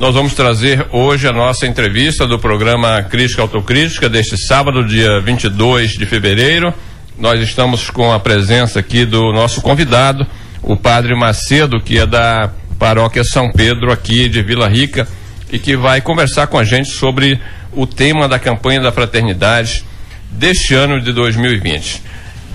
Nós 0.00 0.14
vamos 0.14 0.32
trazer 0.32 0.86
hoje 0.92 1.26
a 1.26 1.32
nossa 1.32 1.66
entrevista 1.66 2.24
do 2.24 2.38
programa 2.38 3.02
Crítica 3.02 3.42
Autocrítica 3.42 4.08
deste 4.08 4.38
sábado, 4.38 4.86
dia 4.86 5.20
22 5.20 5.98
de 5.98 6.06
fevereiro. 6.06 6.72
Nós 7.18 7.40
estamos 7.40 7.90
com 7.90 8.12
a 8.12 8.20
presença 8.20 8.78
aqui 8.78 9.04
do 9.04 9.32
nosso 9.32 9.60
convidado, 9.60 10.24
o 10.62 10.76
Padre 10.76 11.16
Macedo, 11.16 11.80
que 11.80 11.98
é 11.98 12.06
da 12.06 12.48
Paróquia 12.78 13.24
São 13.24 13.50
Pedro 13.50 13.90
aqui 13.90 14.28
de 14.28 14.40
Vila 14.40 14.68
Rica 14.68 15.08
e 15.50 15.58
que 15.58 15.76
vai 15.76 16.00
conversar 16.00 16.46
com 16.46 16.60
a 16.60 16.64
gente 16.64 16.90
sobre 16.90 17.40
o 17.72 17.84
tema 17.84 18.28
da 18.28 18.38
campanha 18.38 18.80
da 18.80 18.92
fraternidade 18.92 19.84
deste 20.30 20.76
ano 20.76 21.00
de 21.00 21.12
2020. 21.12 22.04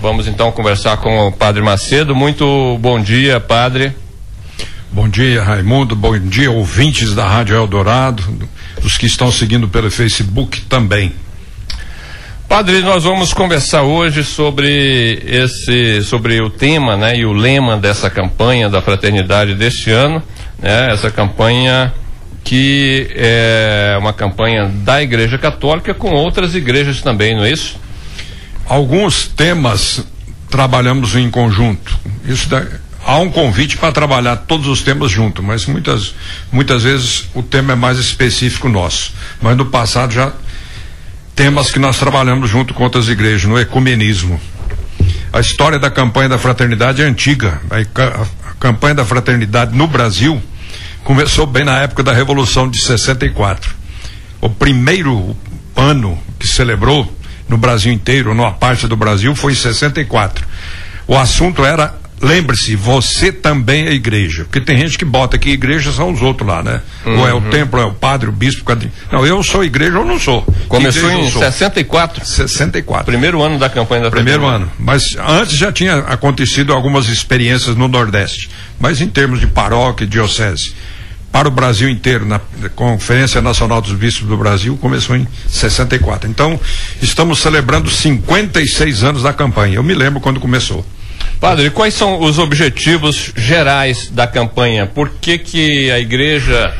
Vamos 0.00 0.26
então 0.26 0.50
conversar 0.50 0.96
com 0.96 1.28
o 1.28 1.30
Padre 1.30 1.60
Macedo. 1.60 2.16
Muito 2.16 2.78
bom 2.80 2.98
dia, 2.98 3.38
Padre. 3.38 3.92
Bom 4.94 5.08
dia, 5.08 5.42
Raimundo. 5.42 5.96
Bom 5.96 6.16
dia, 6.16 6.52
ouvintes 6.52 7.16
da 7.16 7.26
Rádio 7.26 7.56
Eldorado, 7.56 8.22
os 8.80 8.96
que 8.96 9.06
estão 9.06 9.28
seguindo 9.28 9.66
pelo 9.66 9.90
Facebook 9.90 10.60
também. 10.60 11.12
Padre, 12.48 12.80
nós 12.80 13.02
vamos 13.02 13.34
conversar 13.34 13.82
hoje 13.82 14.22
sobre 14.22 15.20
esse, 15.26 16.00
sobre 16.04 16.40
o 16.40 16.48
tema, 16.48 16.96
né, 16.96 17.18
e 17.18 17.26
o 17.26 17.32
lema 17.32 17.76
dessa 17.76 18.08
campanha 18.08 18.68
da 18.68 18.80
fraternidade 18.80 19.56
deste 19.56 19.90
ano, 19.90 20.22
né, 20.60 20.92
essa 20.92 21.10
campanha 21.10 21.92
que 22.44 23.08
é 23.16 23.96
uma 23.98 24.12
campanha 24.12 24.66
da 24.68 25.02
Igreja 25.02 25.36
Católica 25.36 25.92
com 25.92 26.10
outras 26.12 26.54
igrejas 26.54 27.02
também, 27.02 27.34
não 27.34 27.44
é 27.44 27.50
isso? 27.50 27.80
Alguns 28.64 29.26
temas 29.26 30.06
trabalhamos 30.48 31.16
em 31.16 31.28
conjunto. 31.28 31.98
Isso 32.24 32.48
da, 32.48 32.64
há 33.04 33.18
um 33.18 33.30
convite 33.30 33.76
para 33.76 33.92
trabalhar 33.92 34.36
todos 34.36 34.66
os 34.66 34.82
temas 34.82 35.10
juntos, 35.10 35.44
mas 35.44 35.66
muitas, 35.66 36.14
muitas 36.50 36.82
vezes 36.82 37.28
o 37.34 37.42
tema 37.42 37.72
é 37.72 37.76
mais 37.76 37.98
específico 37.98 38.68
nosso. 38.68 39.12
Mas 39.40 39.56
no 39.56 39.66
passado 39.66 40.12
já 40.12 40.32
temas 41.34 41.70
que 41.70 41.78
nós 41.78 41.98
trabalhamos 41.98 42.48
junto 42.48 42.72
com 42.72 42.82
outras 42.84 43.08
igrejas, 43.08 43.44
no 43.44 43.58
ecumenismo. 43.58 44.40
A 45.32 45.40
história 45.40 45.78
da 45.78 45.90
campanha 45.90 46.28
da 46.28 46.38
fraternidade 46.38 47.02
é 47.02 47.04
antiga. 47.04 47.60
A, 47.70 48.22
a 48.22 48.54
campanha 48.58 48.94
da 48.94 49.04
fraternidade 49.04 49.76
no 49.76 49.86
Brasil 49.86 50.40
começou 51.02 51.46
bem 51.46 51.64
na 51.64 51.80
época 51.80 52.02
da 52.02 52.12
Revolução 52.12 52.70
de 52.70 52.80
64. 52.80 53.74
O 54.40 54.48
primeiro 54.48 55.36
ano 55.76 56.18
que 56.38 56.46
celebrou 56.46 57.12
no 57.48 57.58
Brasil 57.58 57.92
inteiro, 57.92 58.34
numa 58.34 58.52
parte 58.52 58.86
do 58.86 58.96
Brasil, 58.96 59.34
foi 59.34 59.52
em 59.52 59.56
64. 59.56 60.46
O 61.06 61.18
assunto 61.18 61.64
era 61.64 61.94
lembre-se, 62.24 62.74
você 62.74 63.30
também 63.30 63.86
é 63.86 63.92
igreja. 63.92 64.44
Porque 64.44 64.60
tem 64.60 64.78
gente 64.78 64.98
que 64.98 65.04
bota 65.04 65.38
que 65.38 65.50
igreja 65.50 65.92
são 65.92 66.12
os 66.12 66.22
outros 66.22 66.48
lá, 66.48 66.62
né? 66.62 66.80
Uhum. 67.04 67.20
Ou 67.20 67.28
é 67.28 67.32
o 67.32 67.36
uhum. 67.36 67.50
templo, 67.50 67.80
é 67.80 67.84
o 67.84 67.92
padre, 67.92 68.28
o 68.28 68.32
bispo. 68.32 68.64
Não, 69.12 69.26
eu 69.26 69.42
sou 69.42 69.62
igreja 69.62 69.98
ou 69.98 70.04
não 70.04 70.18
sou. 70.18 70.42
Começou 70.68 71.10
em 71.10 71.30
64? 71.30 72.24
64. 72.24 73.04
Primeiro 73.04 73.42
ano 73.42 73.58
da 73.58 73.68
campanha 73.68 74.02
da 74.02 74.10
Primeiro 74.10 74.46
ano. 74.46 74.70
Mas 74.78 75.16
antes 75.18 75.56
já 75.56 75.70
tinha 75.70 75.98
acontecido 75.98 76.72
algumas 76.72 77.08
experiências 77.08 77.76
no 77.76 77.88
Nordeste. 77.88 78.48
Mas 78.78 79.00
em 79.00 79.08
termos 79.08 79.40
de 79.40 79.46
paróquia, 79.46 80.06
diocese. 80.06 80.74
Para 81.34 81.48
o 81.48 81.50
Brasil 81.50 81.88
inteiro, 81.88 82.24
na 82.24 82.40
Conferência 82.76 83.42
Nacional 83.42 83.80
dos 83.80 83.92
Bispos 83.92 84.28
do 84.28 84.36
Brasil, 84.36 84.76
começou 84.76 85.16
em 85.16 85.26
64. 85.48 86.30
Então, 86.30 86.60
estamos 87.02 87.40
celebrando 87.40 87.90
56 87.90 89.02
anos 89.02 89.22
da 89.24 89.32
campanha. 89.32 89.74
Eu 89.74 89.82
me 89.82 89.94
lembro 89.94 90.20
quando 90.20 90.38
começou. 90.38 90.86
Padre, 91.40 91.70
quais 91.70 91.94
são 91.94 92.20
os 92.20 92.38
objetivos 92.38 93.32
gerais 93.36 94.08
da 94.10 94.26
campanha? 94.26 94.86
Por 94.86 95.10
que, 95.10 95.38
que 95.38 95.90
a 95.90 95.98
igreja 95.98 96.72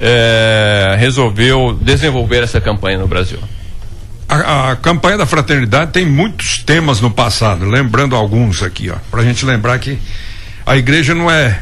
é, 0.00 0.96
resolveu 0.98 1.78
desenvolver 1.80 2.42
essa 2.42 2.60
campanha 2.60 2.98
no 2.98 3.06
Brasil? 3.06 3.38
A, 4.28 4.72
a, 4.72 4.76
campanha 4.76 5.16
da 5.16 5.26
fraternidade 5.26 5.92
tem 5.92 6.04
muitos 6.04 6.58
temas 6.58 7.00
no 7.00 7.10
passado, 7.10 7.64
lembrando 7.64 8.14
alguns 8.14 8.62
aqui, 8.62 8.90
ó, 8.90 8.96
para 9.10 9.22
a 9.22 9.24
gente 9.24 9.44
lembrar 9.46 9.78
que 9.78 9.98
a 10.66 10.76
igreja 10.76 11.14
não 11.14 11.30
é 11.30 11.60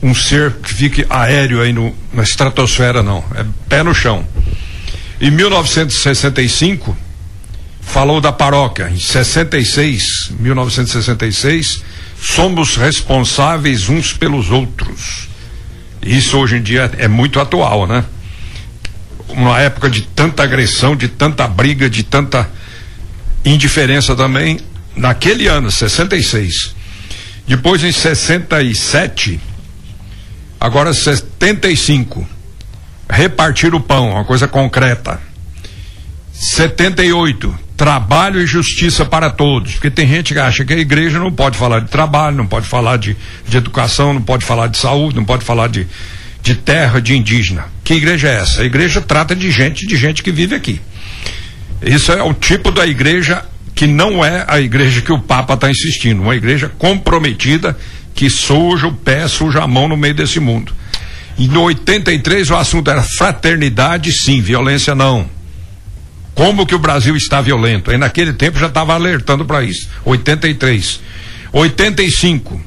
um 0.00 0.14
ser 0.14 0.52
que 0.52 0.72
fique 0.72 1.04
aéreo 1.10 1.60
aí 1.60 1.72
no, 1.72 1.92
na 2.12 2.22
estratosfera, 2.22 3.02
não, 3.02 3.24
é 3.34 3.44
pé 3.68 3.82
no 3.82 3.92
chão. 3.92 4.24
Em 5.20 5.30
1965, 5.30 6.96
falou 7.86 8.20
da 8.20 8.32
paróquia. 8.32 8.90
Em 8.90 8.98
66, 8.98 10.32
1966, 10.38 11.82
somos 12.20 12.76
responsáveis 12.76 13.88
uns 13.88 14.12
pelos 14.12 14.50
outros. 14.50 15.28
Isso 16.02 16.36
hoje 16.36 16.56
em 16.56 16.62
dia 16.62 16.90
é 16.98 17.08
muito 17.08 17.40
atual, 17.40 17.86
né? 17.86 18.04
Uma 19.28 19.60
época 19.60 19.88
de 19.88 20.02
tanta 20.02 20.42
agressão, 20.42 20.94
de 20.94 21.08
tanta 21.08 21.46
briga, 21.48 21.88
de 21.88 22.02
tanta 22.02 22.50
indiferença 23.44 24.14
também, 24.14 24.60
naquele 24.94 25.46
ano, 25.46 25.70
66. 25.70 26.74
Depois 27.46 27.82
em 27.82 27.92
67, 27.92 29.40
agora 30.60 30.92
75. 30.92 32.26
Repartir 33.08 33.74
o 33.74 33.80
pão, 33.80 34.10
uma 34.10 34.24
coisa 34.24 34.48
concreta. 34.48 35.20
78, 36.32 37.65
trabalho 37.76 38.40
e 38.40 38.46
justiça 38.46 39.04
para 39.04 39.30
todos. 39.30 39.74
Porque 39.74 39.90
tem 39.90 40.08
gente 40.08 40.32
que 40.32 40.40
acha 40.40 40.64
que 40.64 40.72
a 40.72 40.78
igreja 40.78 41.18
não 41.18 41.30
pode 41.30 41.58
falar 41.58 41.80
de 41.80 41.88
trabalho, 41.88 42.36
não 42.36 42.46
pode 42.46 42.66
falar 42.66 42.96
de, 42.96 43.16
de 43.46 43.56
educação, 43.56 44.14
não 44.14 44.22
pode 44.22 44.44
falar 44.44 44.68
de 44.68 44.78
saúde, 44.78 45.16
não 45.16 45.24
pode 45.24 45.44
falar 45.44 45.68
de, 45.68 45.86
de 46.42 46.54
terra, 46.54 47.00
de 47.00 47.16
indígena. 47.16 47.66
Que 47.84 47.94
igreja 47.94 48.28
é 48.28 48.36
essa? 48.36 48.62
A 48.62 48.64
igreja 48.64 49.00
trata 49.00 49.36
de 49.36 49.50
gente, 49.50 49.86
de 49.86 49.96
gente 49.96 50.22
que 50.22 50.32
vive 50.32 50.54
aqui. 50.54 50.80
Isso 51.82 52.10
é 52.12 52.22
o 52.22 52.32
tipo 52.32 52.70
da 52.70 52.86
igreja 52.86 53.44
que 53.74 53.86
não 53.86 54.24
é 54.24 54.44
a 54.48 54.58
igreja 54.58 55.02
que 55.02 55.12
o 55.12 55.20
Papa 55.20 55.52
está 55.52 55.70
insistindo, 55.70 56.22
uma 56.22 56.34
igreja 56.34 56.72
comprometida 56.78 57.76
que 58.14 58.30
suja 58.30 58.86
o 58.86 58.92
pé, 58.94 59.28
suja 59.28 59.62
a 59.62 59.66
mão 59.68 59.86
no 59.86 59.96
meio 59.98 60.14
desse 60.14 60.40
mundo. 60.40 60.72
E 61.38 61.46
no 61.46 61.62
83 61.64 62.50
o 62.50 62.56
assunto 62.56 62.90
era 62.90 63.02
fraternidade, 63.02 64.10
sim, 64.10 64.40
violência 64.40 64.94
não. 64.94 65.35
Como 66.36 66.66
que 66.66 66.74
o 66.74 66.78
Brasil 66.78 67.16
está 67.16 67.40
violento? 67.40 67.90
Aí 67.90 67.96
naquele 67.96 68.34
tempo 68.34 68.58
já 68.58 68.66
estava 68.66 68.92
alertando 68.92 69.46
para 69.46 69.64
isso. 69.64 69.88
83. 70.04 71.00
85. 71.50 72.60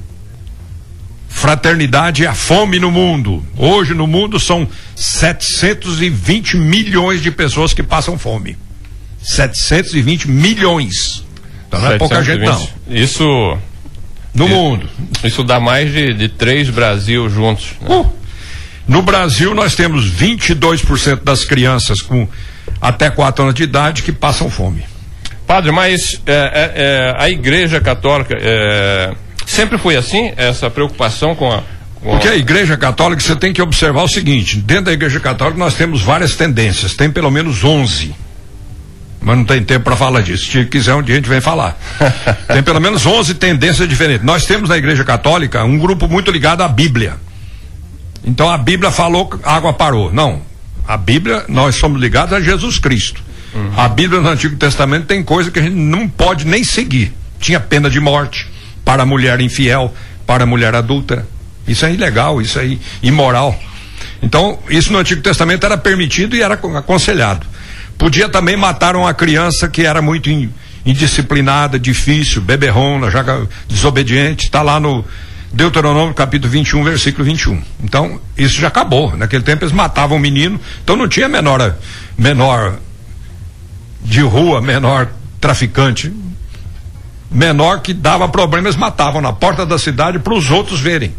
Fraternidade 1.30 2.25
é 2.25 2.28
a 2.28 2.34
fome 2.34 2.79
no 2.79 2.90
mundo. 2.90 3.46
Hoje 3.56 3.94
no 3.94 4.08
mundo 4.08 4.40
são 4.40 4.68
720 4.96 6.58
milhões 6.58 7.22
de 7.22 7.29
pessoas 7.29 7.72
que 7.72 7.84
passam 7.84 8.18
fome. 8.18 8.58
720 9.22 10.28
milhões. 10.28 11.24
Então 11.68 11.79
não 11.79 11.91
é 11.91 11.97
pouca 12.00 12.24
gente 12.24 12.44
não. 12.44 12.69
Isso 12.90 13.24
no 14.34 14.46
isso, 14.46 14.56
mundo. 14.56 14.90
Isso 15.24 15.44
dá 15.44 15.59
mais 15.59 15.94
de, 15.94 16.12
de 16.16 16.28
três 16.28 16.72
Brasil 16.72 17.29
juntos. 17.29 17.68
Né? 17.79 17.88
Uh, 17.88 18.12
no 18.88 19.03
Brasil 19.03 19.53
nós 19.53 19.75
temos 19.75 20.12
22% 20.12 21.24
das 21.24 21.46
crianças 21.46 22.02
com 22.02 22.28
até 22.81 23.09
4 23.09 23.44
anos 23.44 23.56
de 23.56 23.63
idade 23.63 24.03
que 24.03 24.12
passam 24.12 24.50
fome. 24.50 24.84
Padre, 25.45 25.72
mas 25.72 26.22
é, 26.28 26.34
é, 26.34 26.73
é, 26.75 27.16
a 27.17 27.29
Igreja 27.29 27.81
Católica 27.81 28.38
é, 28.40 29.13
sempre 29.47 29.79
foi 29.79 29.95
assim, 29.95 30.31
essa 30.38 30.69
preocupação 30.69 31.34
com 31.35 31.51
a. 31.51 31.63
Com 32.01 32.12
Porque 32.12 32.28
a 32.28 32.35
Igreja 32.35 32.78
Católica 32.78 33.22
você 33.22 33.35
tem 33.35 33.51
que 33.51 33.62
observar 33.62 34.03
o 34.03 34.07
seguinte: 34.07 34.57
dentro 34.57 34.85
da 34.85 34.94
Igreja 34.94 35.19
Católica 35.19 35.57
nós 35.57 35.73
temos 35.73 36.01
várias 36.03 36.35
tendências, 36.35 36.94
tem 36.94 37.09
pelo 37.09 37.31
menos 37.31 37.63
11. 37.63 38.13
Mas 39.22 39.38
não 39.38 39.44
tem 39.44 39.63
tempo 39.63 39.84
para 39.84 39.96
falar 39.96 40.22
disso. 40.22 40.51
Se 40.51 40.66
quiser, 40.66 40.94
um 40.94 41.01
dia 41.01 41.16
a 41.16 41.17
gente 41.17 41.28
vem 41.28 41.41
falar. 41.41 41.78
tem 42.47 42.63
pelo 42.63 42.79
menos 42.79 43.06
11 43.06 43.34
tendências 43.34 43.90
diferentes. 43.90 44.23
Nós 44.23 44.46
temos 44.46 44.69
na 44.69 44.78
Igreja 44.78 45.03
Católica 45.03 45.63
um 45.63 45.78
grupo 45.78 46.07
muito 46.07 46.31
ligado 46.31 46.61
à 46.61 46.67
Bíblia. 46.67 47.16
Então 48.23 48.50
a 48.50 48.57
Bíblia 48.57 48.91
falou, 48.91 49.29
água 49.44 49.73
parou. 49.73 50.13
Não, 50.13 50.41
a 50.89 50.97
Bíblia, 50.97 51.46
nós 51.47 51.75
somos 51.75 52.02
ligados 52.02 52.34
a 52.34 52.41
Jesus 52.41 52.79
Cristo. 52.79 53.22
Uhum. 53.53 53.73
A 53.78 53.87
Bíblia 53.87 54.19
no 54.22 54.28
Antigo 54.28 54.55
Testamento 54.55 55.05
tem 55.05 55.22
coisa 55.22 55.52
que 55.52 55.59
a 55.59 55.61
gente 55.61 55.75
não 55.75 56.09
pode 56.09 56.47
nem 56.47 56.64
seguir. 56.64 57.14
Tinha 57.40 57.59
pena 57.59 57.91
de 57.91 57.99
morte 57.99 58.49
para 58.84 59.03
a 59.03 59.05
mulher 59.05 59.40
infiel, 59.40 59.93
para 60.25 60.46
a 60.46 60.47
mulher 60.47 60.73
adulta. 60.73 61.28
Isso 61.67 61.85
é 61.85 61.93
ilegal, 61.93 62.41
isso 62.41 62.58
é 62.58 62.75
imoral. 63.03 63.55
Então, 64.23 64.58
isso 64.67 64.91
no 64.91 64.97
Antigo 64.97 65.22
Testamento 65.22 65.64
era 65.64 65.78
permitido 65.78 66.35
e 66.35 66.41
era 66.41 66.55
aconselhado. 66.55 67.46
Podia 67.96 68.28
também 68.28 68.58
matar 68.58 68.96
uma 68.96 69.14
criança 69.14 69.69
que 69.69 69.85
era 69.85 70.02
muito 70.02 70.28
indisciplinada, 70.84 71.78
difícil, 71.78 72.41
beberrona, 72.41 73.11
já 73.11 73.23
desobediente, 73.67 74.46
está 74.46 74.64
lá 74.64 74.79
no, 74.79 75.05
Deuteronômio 75.51 76.13
capítulo 76.13 76.51
21, 76.51 76.84
versículo 76.84 77.25
21. 77.25 77.61
Então, 77.84 78.22
isso 78.37 78.59
já 78.59 78.67
acabou. 78.67 79.17
Naquele 79.17 79.43
tempo 79.43 79.63
eles 79.63 79.73
matavam 79.73 80.17
o 80.17 80.19
menino, 80.19 80.59
então 80.84 80.96
não 80.96 81.07
tinha 81.07 81.28
menor, 81.28 81.75
menor 82.17 82.78
de 84.01 84.22
rua, 84.22 84.61
menor 84.61 85.09
traficante. 85.41 86.13
Menor 87.31 87.81
que 87.81 87.93
dava 87.93 88.28
problema, 88.28 88.67
eles 88.67 88.78
matavam 88.78 89.22
na 89.22 89.31
porta 89.31 89.66
da 89.66 89.78
cidade 89.78 90.17
para 90.17 90.34
os 90.34 90.49
outros 90.49 90.79
verem. 90.79 91.13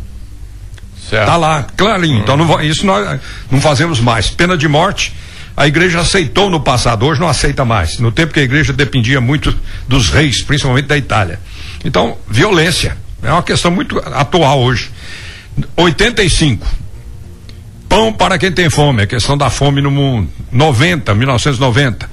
Certo. 1.09 1.27
Tá 1.27 1.37
lá, 1.37 1.67
clarinho. 1.77 2.19
Hum. 2.19 2.23
Então 2.23 2.37
não, 2.37 2.61
isso 2.61 2.85
nós 2.85 3.21
não 3.51 3.61
fazemos 3.61 4.01
mais. 4.01 4.31
Pena 4.31 4.57
de 4.57 4.69
morte. 4.69 5.15
A 5.57 5.67
igreja 5.67 6.01
aceitou 6.01 6.49
no 6.49 6.61
passado, 6.61 7.05
hoje 7.05 7.21
não 7.21 7.29
aceita 7.29 7.65
mais. 7.65 7.99
No 7.99 8.11
tempo 8.11 8.33
que 8.33 8.41
a 8.41 8.43
igreja 8.43 8.73
dependia 8.73 9.21
muito 9.21 9.55
dos 9.87 10.09
reis, 10.09 10.43
principalmente 10.43 10.87
da 10.87 10.97
Itália. 10.97 11.39
Então, 11.85 12.17
violência. 12.29 12.97
É 13.23 13.31
uma 13.31 13.43
questão 13.43 13.71
muito 13.71 13.99
atual 13.99 14.61
hoje. 14.61 14.91
85. 15.77 16.67
Pão 17.89 18.13
para 18.13 18.39
quem 18.39 18.53
tem 18.53 18.71
fome, 18.71 19.03
a 19.03 19.07
questão 19.07 19.37
da 19.37 19.51
fome 19.51 19.81
no 19.81 19.91
mundo. 19.91 20.31
90, 20.53 21.15
1990. 21.15 22.09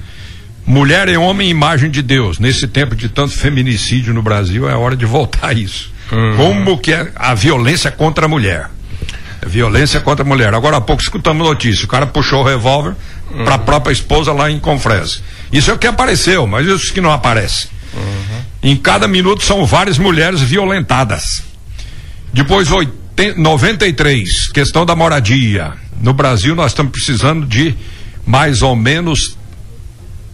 Mulher 0.66 1.08
e 1.08 1.16
homem, 1.16 1.48
imagem 1.48 1.90
de 1.90 2.02
Deus. 2.02 2.38
Nesse 2.38 2.66
tempo 2.66 2.94
de 2.94 3.08
tanto 3.08 3.32
feminicídio 3.32 4.12
no 4.12 4.20
Brasil, 4.20 4.68
é 4.68 4.74
hora 4.74 4.96
de 4.96 5.06
voltar 5.06 5.48
a 5.48 5.52
isso. 5.52 5.90
Uhum. 6.12 6.36
Como 6.36 6.78
que 6.78 6.92
é 6.92 7.10
a 7.14 7.32
violência 7.34 7.90
contra 7.90 8.26
a 8.26 8.28
mulher? 8.28 8.68
Violência 9.46 10.00
contra 10.00 10.24
a 10.24 10.28
mulher. 10.28 10.52
Agora 10.52 10.76
há 10.76 10.80
pouco 10.80 11.00
escutamos 11.00 11.46
notícia. 11.46 11.84
O 11.84 11.88
cara 11.88 12.06
puxou 12.06 12.40
o 12.40 12.44
revólver 12.44 12.94
uhum. 13.30 13.44
para 13.44 13.54
a 13.54 13.58
própria 13.58 13.92
esposa 13.92 14.32
lá 14.32 14.50
em 14.50 14.58
Confresa. 14.58 15.20
Isso 15.52 15.70
é 15.70 15.74
o 15.74 15.78
que 15.78 15.86
apareceu, 15.86 16.46
mas 16.46 16.66
isso 16.66 16.92
que 16.92 17.00
não 17.00 17.12
aparece. 17.12 17.68
Uhum. 17.94 18.42
Em 18.62 18.76
cada 18.76 19.06
minuto 19.06 19.44
são 19.44 19.64
várias 19.64 19.98
mulheres 19.98 20.40
violentadas. 20.40 21.42
Depois 22.32 22.70
80, 22.70 23.38
93, 23.38 24.48
questão 24.48 24.84
da 24.84 24.96
moradia. 24.96 25.72
No 26.00 26.12
Brasil 26.12 26.54
nós 26.54 26.72
estamos 26.72 26.92
precisando 26.92 27.46
de 27.46 27.74
mais 28.26 28.62
ou 28.62 28.76
menos 28.76 29.36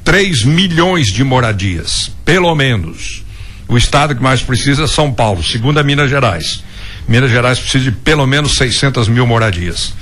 3 0.03 0.45
milhões 0.45 1.09
de 1.09 1.25
moradias, 1.25 2.11
pelo 2.25 2.55
menos. 2.55 3.23
O 3.67 3.77
estado 3.77 4.15
que 4.15 4.23
mais 4.23 4.43
precisa 4.43 4.85
é 4.85 4.87
São 4.87 5.13
Paulo, 5.13 5.43
segundo 5.43 5.79
a 5.79 5.83
Minas 5.83 6.11
Gerais. 6.11 6.63
Minas 7.09 7.31
Gerais 7.31 7.59
precisa 7.59 7.85
de 7.85 7.93
pelo 7.93 8.27
menos 8.27 8.57
600 8.57 9.09
mil 9.09 9.27
moradias. 9.27 9.95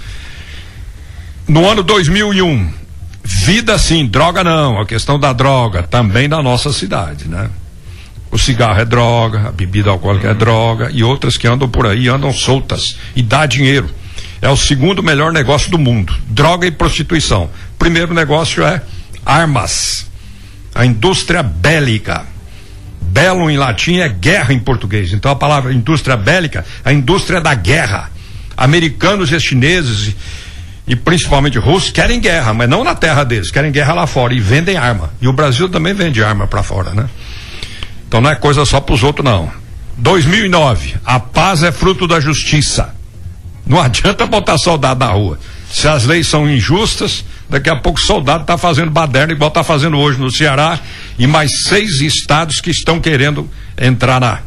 No 1.47 1.69
ano 1.69 1.83
2001, 1.83 2.73
vida 3.25 3.79
sim, 3.79 4.07
droga 4.07 4.43
não. 4.43 4.81
A 4.81 4.87
questão 4.87 5.19
da 5.19 5.33
droga 5.33 5.83
também 5.83 6.27
na 6.27 6.43
nossa 6.43 6.73
cidade, 6.73 7.29
né? 7.29 7.51
O 8.33 8.39
cigarro 8.39 8.81
é 8.81 8.85
droga, 8.87 9.49
a 9.49 9.53
bebida 9.53 9.91
alcoólica 9.91 10.31
é 10.31 10.35
droga 10.35 10.91
e 10.91 11.05
outras 11.05 11.37
que 11.37 11.47
andam 11.47 11.69
por 11.69 11.87
aí 11.87 12.09
andam 12.09 12.33
soltas 12.33 12.97
e 13.15 13.23
dá 13.23 13.45
dinheiro. 13.45 13.91
É 14.41 14.49
o 14.49 14.57
segundo 14.57 15.03
melhor 15.03 15.33
negócio 15.33 15.71
do 15.71 15.79
mundo: 15.79 16.15
droga 16.29 16.67
e 16.67 16.71
prostituição. 16.71 17.51
Primeiro 17.79 18.15
negócio 18.15 18.65
é 18.65 18.81
armas, 19.25 20.07
a 20.75 20.87
indústria 20.87 21.43
bélica. 21.43 22.25
Belo 23.03 23.51
em 23.51 23.59
latim 23.59 23.99
é 23.99 24.09
guerra 24.09 24.55
em 24.55 24.59
português. 24.59 25.13
Então 25.13 25.31
a 25.31 25.37
palavra 25.37 25.71
indústria 25.75 26.17
bélica, 26.17 26.65
a 26.83 26.91
indústria 26.91 27.39
da 27.39 27.55
guerra. 27.55 28.11
Americanos 28.57 29.31
e 29.31 29.39
chineses 29.41 30.15
e, 30.87 30.97
principalmente 30.97 31.59
russos 31.59 31.91
querem 31.91 32.21
guerra, 32.21 32.53
mas 32.53 32.69
não 32.69 32.83
na 32.83 32.95
terra 32.95 33.25
deles, 33.25 33.51
querem 33.51 33.71
guerra 33.71 33.95
lá 33.95 34.07
fora 34.07 34.35
e 34.35 34.41
vendem 34.41 34.77
arma. 34.77 35.11
E 35.21 35.29
o 35.29 35.33
Brasil 35.33 35.69
também 35.69 35.95
vende 35.95 36.23
arma 36.23 36.47
para 36.47 36.63
fora, 36.63 36.95
né? 36.95 37.09
Então 38.13 38.21
não 38.21 38.29
é 38.29 38.35
coisa 38.35 38.67
só 38.67 38.79
para 38.79 38.95
os 38.95 39.03
outros 39.03 39.25
não. 39.25 39.51
2009, 39.97 40.97
a 41.03 41.19
paz 41.19 41.63
é 41.63 41.73
fruto 41.73 42.07
da 42.07 42.21
justiça. 42.21 42.95
Não 43.65 43.81
adianta 43.81 44.27
botar 44.27 44.59
soldado 44.59 45.01
na 45.01 45.11
rua. 45.11 45.41
Se 45.71 45.89
as 45.89 46.05
leis 46.05 46.27
são 46.27 46.47
injustas, 46.47 47.25
daqui 47.49 47.71
a 47.71 47.77
pouco 47.77 47.99
o 47.99 48.03
soldado 48.03 48.43
está 48.43 48.59
fazendo 48.59 48.91
baderna, 48.91 49.33
igual 49.33 49.49
está 49.49 49.65
fazendo 49.65 49.97
hoje 49.97 50.21
no 50.21 50.31
Ceará, 50.31 50.79
e 51.19 51.27
mais 51.27 51.63
seis 51.63 52.03
estados 52.03 52.61
que 52.61 52.69
estão 52.69 53.01
querendo 53.01 53.49
entrar 53.81 54.21
na, 54.21 54.41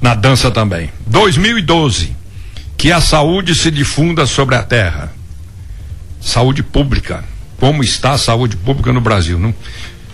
na 0.00 0.14
dança 0.14 0.48
também. 0.52 0.88
2012, 1.04 2.16
que 2.76 2.92
a 2.92 3.00
saúde 3.00 3.56
se 3.56 3.72
difunda 3.72 4.24
sobre 4.24 4.54
a 4.54 4.62
terra. 4.62 5.12
Saúde 6.20 6.62
pública. 6.62 7.24
Como 7.58 7.82
está 7.82 8.12
a 8.12 8.18
saúde 8.18 8.56
pública 8.56 8.92
no 8.92 9.00
Brasil? 9.00 9.36
Não? 9.36 9.52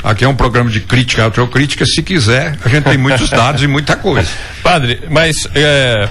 Aqui 0.02 0.24
é 0.24 0.28
um 0.28 0.34
programa 0.34 0.70
de 0.70 0.80
crítica, 0.80 1.24
autocrítica. 1.24 1.84
Se 1.84 2.02
quiser, 2.02 2.56
a 2.64 2.68
gente 2.68 2.84
tem 2.84 2.96
muitos 2.96 3.28
dados 3.28 3.62
e 3.62 3.66
muita 3.66 3.96
coisa. 3.96 4.30
Padre, 4.62 5.02
mas 5.10 5.46
é, 5.54 6.08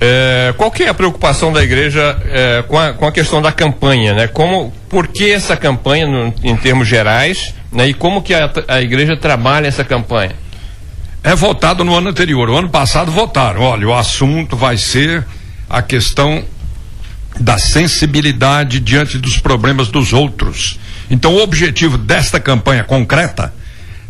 é, 0.00 0.54
qual 0.56 0.70
que 0.70 0.84
é 0.84 0.88
a 0.88 0.94
preocupação 0.94 1.52
da 1.52 1.62
igreja 1.62 2.16
é, 2.26 2.62
com, 2.62 2.78
a, 2.78 2.92
com 2.92 3.06
a 3.06 3.12
questão 3.12 3.42
da 3.42 3.50
campanha, 3.50 4.14
né? 4.14 4.26
Como, 4.28 4.72
por 4.88 5.08
que 5.08 5.30
essa 5.30 5.56
campanha 5.56 6.06
no, 6.06 6.32
em 6.42 6.56
termos 6.56 6.86
gerais, 6.86 7.54
né? 7.72 7.88
E 7.88 7.94
como 7.94 8.22
que 8.22 8.34
a, 8.34 8.50
a 8.68 8.80
igreja 8.80 9.16
trabalha 9.16 9.66
essa 9.66 9.84
campanha? 9.84 10.36
É 11.24 11.34
votado 11.34 11.84
no 11.84 11.96
ano 11.96 12.10
anterior. 12.10 12.48
O 12.48 12.56
ano 12.56 12.68
passado 12.68 13.10
votaram. 13.10 13.62
Olha, 13.62 13.88
o 13.88 13.94
assunto 13.94 14.56
vai 14.56 14.76
ser 14.76 15.26
a 15.68 15.82
questão 15.82 16.44
da 17.40 17.58
sensibilidade 17.58 18.78
diante 18.78 19.18
dos 19.18 19.38
problemas 19.38 19.88
dos 19.88 20.12
outros. 20.12 20.78
Então, 21.10 21.34
o 21.34 21.42
objetivo 21.42 21.96
desta 21.96 22.40
campanha 22.40 22.84
concreta 22.84 23.52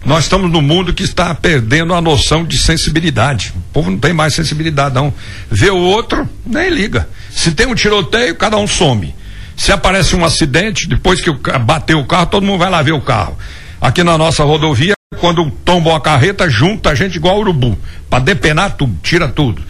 nós 0.06 0.22
estamos 0.22 0.48
num 0.48 0.62
mundo 0.62 0.94
que 0.94 1.02
está 1.02 1.34
perdendo 1.34 1.92
a 1.92 2.00
noção 2.00 2.44
de 2.44 2.56
sensibilidade. 2.56 3.52
O 3.56 3.60
povo 3.72 3.90
não 3.90 3.98
tem 3.98 4.12
mais 4.12 4.34
sensibilidade, 4.34 4.94
não. 4.94 5.12
Vê 5.50 5.68
o 5.68 5.76
outro, 5.76 6.28
nem 6.46 6.70
liga. 6.70 7.08
Se 7.28 7.50
tem 7.50 7.66
um 7.66 7.74
tiroteio, 7.74 8.36
cada 8.36 8.56
um 8.56 8.68
some. 8.68 9.12
Se 9.56 9.72
aparece 9.72 10.14
um 10.14 10.24
acidente, 10.24 10.88
depois 10.88 11.20
que 11.20 11.32
bateu 11.58 11.98
o 11.98 12.06
carro, 12.06 12.26
todo 12.26 12.46
mundo 12.46 12.60
vai 12.60 12.70
lá 12.70 12.80
ver 12.82 12.92
o 12.92 13.00
carro. 13.00 13.36
Aqui 13.80 14.04
na 14.04 14.16
nossa 14.16 14.44
rodovia, 14.44 14.94
quando 15.18 15.50
tomba 15.64 15.90
uma 15.90 16.00
carreta, 16.00 16.48
junta 16.48 16.90
a 16.90 16.94
gente 16.94 17.16
igual 17.16 17.40
urubu, 17.40 17.76
para 18.08 18.20
depenar 18.20 18.76
tudo, 18.76 18.96
tira 19.02 19.26
tudo. 19.26 19.60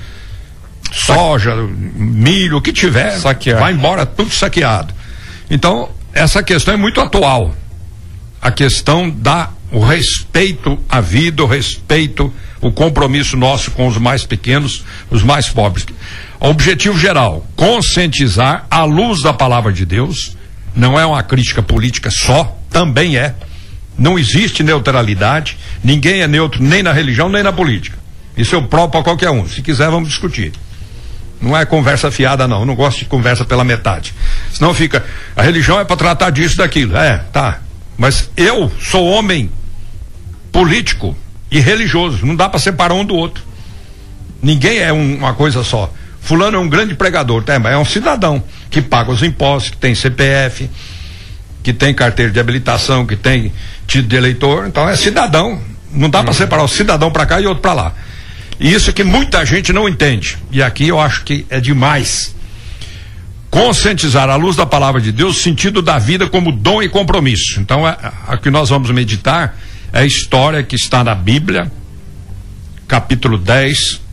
Soja, 0.93 1.55
milho, 1.57 2.59
o 2.59 2.63
que 2.63 2.75
tiver, 2.75 3.13
Saquear. 3.13 3.59
vai 3.59 3.73
embora 3.73 4.05
tudo 4.05 4.31
saqueado. 4.31 4.93
Então, 5.51 5.89
essa 6.17 6.43
questão 6.43 6.73
é 6.73 6.77
muito 6.79 7.01
atual. 7.01 7.55
A 8.41 8.51
questão 8.51 9.11
da 9.11 9.51
o 9.71 9.81
respeito 9.81 10.79
à 10.89 11.01
vida, 11.01 11.43
o 11.43 11.47
respeito, 11.47 12.33
o 12.61 12.73
compromisso 12.73 13.37
nosso 13.37 13.71
com 13.73 13.87
os 13.87 13.99
mais 13.99 14.25
pequenos, 14.25 14.85
os 15.11 15.23
mais 15.23 15.49
pobres. 15.49 15.85
Objetivo 16.41 16.99
geral, 16.99 17.47
conscientizar 17.55 18.65
à 18.71 18.85
luz 18.85 19.23
da 19.23 19.33
palavra 19.33 19.73
de 19.73 19.85
Deus, 19.85 20.37
não 20.75 20.99
é 20.99 21.05
uma 21.05 21.23
crítica 21.23 21.63
política 21.63 22.11
só, 22.11 22.57
também 22.71 23.19
é. 23.19 23.35
Não 23.99 24.19
existe 24.19 24.63
neutralidade, 24.63 25.59
ninguém 25.83 26.23
é 26.23 26.29
neutro 26.29 26.63
nem 26.63 26.83
na 26.83 26.93
religião 26.93 27.29
nem 27.29 27.43
na 27.43 27.53
política. 27.53 27.99
Isso 28.37 28.55
eu 28.55 28.63
provo 28.63 28.91
para 28.91 29.03
qualquer 29.03 29.31
um. 29.31 29.47
Se 29.49 29.61
quiser, 29.61 29.91
vamos 29.91 30.09
discutir. 30.09 30.53
Não 31.41 31.57
é 31.57 31.65
conversa 31.67 32.11
fiada, 32.11 32.49
não. 32.49 32.61
Eu 32.61 32.67
não 32.67 32.75
gosto 32.75 33.01
de 33.01 33.05
conversa 33.07 33.45
pela 33.45 33.65
metade. 33.65 34.15
Senão 34.53 34.73
fica. 34.73 35.05
A 35.35 35.43
religião 35.43 35.79
é 35.79 35.85
para 35.85 35.97
tratar 35.97 36.31
disso, 36.31 36.57
daquilo. 36.57 36.97
É, 36.97 37.19
tá. 37.33 37.61
Mas 37.97 38.31
eu 38.37 38.71
sou 38.81 39.07
homem 39.07 39.51
político 40.51 41.17
e 41.51 41.61
religioso. 41.61 42.25
Não 42.25 42.35
dá 42.35 42.49
para 42.49 42.59
separar 42.59 42.95
um 42.95 43.05
do 43.05 43.15
outro. 43.15 43.45
Ninguém 44.43 44.79
é 44.79 44.93
um, 44.93 45.17
uma 45.17 45.35
coisa 45.35 45.63
só. 45.63 45.93
Fulano 46.21 46.57
é 46.57 46.61
um 46.61 46.69
grande 46.69 46.95
pregador, 46.95 47.43
tá? 47.45 47.55
é 47.55 47.79
um 47.79 47.85
cidadão 47.85 48.43
que 48.69 48.83
paga 48.83 49.13
os 49.13 49.23
impostos, 49.23 49.71
que 49.71 49.77
tem 49.77 49.95
CPF, 49.95 50.69
que 51.63 51.73
tem 51.73 51.95
carteira 51.95 52.33
de 52.33 52.41
habilitação, 52.41 53.07
que 53.07 53.15
tem 53.15 53.53
título 53.87 54.09
de 54.09 54.17
eleitor. 54.17 54.67
Então 54.67 54.89
é 54.89 54.97
cidadão. 54.97 55.61
Não 55.93 56.11
dá 56.11 56.21
para 56.21 56.31
uhum. 56.31 56.37
separar 56.37 56.65
o 56.65 56.69
cidadão 56.69 57.11
para 57.11 57.27
cá 57.27 57.41
e 57.41 57.47
outro 57.47 57.63
para 57.63 57.73
lá. 57.73 57.95
E 58.59 58.73
isso 58.73 58.93
que 58.93 59.05
muita 59.05 59.45
gente 59.45 59.73
não 59.73 59.89
entende. 59.89 60.39
E 60.51 60.63
aqui 60.63 60.89
eu 60.89 61.01
acho 61.01 61.25
que 61.25 61.47
é 61.51 61.61
demais 61.61 62.35
conscientizar 63.51 64.29
à 64.29 64.37
luz 64.37 64.57
da 64.57 64.67
palavra 64.67 65.01
de 65.01 65.13
Deus 65.13 65.39
o 65.39 65.43
sentido 65.43 65.81
da 65.81 65.99
vida 65.99 66.29
como 66.29 66.53
dom 66.53 66.83
e 66.83 66.89
compromisso. 66.89 67.61
Então, 67.61 67.87
a, 67.87 67.93
a 68.29 68.37
que 68.37 68.51
nós 68.51 68.69
vamos 68.69 68.91
meditar 68.91 69.59
é 69.93 70.01
a 70.01 70.05
história 70.07 70.63
que 70.63 70.77
está 70.77 71.03
na 71.05 71.15
Bíblia, 71.15 71.71
capítulo 72.87 73.39
10 73.39 74.06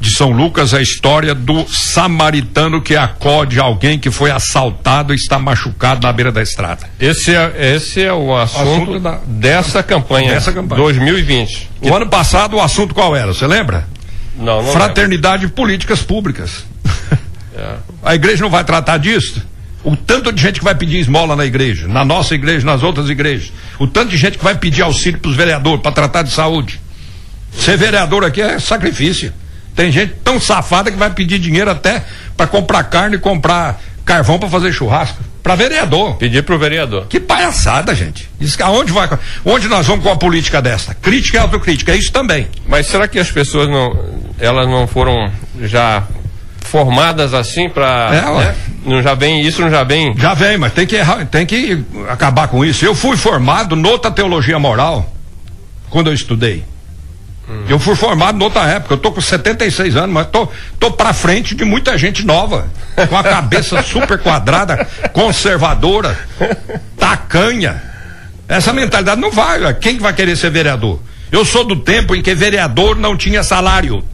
de 0.00 0.10
São 0.16 0.30
Lucas, 0.30 0.72
a 0.72 0.80
história 0.80 1.34
do 1.34 1.66
samaritano 1.68 2.80
que 2.80 2.94
acode 2.94 3.58
alguém 3.58 3.98
que 3.98 4.10
foi 4.10 4.30
assaltado 4.30 5.12
e 5.12 5.16
está 5.16 5.38
machucado 5.38 6.06
na 6.06 6.12
beira 6.12 6.30
da 6.30 6.40
estrada. 6.40 6.88
Esse 7.00 7.34
é, 7.34 7.74
esse 7.74 8.00
é 8.00 8.12
o 8.12 8.36
assunto, 8.36 8.62
assunto 8.62 9.00
da, 9.00 9.20
dessa 9.26 9.82
campanha, 9.82 10.34
dessa 10.34 10.52
campanha 10.52 10.80
2020. 10.82 11.70
O 11.82 11.94
ano 11.94 12.06
passado 12.06 12.56
o 12.56 12.60
assunto 12.60 12.94
qual 12.94 13.16
era? 13.16 13.34
Você 13.34 13.46
lembra? 13.46 13.86
Não, 14.36 14.62
não 14.62 14.72
Fraternidade 14.72 15.46
e 15.46 15.48
políticas 15.48 16.02
públicas. 16.02 16.64
É. 17.58 17.74
A 18.04 18.14
igreja 18.14 18.44
não 18.44 18.50
vai 18.50 18.62
tratar 18.62 18.98
disso? 18.98 19.44
O 19.82 19.96
tanto 19.96 20.30
de 20.32 20.40
gente 20.40 20.60
que 20.60 20.64
vai 20.64 20.76
pedir 20.76 21.00
esmola 21.00 21.34
na 21.34 21.44
igreja, 21.44 21.88
na 21.88 22.04
nossa 22.04 22.32
igreja, 22.32 22.64
nas 22.64 22.84
outras 22.84 23.10
igrejas. 23.10 23.52
O 23.80 23.86
tanto 23.88 24.10
de 24.10 24.16
gente 24.16 24.38
que 24.38 24.44
vai 24.44 24.54
pedir 24.54 24.82
auxílio 24.82 25.18
para 25.18 25.28
os 25.28 25.36
vereadores 25.36 25.80
para 25.80 25.90
tratar 25.90 26.22
de 26.22 26.30
saúde. 26.30 26.80
Ser 27.52 27.76
vereador 27.76 28.24
aqui 28.24 28.40
é 28.40 28.60
sacrifício. 28.60 29.32
Tem 29.78 29.92
gente 29.92 30.14
tão 30.24 30.40
safada 30.40 30.90
que 30.90 30.96
vai 30.96 31.08
pedir 31.08 31.38
dinheiro 31.38 31.70
até 31.70 32.04
para 32.36 32.48
comprar 32.48 32.82
carne 32.82 33.14
e 33.14 33.18
comprar 33.20 33.80
carvão 34.04 34.36
para 34.36 34.48
fazer 34.48 34.72
churrasco. 34.72 35.22
Para 35.40 35.54
vereador. 35.54 36.16
Pedir 36.16 36.42
para 36.42 36.56
o 36.56 36.58
vereador. 36.58 37.06
Que 37.06 37.20
palhaçada, 37.20 37.94
gente. 37.94 38.28
Isso, 38.40 38.60
aonde 38.60 38.90
vai? 38.90 39.08
Onde 39.44 39.68
nós 39.68 39.86
vamos 39.86 40.04
com 40.04 40.10
a 40.10 40.16
política 40.16 40.60
dessa? 40.60 40.96
Crítica 40.96 41.36
e 41.36 41.40
autocrítica, 41.40 41.92
é 41.92 41.96
isso 41.96 42.10
também. 42.10 42.48
Mas 42.66 42.88
será 42.88 43.06
que 43.06 43.20
as 43.20 43.30
pessoas 43.30 43.68
não, 43.68 43.96
elas 44.40 44.66
não 44.66 44.88
foram 44.88 45.30
já 45.62 46.02
formadas 46.62 47.32
assim 47.32 47.70
para 47.70 48.10
é, 48.12 48.44
né? 48.44 48.54
não 48.84 49.00
já 49.00 49.14
vem 49.14 49.40
isso 49.40 49.62
não 49.62 49.70
já 49.70 49.84
vem 49.84 50.14
já 50.18 50.34
vem 50.34 50.58
mas 50.58 50.74
tem 50.74 50.86
que 50.86 50.96
errar, 50.96 51.24
tem 51.24 51.46
que 51.46 51.82
acabar 52.10 52.46
com 52.48 52.62
isso 52.62 52.84
eu 52.84 52.94
fui 52.94 53.16
formado 53.16 53.74
noutra 53.74 54.10
teologia 54.10 54.58
moral 54.58 55.10
quando 55.88 56.08
eu 56.08 56.12
estudei 56.12 56.62
hum. 57.48 57.64
eu 57.68 57.78
fui 57.78 57.94
formado 57.94 58.38
noutra 58.38 58.62
época 58.66 58.94
eu 58.94 58.98
tô 58.98 59.12
com 59.12 59.20
76 59.20 59.96
anos 59.96 60.10
mas 60.10 60.26
tô 60.28 60.48
tô 60.78 60.90
para 60.90 61.12
frente 61.12 61.54
de 61.54 61.64
muita 61.64 61.96
gente 61.96 62.24
nova 62.24 62.66
com 63.08 63.16
a 63.16 63.22
cabeça 63.22 63.80
super 63.82 64.18
quadrada 64.18 64.86
conservadora 65.12 66.18
tacanha 66.96 67.82
essa 68.48 68.72
mentalidade 68.72 69.20
não 69.20 69.30
vai 69.30 69.74
quem 69.74 69.98
vai 69.98 70.12
querer 70.12 70.36
ser 70.36 70.50
vereador 70.50 71.00
eu 71.30 71.44
sou 71.44 71.64
do 71.64 71.76
tempo 71.76 72.14
em 72.14 72.22
que 72.22 72.34
vereador 72.34 72.96
não 72.96 73.16
tinha 73.16 73.42
salário 73.42 74.04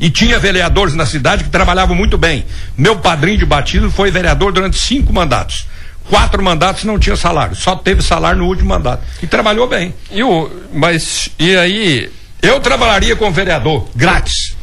e 0.00 0.08
tinha 0.08 0.38
vereadores 0.38 0.94
na 0.94 1.04
cidade 1.04 1.44
que 1.44 1.50
trabalhavam 1.50 1.94
muito 1.94 2.16
bem. 2.16 2.46
Meu 2.76 2.96
padrinho 2.96 3.36
de 3.36 3.44
batismo 3.44 3.90
foi 3.90 4.10
vereador 4.10 4.50
durante 4.50 4.78
cinco 4.78 5.12
mandatos. 5.12 5.66
Quatro 6.08 6.42
mandatos 6.42 6.84
não 6.84 6.98
tinha 6.98 7.14
salário, 7.14 7.54
só 7.54 7.76
teve 7.76 8.02
salário 8.02 8.38
no 8.38 8.46
último 8.46 8.70
mandato. 8.70 9.02
E 9.22 9.26
trabalhou 9.26 9.68
bem. 9.68 9.94
E 10.10 10.22
o, 10.24 10.50
mas, 10.72 11.28
e 11.38 11.54
aí? 11.54 12.10
Eu 12.42 12.60
trabalharia 12.60 13.16
como 13.16 13.32
vereador, 13.32 13.88
grátis. 13.94 14.56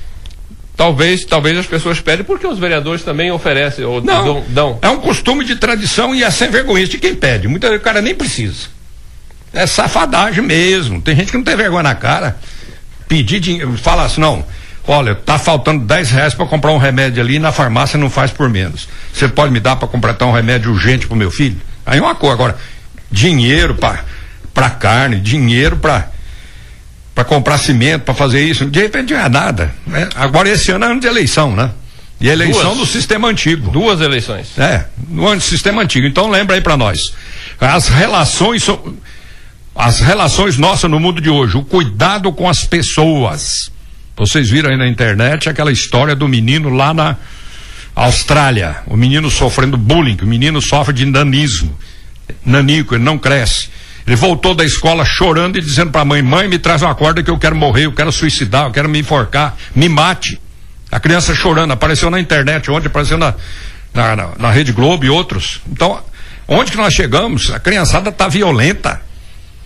Talvez, 0.75 1.25
talvez 1.25 1.57
as 1.57 1.65
pessoas 1.65 1.99
pedem 1.99 2.23
porque 2.23 2.45
os 2.45 2.59
vereadores 2.59 3.03
também 3.03 3.31
oferecem 3.31 3.83
ou 3.83 4.01
não, 4.01 4.43
dão. 4.49 4.79
É 4.81 4.89
um 4.89 4.99
costume 4.99 5.43
de 5.43 5.55
tradição 5.55 6.13
e 6.13 6.23
é 6.23 6.29
sem 6.29 6.49
vergonha 6.49 6.85
de 6.85 6.99
quem 6.99 7.15
pede. 7.15 7.47
Muita 7.47 7.73
o 7.73 7.79
cara 7.79 8.01
nem 8.01 8.13
precisa. 8.13 8.67
É 9.51 9.65
safadagem 9.65 10.43
mesmo. 10.43 11.01
Tem 11.01 11.15
gente 11.15 11.31
que 11.31 11.37
não 11.37 11.43
tem 11.43 11.55
vergonha 11.55 11.83
na 11.83 11.95
cara. 11.95 12.37
Pedir 13.07 13.39
dinheiro, 13.39 13.75
fala 13.77 14.05
assim, 14.05 14.21
não, 14.21 14.45
Olha, 14.87 15.13
tá 15.13 15.37
faltando 15.37 15.83
10 15.83 16.11
reais 16.11 16.33
para 16.33 16.45
comprar 16.45 16.71
um 16.71 16.77
remédio 16.77 17.21
ali 17.21 17.39
na 17.39 17.51
farmácia 17.51 17.99
não 17.99 18.09
faz 18.09 18.31
por 18.31 18.47
menos. 18.47 18.87
Você 19.11 19.27
pode 19.27 19.51
me 19.51 19.59
dar 19.59 19.75
para 19.75 19.87
completar 19.87 20.25
um 20.25 20.31
remédio 20.31 20.71
urgente 20.71 21.05
pro 21.05 21.15
meu 21.15 21.29
filho? 21.29 21.57
Aí 21.85 21.99
uma 21.99 22.15
coisa. 22.15 22.35
Agora, 22.35 22.57
dinheiro 23.11 23.75
para 23.75 24.69
carne, 24.69 25.19
dinheiro 25.19 25.75
para 25.75 26.09
para 27.17 27.25
comprar 27.25 27.57
cimento, 27.57 28.03
para 28.03 28.13
fazer 28.13 28.43
isso, 28.43 28.63
de 28.67 28.79
repente 28.79 29.11
não 29.11 29.19
é 29.19 29.27
nada. 29.27 29.73
Né? 29.87 30.07
Agora 30.13 30.47
esse 30.49 30.69
ano 30.69 30.85
é 30.85 30.91
ano 30.91 30.99
de 30.99 31.07
eleição, 31.07 31.55
né? 31.55 31.71
E 32.21 32.29
eleição 32.29 32.75
Duas. 32.75 32.77
do 32.77 32.85
sistema 32.85 33.27
antigo. 33.27 33.71
Duas 33.71 34.01
eleições. 34.01 34.55
É, 34.55 34.85
no 35.09 35.27
ano 35.27 35.37
do 35.37 35.43
sistema 35.43 35.81
antigo. 35.81 36.05
Então 36.05 36.29
lembra 36.29 36.55
aí 36.55 36.61
para 36.61 36.77
nós. 36.77 37.15
As 37.59 37.87
relações 37.87 38.67
as 39.75 39.99
relações 39.99 40.59
nossas 40.59 40.91
no 40.91 40.99
mundo 40.99 41.19
de 41.19 41.29
hoje, 41.29 41.57
o 41.57 41.63
cuidado 41.63 42.31
com 42.31 42.47
as 42.47 42.63
pessoas 42.63 43.71
vocês 44.15 44.47
viram 44.47 44.69
aí 44.69 44.77
na 44.77 44.87
internet 44.87 45.49
aquela 45.49 45.71
história 45.71 46.15
do 46.15 46.27
menino 46.27 46.69
lá 46.69 46.93
na 46.93 47.15
Austrália, 47.95 48.77
o 48.85 48.95
menino 48.95 49.31
sofrendo 49.31 49.75
bullying, 49.75 50.17
o 50.21 50.27
menino 50.27 50.61
sofre 50.61 50.93
de 50.93 51.05
nanismo, 51.05 51.75
nanico, 52.45 52.93
ele 52.93 53.03
não 53.03 53.17
cresce. 53.17 53.69
Ele 54.07 54.15
voltou 54.15 54.55
da 54.55 54.63
escola 54.63 55.03
chorando 55.03 55.57
e 55.57 55.61
dizendo 55.61 55.91
para 55.91 56.01
a 56.01 56.05
mãe: 56.05 56.21
Mãe, 56.21 56.47
me 56.47 56.57
traz 56.57 56.81
uma 56.81 56.95
corda 56.95 57.21
que 57.21 57.29
eu 57.29 57.37
quero 57.37 57.57
morrer, 57.57 57.85
eu 57.85 57.91
quero 57.91 58.09
suicidar, 58.09 58.67
eu 58.67 58.71
quero 58.71 58.87
me 58.87 58.99
enforcar, 58.99 59.57
me 59.75 59.89
mate. 59.89 60.39
A 60.89 60.97
criança 60.97 61.35
chorando, 61.35 61.73
apareceu 61.73 62.09
na 62.09 62.17
internet, 62.17 62.71
onde 62.71 62.87
apareceu 62.87 63.17
na, 63.17 63.33
na, 63.93 64.15
na, 64.15 64.29
na 64.39 64.51
Rede 64.51 64.71
Globo 64.71 65.03
e 65.03 65.09
outros. 65.09 65.59
Então, 65.69 66.01
onde 66.47 66.71
que 66.71 66.77
nós 66.77 66.93
chegamos? 66.93 67.51
A 67.51 67.59
criançada 67.59 68.09
está 68.09 68.29
violenta. 68.29 69.01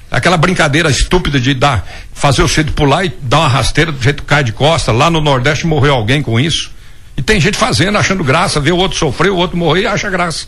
Aquela 0.09 0.35
brincadeira 0.37 0.89
estúpida 0.89 1.39
de 1.39 1.53
dar, 1.53 1.87
fazer 2.11 2.41
o 2.41 2.47
cedo 2.47 2.73
pular 2.73 3.05
e 3.05 3.13
dar 3.21 3.41
uma 3.41 3.47
rasteira 3.47 3.91
do 3.91 4.01
jeito 4.01 4.23
que 4.23 4.27
cai 4.27 4.43
de 4.43 4.51
costa. 4.51 4.91
Lá 4.91 5.11
no 5.11 5.21
Nordeste 5.21 5.67
morreu 5.67 5.93
alguém 5.93 6.23
com 6.23 6.39
isso. 6.39 6.71
E 7.15 7.21
tem 7.21 7.39
gente 7.39 7.57
fazendo, 7.57 7.97
achando 7.97 8.23
graça, 8.23 8.59
vê 8.59 8.71
o 8.71 8.77
outro 8.77 8.97
sofrer, 8.97 9.29
o 9.29 9.37
outro 9.37 9.55
morrer 9.55 9.81
e 9.83 9.87
acha 9.87 10.09
graça. 10.09 10.47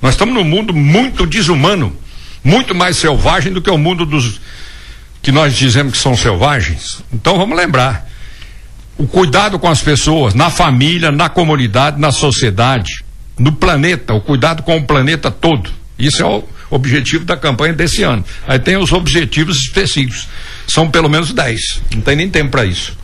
Nós 0.00 0.14
estamos 0.14 0.32
num 0.32 0.44
mundo 0.44 0.72
muito 0.72 1.26
desumano, 1.26 1.94
muito 2.42 2.74
mais 2.74 2.96
selvagem 2.96 3.52
do 3.52 3.62
que 3.62 3.70
o 3.70 3.78
mundo 3.78 4.04
dos 4.04 4.40
que 5.20 5.30
nós 5.30 5.54
dizemos 5.54 5.92
que 5.92 5.98
são 5.98 6.16
selvagens. 6.16 7.02
Então 7.12 7.38
vamos 7.38 7.56
lembrar. 7.56 8.08
O 8.98 9.06
cuidado 9.06 9.58
com 9.58 9.68
as 9.68 9.80
pessoas, 9.80 10.34
na 10.34 10.50
família, 10.50 11.10
na 11.10 11.28
comunidade, 11.28 12.00
na 12.00 12.10
sociedade, 12.10 13.04
no 13.38 13.52
planeta, 13.52 14.12
o 14.12 14.20
cuidado 14.20 14.62
com 14.62 14.76
o 14.76 14.84
planeta 14.84 15.30
todo. 15.30 15.70
Isso 15.98 16.22
é 16.22 16.26
o, 16.26 16.44
objetivo 16.72 17.24
da 17.24 17.36
campanha 17.36 17.74
desse 17.74 18.02
ano. 18.02 18.24
Aí 18.48 18.58
tem 18.58 18.76
os 18.76 18.92
objetivos 18.92 19.58
específicos. 19.58 20.26
São 20.66 20.90
pelo 20.90 21.08
menos 21.08 21.32
10. 21.32 21.82
Não 21.94 22.00
tem 22.00 22.16
nem 22.16 22.30
tempo 22.30 22.50
para 22.50 22.64
isso. 22.64 22.96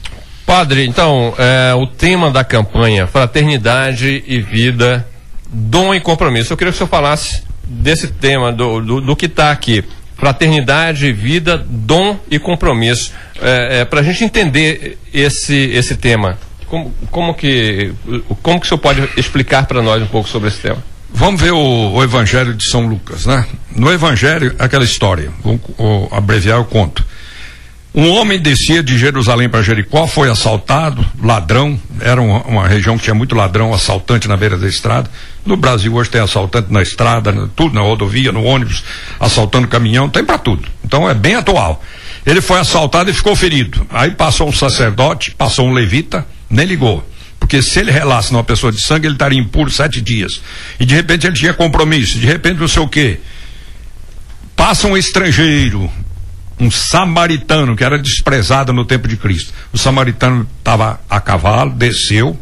Padre, 0.47 0.87
então, 0.87 1.35
é, 1.37 1.75
o 1.75 1.87
tema 1.87 2.31
da 2.31 2.43
campanha, 2.43 3.07
fraternidade 3.07 4.25
e 4.27 4.41
vida, 4.41 5.07
dom 5.47 5.95
e 5.95 6.01
compromisso. 6.01 6.53
Eu 6.53 6.57
queria 6.57 6.73
que 6.73 6.77
o 6.77 6.79
senhor 6.79 6.89
falasse 6.89 7.43
desse 7.69 8.09
tema, 8.09 8.51
do, 8.51 8.81
do, 8.81 9.01
do 9.01 9.17
que 9.17 9.27
está 9.27 9.51
aqui. 9.51 9.85
Fraternidade, 10.17 11.13
vida, 11.13 11.65
dom 11.69 12.19
e 12.31 12.39
compromisso. 12.39 13.13
É, 13.41 13.81
é, 13.81 13.85
para 13.85 14.01
a 14.01 14.03
gente 14.03 14.25
entender 14.25 14.99
esse, 15.15 15.55
esse 15.55 15.97
tema, 15.97 16.39
como, 16.67 16.93
como, 17.11 17.35
que, 17.35 17.93
como 18.43 18.59
que 18.61 18.67
o 18.67 18.69
senhor 18.69 18.79
pode 18.79 19.09
explicar 19.17 19.67
para 19.67 19.81
nós 19.81 20.03
um 20.03 20.07
pouco 20.07 20.29
sobre 20.29 20.49
esse 20.49 20.61
tema? 20.61 20.83
Vamos 21.11 21.41
ver 21.41 21.53
o, 21.53 21.93
o, 21.95 22.03
Evangelho 22.03 22.55
de 22.55 22.69
São 22.69 22.87
Lucas, 22.87 23.27
né? 23.27 23.47
No 23.75 23.93
Evangelho, 23.93 24.55
aquela 24.59 24.85
história, 24.85 25.31
vou, 25.43 25.61
vou 25.77 26.09
abreviar 26.13 26.61
o 26.61 26.65
conto. 26.65 27.05
Um 27.95 28.11
homem 28.11 28.39
descia 28.39 28.83
de 28.83 28.99
Jerusalém 28.99 29.49
para 29.49 29.63
Jericó, 29.63 30.07
foi 30.07 30.31
assaltado, 30.31 31.05
ladrão, 31.23 31.81
era 32.01 32.21
uma, 32.21 32.43
uma, 32.43 32.69
região 32.69 32.99
que 32.99 33.05
tinha 33.05 33.15
muito 33.15 33.35
ladrão, 33.35 33.73
assaltante 33.73 34.29
na 34.29 34.37
beira 34.37 34.59
da 34.59 34.69
estrada. 34.69 35.11
No 35.49 35.57
Brasil 35.57 35.95
hoje 35.95 36.11
tem 36.11 36.21
assaltante 36.21 36.71
na 36.71 36.83
estrada, 36.83 37.33
tudo 37.57 37.75
na 37.75 37.81
rodovia, 37.81 38.31
no 38.31 38.45
ônibus, 38.45 38.85
assaltando 39.19 39.67
caminhão, 39.67 40.07
tem 40.07 40.23
para 40.23 40.37
tudo. 40.37 40.69
Então 40.85 41.09
é 41.09 41.15
bem 41.15 41.37
atual. 41.37 41.83
Ele 42.27 42.43
foi 42.43 42.61
assaltado 42.61 43.09
e 43.09 43.15
ficou 43.15 43.35
ferido. 43.35 43.87
Aí 43.89 44.11
passou 44.11 44.47
um 44.47 44.53
sacerdote, 44.53 45.31
passou 45.31 45.67
um 45.67 45.73
levita, 45.73 46.27
nem 46.51 46.67
ligou. 46.67 47.03
Porque 47.41 47.63
se 47.63 47.81
ele 47.81 47.91
relasse 47.91 48.31
numa 48.31 48.45
pessoa 48.45 48.71
de 48.71 48.83
sangue, 48.83 49.07
ele 49.07 49.15
estaria 49.15 49.41
impuro 49.41 49.71
sete 49.71 50.03
dias. 50.03 50.43
E 50.79 50.85
de 50.85 50.95
repente 50.95 51.27
ele 51.27 51.35
tinha 51.35 51.55
compromisso, 51.55 52.19
de 52.19 52.27
repente 52.27 52.61
não 52.61 52.69
sei 52.69 52.83
o 52.83 52.89
quê. 52.89 53.19
Passa 54.55 54.87
um 54.87 54.99
estrangeiro, 54.99 55.91
um 56.61 56.71
samaritano, 56.71 57.75
que 57.75 57.83
era 57.83 57.99
desprezado 57.99 58.71
no 58.71 58.85
tempo 58.85 59.09
de 59.09 59.17
Cristo. 59.17 59.55
O 59.73 59.79
samaritano 59.79 60.47
estava 60.59 61.01
a 61.09 61.19
cavalo, 61.23 61.71
desceu, 61.71 62.39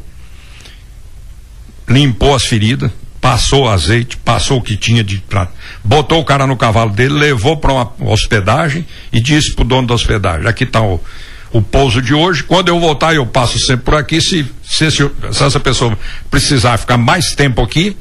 limpou 1.88 2.35
as 2.35 2.45
feridas, 2.45 2.90
passou 3.21 3.69
azeite, 3.69 4.16
passou 4.16 4.59
o 4.59 4.62
que 4.62 4.76
tinha 4.76 5.02
de 5.02 5.19
prato, 5.19 5.52
botou 5.83 6.21
o 6.21 6.25
cara 6.25 6.47
no 6.47 6.57
cavalo 6.57 6.90
dele, 6.90 7.14
levou 7.14 7.57
para 7.57 7.73
uma 7.73 7.93
hospedagem 8.00 8.87
e 9.12 9.21
disse 9.21 9.55
para 9.55 9.62
o 9.62 9.69
dono 9.69 9.88
da 9.88 9.95
hospedagem: 9.95 10.47
aqui 10.47 10.64
está 10.64 10.83
o 10.83 11.00
o 11.52 11.62
pouso 11.62 12.02
de 12.02 12.14
hoje. 12.14 12.43
Quando 12.43 12.69
eu 12.69 12.78
voltar, 12.78 13.14
eu 13.14 13.26
passo 13.26 13.59
sempre 13.59 13.85
por 13.85 13.95
aqui. 13.95 14.21
Se, 14.21 14.47
se, 14.62 14.90
se, 14.90 15.11
essa 15.28 15.61
pessoa 15.61 15.99
precisar 16.31 16.76
ficar 16.76 16.97
mais 16.97 17.35
tempo 17.35 17.62
aqui, 17.62 17.97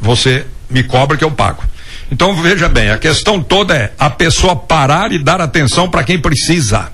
você 0.00 0.46
me 0.68 0.82
cobra 0.82 1.16
que 1.16 1.24
eu 1.24 1.30
pago. 1.30 1.62
Então 2.10 2.40
veja 2.42 2.68
bem, 2.68 2.90
a 2.90 2.98
questão 2.98 3.42
toda 3.42 3.74
é 3.74 3.92
a 3.98 4.10
pessoa 4.10 4.54
parar 4.54 5.12
e 5.12 5.18
dar 5.18 5.40
atenção 5.40 5.88
para 5.88 6.04
quem 6.04 6.18
precisa. 6.18 6.92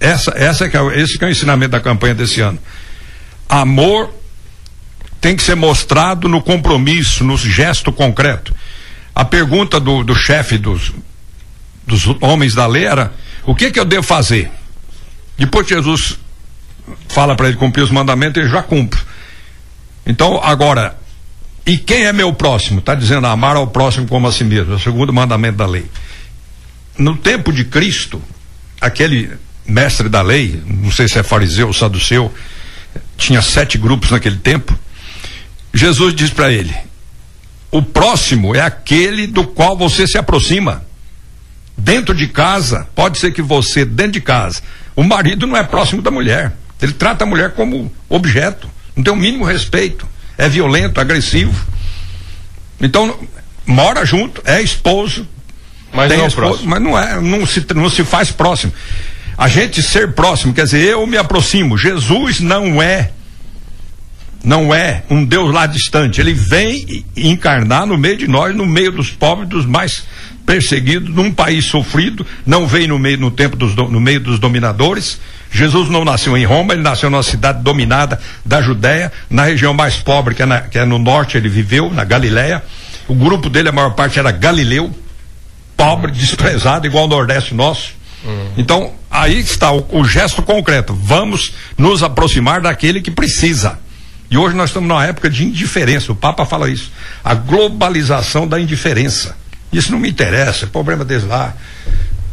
Essa, 0.00 0.32
essa 0.36 0.64
é 0.64 0.68
que 0.68 0.76
é, 0.76 1.00
esse 1.00 1.18
que 1.18 1.24
é 1.24 1.28
o 1.28 1.30
ensinamento 1.30 1.72
da 1.72 1.80
campanha 1.80 2.14
desse 2.14 2.40
ano. 2.40 2.58
Amor 3.48 4.12
tem 5.20 5.36
que 5.36 5.42
ser 5.42 5.54
mostrado 5.54 6.28
no 6.28 6.40
compromisso, 6.40 7.24
no 7.24 7.36
gesto 7.36 7.92
concreto. 7.92 8.54
A 9.14 9.24
pergunta 9.24 9.80
do, 9.80 10.04
do 10.04 10.14
chefe 10.14 10.58
dos, 10.58 10.92
dos 11.86 12.06
homens 12.20 12.54
da 12.54 12.66
lei 12.66 12.84
era 12.86 13.12
o 13.44 13.54
que 13.54 13.70
que 13.70 13.80
eu 13.80 13.84
devo 13.84 14.02
fazer? 14.02 14.50
Depois 15.36 15.66
Jesus 15.66 16.18
fala 17.08 17.34
para 17.34 17.48
ele 17.48 17.56
cumprir 17.56 17.82
os 17.82 17.90
mandamentos, 17.90 18.40
ele 18.40 18.50
já 18.50 18.62
cumpre. 18.62 19.00
Então, 20.06 20.40
agora, 20.42 20.96
e 21.66 21.76
quem 21.76 22.06
é 22.06 22.12
meu 22.12 22.32
próximo? 22.32 22.78
Está 22.78 22.94
dizendo 22.94 23.26
amar 23.26 23.56
ao 23.56 23.66
próximo 23.66 24.06
como 24.06 24.26
a 24.26 24.32
si 24.32 24.44
mesmo, 24.44 24.72
é 24.72 24.76
o 24.76 24.80
segundo 24.80 25.12
mandamento 25.12 25.58
da 25.58 25.66
lei. 25.66 25.86
No 26.96 27.16
tempo 27.16 27.52
de 27.52 27.64
Cristo, 27.64 28.22
aquele 28.80 29.30
mestre 29.66 30.08
da 30.08 30.22
lei, 30.22 30.62
não 30.66 30.90
sei 30.90 31.06
se 31.08 31.18
é 31.18 31.22
fariseu 31.22 31.66
ou 31.66 31.72
saduceu, 31.72 32.32
tinha 33.16 33.42
sete 33.42 33.76
grupos 33.76 34.10
naquele 34.10 34.36
tempo. 34.36 34.78
Jesus 35.72 36.14
diz 36.14 36.30
para 36.30 36.52
ele: 36.52 36.74
o 37.70 37.82
próximo 37.82 38.54
é 38.54 38.60
aquele 38.60 39.26
do 39.26 39.44
qual 39.46 39.76
você 39.76 40.06
se 40.06 40.16
aproxima 40.16 40.84
dentro 41.76 42.14
de 42.14 42.26
casa, 42.26 42.88
pode 42.94 43.18
ser 43.18 43.32
que 43.32 43.40
você, 43.40 43.84
dentro 43.84 44.12
de 44.12 44.20
casa, 44.20 44.60
o 44.96 45.04
marido 45.04 45.46
não 45.46 45.56
é 45.56 45.62
próximo 45.62 46.02
da 46.02 46.10
mulher. 46.10 46.52
Ele 46.82 46.92
trata 46.92 47.24
a 47.24 47.26
mulher 47.26 47.52
como 47.52 47.92
objeto, 48.08 48.68
não 48.96 49.04
tem 49.04 49.12
o 49.12 49.16
mínimo 49.16 49.44
respeito, 49.44 50.06
é 50.36 50.48
violento, 50.48 51.00
agressivo. 51.00 51.54
Então, 52.80 53.18
mora 53.66 54.04
junto, 54.04 54.42
é 54.44 54.60
esposo, 54.60 55.28
mas 55.92 56.10
não, 56.10 56.24
é 56.24 56.26
esposo, 56.26 56.66
mas 56.66 56.82
não 56.82 56.98
é, 56.98 57.20
não 57.20 57.46
se, 57.46 57.64
não 57.74 57.90
se 57.90 58.04
faz 58.04 58.30
próximo. 58.30 58.72
A 59.36 59.46
gente 59.46 59.82
ser 59.82 60.12
próximo, 60.14 60.52
quer 60.52 60.64
dizer, 60.64 60.82
eu 60.82 61.06
me 61.06 61.16
aproximo. 61.16 61.78
Jesus 61.78 62.40
não 62.40 62.82
é 62.82 63.12
não 64.42 64.74
é 64.74 65.02
um 65.10 65.24
Deus 65.24 65.52
lá 65.52 65.66
distante. 65.66 66.20
Ele 66.20 66.32
vem 66.32 67.04
encarnar 67.16 67.86
no 67.86 67.98
meio 67.98 68.16
de 68.16 68.28
nós, 68.28 68.54
no 68.54 68.66
meio 68.66 68.92
dos 68.92 69.10
pobres, 69.10 69.48
dos 69.48 69.66
mais 69.66 70.04
perseguidos, 70.46 71.14
num 71.14 71.30
país 71.30 71.66
sofrido. 71.66 72.26
Não 72.46 72.66
veio 72.66 72.88
no 72.88 72.98
meio 72.98 73.18
no 73.18 73.30
tempo 73.30 73.56
dos 73.56 73.74
no 73.74 74.00
meio 74.00 74.20
dos 74.20 74.38
dominadores. 74.38 75.20
Jesus 75.50 75.88
não 75.88 76.04
nasceu 76.04 76.36
em 76.36 76.44
Roma, 76.44 76.74
ele 76.74 76.82
nasceu 76.82 77.10
numa 77.10 77.22
cidade 77.22 77.62
dominada 77.62 78.20
da 78.44 78.60
Judéia, 78.60 79.12
na 79.30 79.44
região 79.44 79.72
mais 79.72 79.96
pobre 79.96 80.34
que 80.34 80.42
é, 80.42 80.46
na, 80.46 80.60
que 80.60 80.78
é 80.78 80.84
no 80.84 80.98
norte. 80.98 81.36
Ele 81.36 81.48
viveu 81.48 81.90
na 81.90 82.04
Galiléia. 82.04 82.62
O 83.06 83.14
grupo 83.14 83.48
dele, 83.48 83.70
a 83.70 83.72
maior 83.72 83.94
parte 83.94 84.18
era 84.18 84.30
galileu, 84.30 84.94
pobre, 85.76 86.12
desprezado, 86.12 86.86
igual 86.86 87.04
ao 87.04 87.10
Nordeste 87.10 87.54
nosso. 87.54 87.92
Uhum. 88.24 88.52
Então, 88.56 88.92
aí 89.10 89.38
está 89.38 89.72
o, 89.72 89.86
o 89.90 90.04
gesto 90.04 90.42
concreto. 90.42 90.94
Vamos 90.94 91.54
nos 91.76 92.02
aproximar 92.02 92.60
daquele 92.60 93.00
que 93.00 93.10
precisa. 93.10 93.78
E 94.30 94.36
hoje 94.36 94.54
nós 94.54 94.70
estamos 94.70 94.88
numa 94.88 95.04
época 95.06 95.30
de 95.30 95.44
indiferença. 95.44 96.12
O 96.12 96.16
Papa 96.16 96.44
fala 96.44 96.70
isso. 96.70 96.92
A 97.24 97.34
globalização 97.34 98.46
da 98.46 98.60
indiferença. 98.60 99.36
Isso 99.72 99.90
não 99.92 99.98
me 99.98 100.08
interessa, 100.08 100.64
é 100.64 100.68
problema 100.68 101.04
deles 101.04 101.24
lá. 101.24 101.54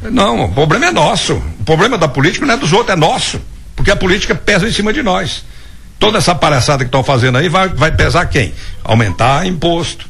Não, 0.02 0.46
o 0.46 0.54
problema 0.54 0.88
é 0.88 0.92
nosso. 0.92 1.34
O 1.34 1.64
problema 1.64 1.98
da 1.98 2.08
política 2.08 2.46
não 2.46 2.54
é 2.54 2.58
dos 2.58 2.74
outros, 2.74 2.96
é 2.96 3.00
nosso. 3.00 3.42
Porque 3.76 3.92
a 3.92 3.96
política 3.96 4.36
pesa 4.36 4.68
em 4.68 4.72
cima 4.72 4.94
de 4.94 5.02
nós. 5.02 5.44
Toda 6.00 6.18
essa 6.18 6.36
palhaçada 6.36 6.84
que 6.84 6.90
estão 6.90 7.04
fazendo 7.04 7.38
aí 7.38 7.50
vai, 7.50 7.70
vai 7.70 7.92
pesar 7.92 8.26
quem? 8.26 8.54
Aumentar 8.84 9.46
imposto. 9.46 10.06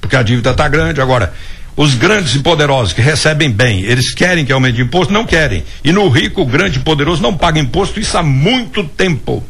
Porque 0.00 0.16
a 0.16 0.22
dívida 0.22 0.50
está 0.50 0.68
grande. 0.68 1.00
Agora, 1.00 1.32
os 1.76 1.94
grandes 1.94 2.34
e 2.34 2.40
poderosos 2.40 2.92
que 2.92 3.00
recebem 3.00 3.50
bem, 3.50 3.82
eles 3.82 4.12
querem 4.12 4.44
que 4.44 4.52
aumente 4.52 4.80
imposto? 4.80 5.12
Não 5.12 5.24
querem. 5.24 5.64
E 5.84 5.92
no 5.92 6.08
rico, 6.08 6.42
o 6.42 6.46
grande 6.46 6.78
e 6.78 6.82
poderoso 6.82 7.22
não 7.22 7.36
paga 7.36 7.60
imposto, 7.60 8.00
isso 8.00 8.16
há 8.16 8.22
muito 8.22 8.82
tempo. 8.82 9.44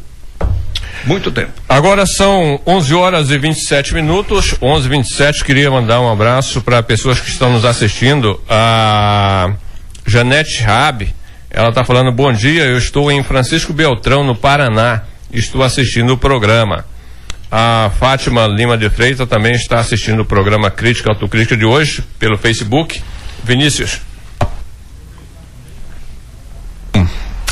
Muito 1.05 1.31
tempo. 1.31 1.51
Agora 1.67 2.05
são 2.05 2.59
11 2.65 2.93
horas 2.93 3.29
e 3.29 3.37
27 3.37 3.93
minutos. 3.93 4.55
11 4.61 4.85
e 4.85 4.89
27 4.89 5.43
Queria 5.43 5.71
mandar 5.71 6.01
um 6.01 6.11
abraço 6.11 6.61
para 6.61 6.81
pessoas 6.83 7.19
que 7.19 7.29
estão 7.29 7.51
nos 7.51 7.65
assistindo. 7.65 8.39
A 8.49 9.53
Janete 10.05 10.63
Rabi, 10.63 11.13
ela 11.49 11.69
está 11.69 11.83
falando: 11.83 12.11
Bom 12.11 12.31
dia, 12.31 12.63
eu 12.65 12.77
estou 12.77 13.11
em 13.11 13.23
Francisco 13.23 13.73
Beltrão, 13.73 14.23
no 14.23 14.35
Paraná. 14.35 15.03
Estou 15.31 15.63
assistindo 15.63 16.13
o 16.13 16.17
programa. 16.17 16.85
A 17.51 17.91
Fátima 17.99 18.45
Lima 18.45 18.77
de 18.77 18.89
Freitas 18.89 19.27
também 19.27 19.53
está 19.53 19.79
assistindo 19.79 20.21
o 20.21 20.25
programa 20.25 20.69
Crítica 20.69 21.09
Autocrítica 21.09 21.57
de 21.57 21.65
hoje 21.65 22.03
pelo 22.19 22.37
Facebook. 22.37 23.01
Vinícius. 23.43 24.01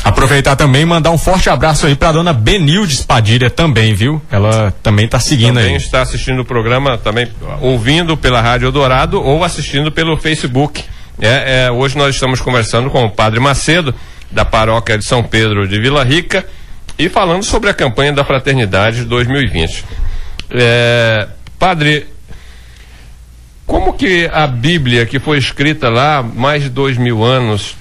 Aproveitar 0.08 0.56
também 0.56 0.82
e 0.82 0.86
mandar 0.86 1.10
um 1.10 1.18
forte 1.18 1.50
abraço 1.50 1.86
aí 1.86 1.94
para 1.94 2.12
dona 2.12 2.32
Benilde 2.32 3.02
Padilha 3.02 3.50
também, 3.50 3.92
viu? 3.92 4.22
Ela 4.30 4.72
também 4.82 5.04
está 5.04 5.20
seguindo 5.20 5.56
também 5.56 5.72
aí. 5.72 5.76
está 5.76 6.00
assistindo 6.00 6.40
o 6.40 6.44
programa, 6.46 6.96
também 6.96 7.28
ouvindo 7.60 8.16
pela 8.16 8.40
Rádio 8.40 8.72
Dourado 8.72 9.22
ou 9.22 9.44
assistindo 9.44 9.92
pelo 9.92 10.16
Facebook. 10.16 10.82
É, 11.20 11.66
é, 11.66 11.70
hoje 11.70 11.98
nós 11.98 12.14
estamos 12.14 12.40
conversando 12.40 12.88
com 12.88 13.04
o 13.04 13.10
Padre 13.10 13.38
Macedo, 13.38 13.94
da 14.30 14.46
paróquia 14.46 14.96
de 14.96 15.04
São 15.04 15.22
Pedro 15.22 15.68
de 15.68 15.78
Vila 15.78 16.02
Rica, 16.04 16.46
e 16.98 17.10
falando 17.10 17.42
sobre 17.42 17.68
a 17.68 17.74
campanha 17.74 18.12
da 18.12 18.24
Fraternidade 18.24 19.04
2020. 19.04 19.84
É, 20.50 21.28
padre, 21.58 22.06
como 23.66 23.92
que 23.92 24.26
a 24.32 24.46
Bíblia, 24.46 25.04
que 25.04 25.18
foi 25.18 25.36
escrita 25.36 25.90
lá 25.90 26.22
mais 26.22 26.62
de 26.62 26.70
dois 26.70 26.96
mil 26.96 27.22
anos, 27.22 27.76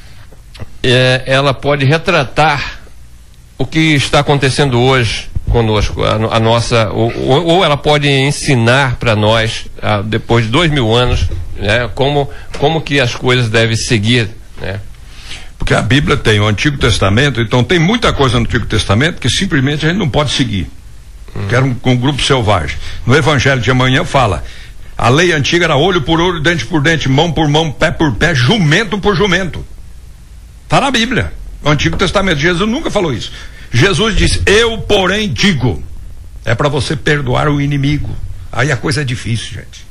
é, 0.84 1.24
ela 1.26 1.54
pode 1.54 1.86
retratar 1.86 2.80
o 3.58 3.66
que 3.66 3.96
está 3.96 4.20
acontecendo 4.20 4.80
hoje 4.80 5.30
conosco, 5.50 6.04
a, 6.04 6.36
a 6.36 6.40
nossa, 6.40 6.90
ou, 6.90 7.12
ou, 7.46 7.64
ela 7.64 7.78
pode 7.78 8.08
ensinar 8.08 8.98
para 8.98 9.16
nós, 9.16 9.66
a, 9.82 10.02
depois 10.02 10.46
de 10.46 10.52
dois 10.52 10.70
mil 10.70 10.94
anos, 10.94 11.28
né, 11.56 11.90
como, 11.96 12.30
como 12.60 12.82
que 12.82 13.00
as 13.00 13.16
coisas 13.16 13.50
devem 13.50 13.76
seguir, 13.76 14.30
né? 14.62 14.80
Porque 15.58 15.74
a 15.74 15.82
Bíblia 15.82 16.16
tem 16.16 16.40
o 16.40 16.48
Antigo 16.48 16.78
Testamento, 16.78 17.42
então 17.42 17.64
tem 17.64 17.80
muita 17.80 18.14
coisa 18.14 18.36
no 18.36 18.46
Antigo 18.46 18.66
Testamento 18.66 19.20
que 19.20 19.30
simplesmente 19.30 19.86
a 19.86 19.90
gente 19.90 19.98
não 19.98 20.08
pode 20.08 20.32
seguir. 20.32 20.70
Hum. 21.36 21.48
Que 21.50 21.56
era 21.56 21.66
um, 21.66 21.76
um 21.86 21.98
grupo 21.98 22.22
selvagem. 22.22 22.78
No 23.06 23.16
Evangelho 23.16 23.60
de 23.60 23.72
amanhã 23.72 24.06
fala, 24.06 24.44
a 24.98 25.10
lei 25.10 25.32
antiga 25.34 25.66
era 25.66 25.76
olho 25.76 26.02
por 26.02 26.22
olho, 26.22 26.42
dente 26.42 26.66
por 26.66 26.82
dente, 26.82 27.10
mão 27.10 27.32
por 27.32 27.48
mão, 27.48 27.72
pé 27.72 27.92
por 27.92 28.14
pé, 28.16 28.34
jumento 28.34 28.98
por 29.00 29.16
jumento. 29.16 29.66
Está 30.68 30.82
na 30.82 30.92
Bíblia. 30.92 31.32
O 31.64 31.70
Antigo 31.70 31.96
Testamento. 31.96 32.40
Jesus 32.40 32.70
nunca 32.70 32.92
falou 32.92 33.14
isso. 33.14 33.32
Jesus 33.72 34.18
disse: 34.18 34.42
Eu, 34.46 34.78
porém, 34.80 35.32
digo. 35.32 35.82
É 36.44 36.54
para 36.54 36.68
você 36.68 36.96
perdoar 36.96 37.48
o 37.48 37.62
inimigo. 37.62 38.14
Aí 38.52 38.72
a 38.72 38.78
coisa 38.78 39.02
é 39.02 39.04
difícil, 39.04 39.54
gente. 39.56 39.86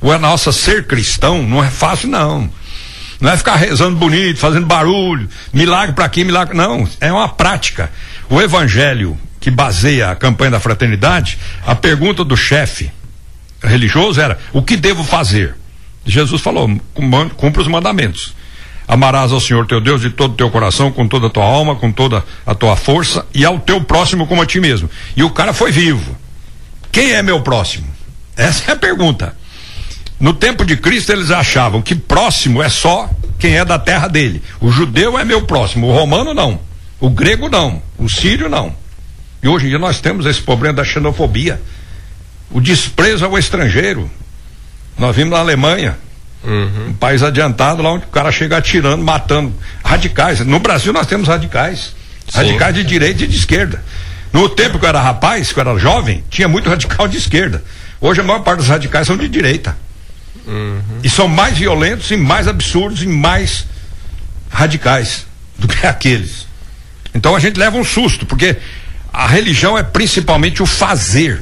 O 0.00 0.12
é 0.12 0.18
nossa 0.18 0.52
ser 0.52 0.86
cristão 0.86 1.42
não 1.42 1.64
é 1.64 1.70
fácil, 1.70 2.08
não. 2.08 2.50
Não 3.20 3.30
é 3.30 3.36
ficar 3.36 3.56
rezando 3.56 3.96
bonito, 3.96 4.38
fazendo 4.38 4.66
barulho, 4.66 5.28
milagre 5.52 5.94
para 5.94 6.04
aqui, 6.04 6.24
milagre. 6.24 6.54
Não, 6.54 6.86
é 7.00 7.10
uma 7.10 7.28
prática. 7.28 7.90
O 8.28 8.40
evangelho 8.40 9.18
que 9.40 9.50
baseia 9.50 10.10
a 10.10 10.16
campanha 10.16 10.52
da 10.52 10.60
fraternidade, 10.60 11.38
a 11.66 11.74
pergunta 11.74 12.24
do 12.24 12.36
chefe 12.36 12.90
religioso 13.62 14.20
era: 14.20 14.38
o 14.52 14.62
que 14.62 14.76
devo 14.76 15.02
fazer? 15.02 15.54
Jesus 16.04 16.42
falou: 16.42 16.68
cumpra 17.36 17.62
os 17.62 17.68
mandamentos. 17.68 18.34
Amarás 18.86 19.32
ao 19.32 19.40
Senhor 19.40 19.66
teu 19.66 19.80
Deus 19.80 20.00
de 20.00 20.10
todo 20.10 20.32
o 20.32 20.36
teu 20.36 20.50
coração, 20.50 20.92
com 20.92 21.08
toda 21.08 21.28
a 21.28 21.30
tua 21.30 21.44
alma, 21.44 21.74
com 21.76 21.90
toda 21.90 22.22
a 22.46 22.54
tua 22.54 22.76
força 22.76 23.26
e 23.32 23.44
ao 23.44 23.58
teu 23.58 23.80
próximo 23.80 24.26
como 24.26 24.42
a 24.42 24.46
ti 24.46 24.60
mesmo. 24.60 24.90
E 25.16 25.22
o 25.22 25.30
cara 25.30 25.52
foi 25.52 25.72
vivo. 25.72 26.16
Quem 26.92 27.12
é 27.12 27.22
meu 27.22 27.40
próximo? 27.40 27.86
Essa 28.36 28.70
é 28.70 28.74
a 28.74 28.76
pergunta. 28.76 29.36
No 30.20 30.32
tempo 30.32 30.64
de 30.64 30.76
Cristo 30.76 31.12
eles 31.12 31.30
achavam 31.30 31.82
que 31.82 31.94
próximo 31.94 32.62
é 32.62 32.68
só 32.68 33.10
quem 33.38 33.56
é 33.56 33.64
da 33.64 33.78
terra 33.78 34.08
dele. 34.08 34.42
O 34.60 34.70
judeu 34.70 35.18
é 35.18 35.24
meu 35.24 35.42
próximo, 35.42 35.88
o 35.88 35.92
romano 35.92 36.32
não. 36.32 36.60
O 37.00 37.10
grego 37.10 37.48
não, 37.48 37.82
o 37.98 38.08
sírio 38.08 38.48
não. 38.48 38.74
E 39.42 39.48
hoje 39.48 39.66
em 39.66 39.68
dia 39.70 39.78
nós 39.78 40.00
temos 40.00 40.24
esse 40.24 40.40
problema 40.40 40.74
da 40.74 40.84
xenofobia. 40.84 41.60
O 42.50 42.60
desprezo 42.60 43.24
ao 43.24 43.38
estrangeiro. 43.38 44.10
Nós 44.96 45.14
vimos 45.16 45.32
na 45.32 45.40
Alemanha, 45.40 45.98
Uhum. 46.44 46.88
Um 46.88 46.92
país 46.94 47.22
adiantado 47.22 47.82
lá 47.82 47.92
onde 47.92 48.04
o 48.04 48.08
cara 48.08 48.30
chega 48.30 48.58
atirando, 48.58 49.02
matando. 49.02 49.52
Radicais. 49.84 50.40
No 50.40 50.58
Brasil 50.58 50.92
nós 50.92 51.06
temos 51.06 51.28
radicais. 51.28 51.94
Sim. 52.28 52.38
Radicais 52.38 52.74
de 52.74 52.84
direita 52.84 53.24
e 53.24 53.26
de 53.26 53.36
esquerda. 53.36 53.82
No 54.32 54.48
tempo 54.48 54.78
que 54.78 54.84
eu 54.84 54.88
era 54.88 55.00
rapaz, 55.00 55.52
que 55.52 55.58
eu 55.58 55.62
era 55.62 55.78
jovem, 55.78 56.24
tinha 56.28 56.48
muito 56.48 56.68
radical 56.68 57.06
de 57.06 57.16
esquerda. 57.16 57.62
Hoje 58.00 58.20
a 58.20 58.24
maior 58.24 58.40
parte 58.40 58.58
dos 58.58 58.68
radicais 58.68 59.06
são 59.06 59.16
de 59.16 59.28
direita. 59.28 59.76
Uhum. 60.46 61.00
E 61.02 61.08
são 61.08 61.28
mais 61.28 61.56
violentos 61.56 62.10
e 62.10 62.16
mais 62.16 62.46
absurdos 62.46 63.02
e 63.02 63.06
mais 63.06 63.64
radicais 64.50 65.26
do 65.58 65.68
que 65.68 65.86
aqueles. 65.86 66.46
Então 67.14 67.34
a 67.34 67.38
gente 67.38 67.58
leva 67.58 67.76
um 67.78 67.84
susto, 67.84 68.26
porque 68.26 68.56
a 69.12 69.26
religião 69.26 69.78
é 69.78 69.82
principalmente 69.82 70.62
o 70.62 70.66
fazer. 70.66 71.40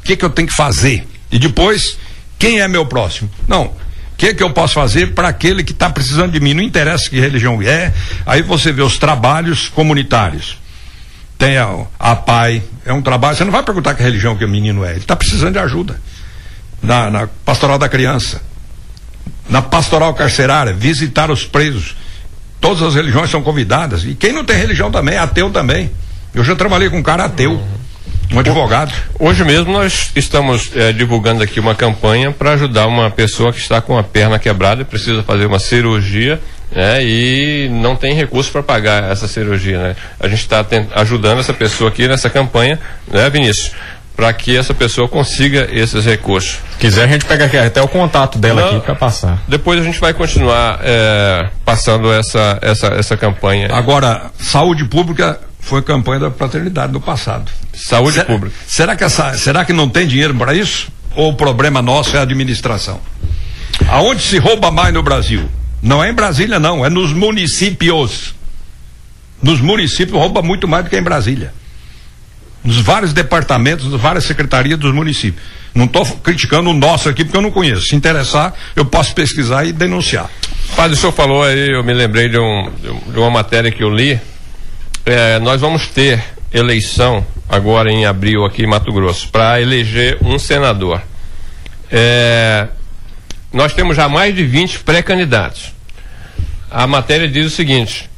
O 0.00 0.04
que, 0.04 0.16
que 0.16 0.24
eu 0.24 0.30
tenho 0.30 0.48
que 0.48 0.54
fazer? 0.54 1.06
E 1.30 1.38
depois, 1.38 1.98
quem 2.38 2.60
é 2.60 2.68
meu 2.68 2.86
próximo? 2.86 3.30
Não, 3.46 3.74
que, 4.16 4.34
que 4.34 4.42
eu 4.42 4.50
posso 4.50 4.74
fazer 4.74 5.14
para 5.14 5.28
aquele 5.28 5.62
que 5.62 5.72
está 5.72 5.90
precisando 5.90 6.32
de 6.32 6.40
mim? 6.40 6.54
Não 6.54 6.62
interessa 6.62 7.08
que 7.08 7.18
religião 7.18 7.60
é. 7.62 7.92
Aí 8.24 8.42
você 8.42 8.72
vê 8.72 8.82
os 8.82 8.98
trabalhos 8.98 9.68
comunitários. 9.68 10.58
Tem 11.36 11.58
a, 11.58 11.84
a 11.98 12.16
PAI, 12.16 12.62
é 12.84 12.92
um 12.92 13.02
trabalho. 13.02 13.36
Você 13.36 13.44
não 13.44 13.52
vai 13.52 13.62
perguntar 13.62 13.94
que 13.94 14.02
religião 14.02 14.36
que 14.36 14.44
o 14.44 14.48
menino 14.48 14.84
é. 14.84 14.90
Ele 14.90 15.00
está 15.00 15.16
precisando 15.16 15.54
de 15.54 15.58
ajuda. 15.58 16.00
Na, 16.82 17.10
na 17.10 17.26
pastoral 17.44 17.78
da 17.78 17.88
criança, 17.88 18.42
na 19.48 19.62
pastoral 19.62 20.12
carcerária, 20.14 20.72
visitar 20.72 21.30
os 21.30 21.44
presos. 21.44 21.96
Todas 22.60 22.82
as 22.82 22.94
religiões 22.94 23.30
são 23.30 23.42
convidadas. 23.42 24.04
E 24.04 24.14
quem 24.14 24.32
não 24.32 24.44
tem 24.44 24.56
religião 24.56 24.90
também, 24.90 25.16
ateu 25.16 25.50
também. 25.50 25.90
Eu 26.34 26.44
já 26.44 26.54
trabalhei 26.54 26.90
com 26.90 26.98
um 26.98 27.02
cara 27.02 27.24
ateu. 27.24 27.62
Um 28.32 28.38
advogado. 28.38 28.92
Hoje 29.18 29.44
mesmo 29.44 29.72
nós 29.72 30.10
estamos 30.16 30.70
é, 30.74 30.92
divulgando 30.92 31.42
aqui 31.42 31.60
uma 31.60 31.74
campanha 31.74 32.30
para 32.30 32.52
ajudar 32.52 32.86
uma 32.86 33.10
pessoa 33.10 33.52
que 33.52 33.58
está 33.58 33.80
com 33.80 33.96
a 33.98 34.02
perna 34.02 34.38
quebrada 34.38 34.82
e 34.82 34.84
precisa 34.84 35.22
fazer 35.22 35.46
uma 35.46 35.58
cirurgia 35.58 36.40
né, 36.74 37.04
e 37.04 37.68
não 37.70 37.94
tem 37.94 38.14
recurso 38.14 38.50
para 38.50 38.62
pagar 38.62 39.10
essa 39.10 39.28
cirurgia. 39.28 39.78
Né? 39.78 39.96
A 40.18 40.28
gente 40.28 40.40
está 40.40 40.64
ajudando 40.96 41.38
essa 41.38 41.52
pessoa 41.52 41.90
aqui 41.90 42.08
nessa 42.08 42.28
campanha, 42.28 42.78
né, 43.08 43.30
Vinícius? 43.30 43.72
Para 44.16 44.32
que 44.32 44.56
essa 44.56 44.72
pessoa 44.72 45.08
consiga 45.08 45.68
esses 45.72 46.04
recursos. 46.04 46.58
Quiser, 46.78 47.04
a 47.04 47.08
gente 47.08 47.24
pega 47.24 47.46
aqui, 47.46 47.56
até 47.56 47.82
o 47.82 47.88
contato 47.88 48.38
dela 48.38 48.60
não, 48.60 48.68
aqui 48.76 48.80
para 48.86 48.94
passar. 48.94 49.42
Depois 49.48 49.80
a 49.80 49.82
gente 49.82 49.98
vai 49.98 50.14
continuar 50.14 50.78
é, 50.84 51.48
passando 51.64 52.12
essa, 52.12 52.58
essa, 52.62 52.86
essa 52.88 53.16
campanha. 53.16 53.68
Agora, 53.72 54.30
saúde 54.38 54.84
pública 54.84 55.40
foi 55.58 55.82
campanha 55.82 56.20
da 56.20 56.30
fraternidade 56.30 56.92
no 56.92 57.00
passado. 57.00 57.50
Saúde 57.74 58.14
será, 58.14 58.24
pública. 58.26 58.56
Será 58.66 58.96
que, 58.96 59.04
essa, 59.04 59.34
será 59.34 59.64
que 59.64 59.72
não 59.72 59.88
tem 59.88 60.06
dinheiro 60.06 60.34
para 60.34 60.54
isso? 60.54 60.88
Ou 61.16 61.30
o 61.30 61.34
problema 61.34 61.80
nosso 61.82 62.16
é 62.16 62.18
a 62.18 62.22
administração? 62.22 63.00
Aonde 63.88 64.22
se 64.22 64.38
rouba 64.38 64.70
mais 64.70 64.92
no 64.92 65.02
Brasil? 65.02 65.48
Não 65.82 66.02
é 66.02 66.08
em 66.10 66.14
Brasília, 66.14 66.58
não, 66.58 66.84
é 66.84 66.88
nos 66.88 67.12
municípios. 67.12 68.34
Nos 69.42 69.60
municípios 69.60 70.16
rouba 70.18 70.40
muito 70.40 70.66
mais 70.66 70.84
do 70.84 70.90
que 70.90 70.96
em 70.96 71.02
Brasília. 71.02 71.52
nos 72.64 72.78
vários 72.78 73.12
departamentos, 73.12 73.90
nas 73.90 74.00
várias 74.00 74.24
secretarias 74.24 74.78
dos 74.78 74.92
municípios. 74.92 75.44
Não 75.74 75.84
estou 75.84 76.06
criticando 76.22 76.70
o 76.70 76.72
nosso 76.72 77.08
aqui 77.08 77.24
porque 77.24 77.36
eu 77.36 77.42
não 77.42 77.50
conheço. 77.50 77.82
Se 77.82 77.94
interessar, 77.94 78.54
eu 78.74 78.86
posso 78.86 79.14
pesquisar 79.14 79.64
e 79.66 79.72
denunciar. 79.72 80.30
Padre, 80.74 80.94
o 80.94 80.96
senhor 80.96 81.12
falou 81.12 81.42
aí, 81.42 81.70
eu 81.70 81.84
me 81.84 81.92
lembrei 81.92 82.28
de, 82.28 82.38
um, 82.38 82.70
de 83.12 83.18
uma 83.18 83.30
matéria 83.30 83.70
que 83.70 83.82
eu 83.82 83.90
li. 83.90 84.18
É, 85.04 85.38
nós 85.40 85.60
vamos 85.60 85.88
ter 85.88 86.24
eleição 86.52 87.26
agora 87.48 87.90
em 87.90 88.04
abril 88.04 88.44
aqui 88.44 88.62
em 88.62 88.66
Mato 88.66 88.92
Grosso 88.92 89.28
para 89.28 89.60
eleger 89.60 90.18
um 90.22 90.38
senador. 90.38 91.02
É, 91.90 92.68
nós 93.52 93.72
temos 93.72 93.96
já 93.96 94.08
mais 94.08 94.34
de 94.34 94.44
20 94.44 94.80
pré-candidatos. 94.80 95.72
A 96.70 96.86
matéria 96.86 97.28
diz 97.28 97.46
o 97.46 97.50
seguinte: 97.50 98.10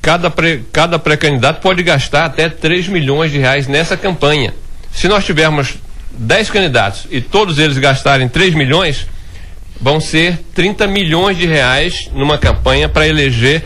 cada, 0.00 0.30
pré, 0.30 0.60
pré-candidato 1.02 1.60
pode 1.60 1.82
gastar 1.82 2.26
até 2.26 2.48
3 2.48 2.88
milhões 2.88 3.32
de 3.32 3.38
reais 3.38 3.66
nessa 3.66 3.96
campanha. 3.96 4.54
Se 4.92 5.08
nós 5.08 5.24
tivermos 5.24 5.74
10 6.12 6.50
candidatos 6.50 7.06
e 7.10 7.20
todos 7.20 7.58
eles 7.58 7.78
gastarem 7.78 8.28
3 8.28 8.54
milhões, 8.54 9.06
vão 9.80 10.00
ser 10.00 10.38
30 10.54 10.86
milhões 10.86 11.36
de 11.36 11.46
reais 11.46 12.08
numa 12.14 12.38
campanha 12.38 12.88
para 12.88 13.08
eleger 13.08 13.64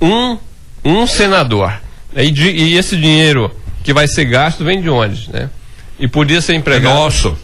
um, 0.00 0.36
um 0.84 1.06
senador. 1.06 1.72
E, 2.16 2.30
de, 2.30 2.48
e, 2.48 2.76
esse 2.76 2.96
dinheiro 2.96 3.54
que 3.88 3.94
vai 3.94 4.06
ser 4.06 4.26
gasto 4.26 4.62
vem 4.62 4.82
de 4.82 4.90
onde? 4.90 5.30
Né? 5.32 5.48
E 5.98 6.06
podia 6.06 6.42
ser 6.42 6.52
empregado. 6.52 6.92
É 6.92 6.94
nosso. 6.94 7.38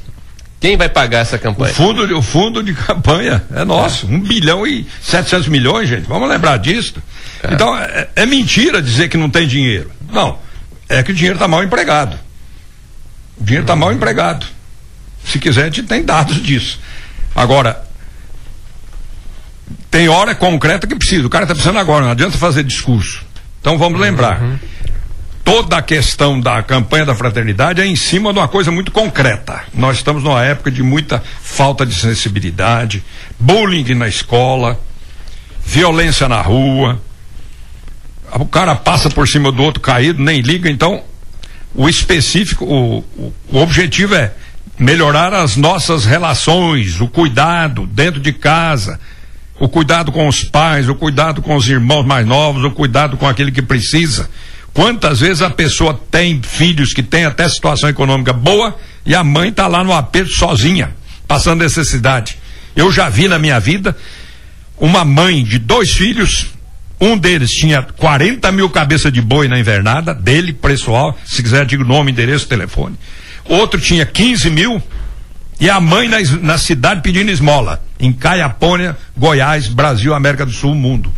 Quem 0.60 0.76
vai 0.76 0.90
pagar 0.90 1.20
essa 1.20 1.38
campanha? 1.38 1.72
O 1.72 1.74
fundo, 1.74 2.18
o 2.18 2.20
fundo 2.20 2.62
de 2.62 2.74
campanha 2.76 3.42
é 3.54 3.64
nosso. 3.64 4.04
É. 4.04 4.10
Um 4.10 4.20
bilhão 4.20 4.66
e 4.66 4.86
700 5.00 5.48
milhões, 5.48 5.88
gente. 5.88 6.06
Vamos 6.06 6.28
lembrar 6.28 6.58
disso. 6.58 6.96
É. 7.42 7.54
Então, 7.54 7.74
é, 7.74 8.08
é 8.14 8.26
mentira 8.26 8.82
dizer 8.82 9.08
que 9.08 9.16
não 9.16 9.30
tem 9.30 9.48
dinheiro. 9.48 9.90
Não. 10.12 10.38
É 10.86 11.02
que 11.02 11.12
o 11.12 11.14
dinheiro 11.14 11.36
está 11.36 11.48
mal 11.48 11.64
empregado. 11.64 12.18
O 13.40 13.42
dinheiro 13.42 13.64
está 13.64 13.74
mal 13.74 13.90
empregado. 13.90 14.44
Se 15.24 15.38
quiser, 15.38 15.62
a 15.62 15.64
gente 15.64 15.84
tem 15.84 16.04
dados 16.04 16.42
disso. 16.42 16.78
Agora, 17.34 17.82
tem 19.90 20.10
hora 20.10 20.34
concreta 20.34 20.86
que 20.86 20.94
precisa. 20.94 21.26
O 21.26 21.30
cara 21.30 21.44
está 21.44 21.54
precisando 21.54 21.78
agora, 21.78 22.04
não 22.04 22.12
adianta 22.12 22.36
fazer 22.36 22.64
discurso. 22.64 23.24
Então 23.62 23.78
vamos 23.78 23.98
lembrar. 23.98 24.42
Uhum. 24.42 24.58
Toda 25.44 25.76
a 25.76 25.82
questão 25.82 26.40
da 26.40 26.62
campanha 26.62 27.04
da 27.04 27.14
fraternidade 27.14 27.78
é 27.78 27.86
em 27.86 27.94
cima 27.94 28.32
de 28.32 28.38
uma 28.38 28.48
coisa 28.48 28.72
muito 28.72 28.90
concreta. 28.90 29.62
Nós 29.74 29.98
estamos 29.98 30.24
numa 30.24 30.42
época 30.42 30.70
de 30.70 30.82
muita 30.82 31.22
falta 31.42 31.84
de 31.84 31.94
sensibilidade, 31.94 33.04
bullying 33.38 33.94
na 33.94 34.08
escola, 34.08 34.80
violência 35.62 36.26
na 36.28 36.40
rua. 36.40 36.98
O 38.32 38.46
cara 38.46 38.74
passa 38.74 39.10
por 39.10 39.28
cima 39.28 39.52
do 39.52 39.62
outro 39.62 39.82
caído, 39.82 40.22
nem 40.22 40.40
liga, 40.40 40.70
então 40.70 41.02
o 41.74 41.90
específico, 41.90 42.64
o, 42.64 42.98
o, 42.98 43.32
o 43.52 43.58
objetivo 43.58 44.14
é 44.14 44.32
melhorar 44.78 45.34
as 45.34 45.56
nossas 45.56 46.06
relações, 46.06 47.00
o 47.02 47.06
cuidado 47.06 47.86
dentro 47.86 48.18
de 48.18 48.32
casa, 48.32 48.98
o 49.60 49.68
cuidado 49.68 50.10
com 50.10 50.26
os 50.26 50.42
pais, 50.42 50.88
o 50.88 50.94
cuidado 50.94 51.42
com 51.42 51.54
os 51.54 51.68
irmãos 51.68 52.04
mais 52.04 52.26
novos, 52.26 52.64
o 52.64 52.70
cuidado 52.70 53.18
com 53.18 53.28
aquele 53.28 53.52
que 53.52 53.62
precisa. 53.62 54.28
Quantas 54.74 55.20
vezes 55.20 55.40
a 55.40 55.48
pessoa 55.48 55.98
tem 56.10 56.42
filhos 56.42 56.92
que 56.92 57.02
têm 57.02 57.24
até 57.24 57.48
situação 57.48 57.88
econômica 57.88 58.32
boa 58.32 58.76
e 59.06 59.14
a 59.14 59.24
mãe 59.24 59.48
está 59.48 59.66
lá 59.66 59.82
no 59.84 59.92
aperto 59.92 60.32
sozinha, 60.32 60.94
passando 61.26 61.62
necessidade. 61.62 62.36
Eu 62.74 62.90
já 62.90 63.08
vi 63.08 63.28
na 63.28 63.38
minha 63.38 63.58
vida 63.60 63.96
uma 64.76 65.04
mãe 65.04 65.44
de 65.44 65.58
dois 65.58 65.92
filhos 65.92 66.48
um 67.00 67.18
deles 67.18 67.50
tinha 67.50 67.82
40 67.82 68.50
mil 68.52 68.70
cabeças 68.70 69.12
de 69.12 69.20
boi 69.20 69.48
na 69.48 69.58
invernada, 69.58 70.14
dele, 70.14 70.52
pessoal, 70.52 71.18
se 71.24 71.42
quiser 71.42 71.66
digo 71.66 71.84
nome, 71.84 72.12
endereço, 72.12 72.48
telefone. 72.48 72.96
Outro 73.44 73.80
tinha 73.80 74.06
15 74.06 74.48
mil 74.48 74.82
e 75.60 75.68
a 75.68 75.80
mãe 75.80 76.08
na, 76.08 76.18
na 76.40 76.58
cidade 76.58 77.02
pedindo 77.02 77.30
esmola, 77.30 77.84
em 77.98 78.12
Caiapônia, 78.12 78.96
Goiás, 79.16 79.66
Brasil, 79.68 80.14
América 80.14 80.46
do 80.46 80.52
Sul, 80.52 80.74
mundo. 80.74 81.12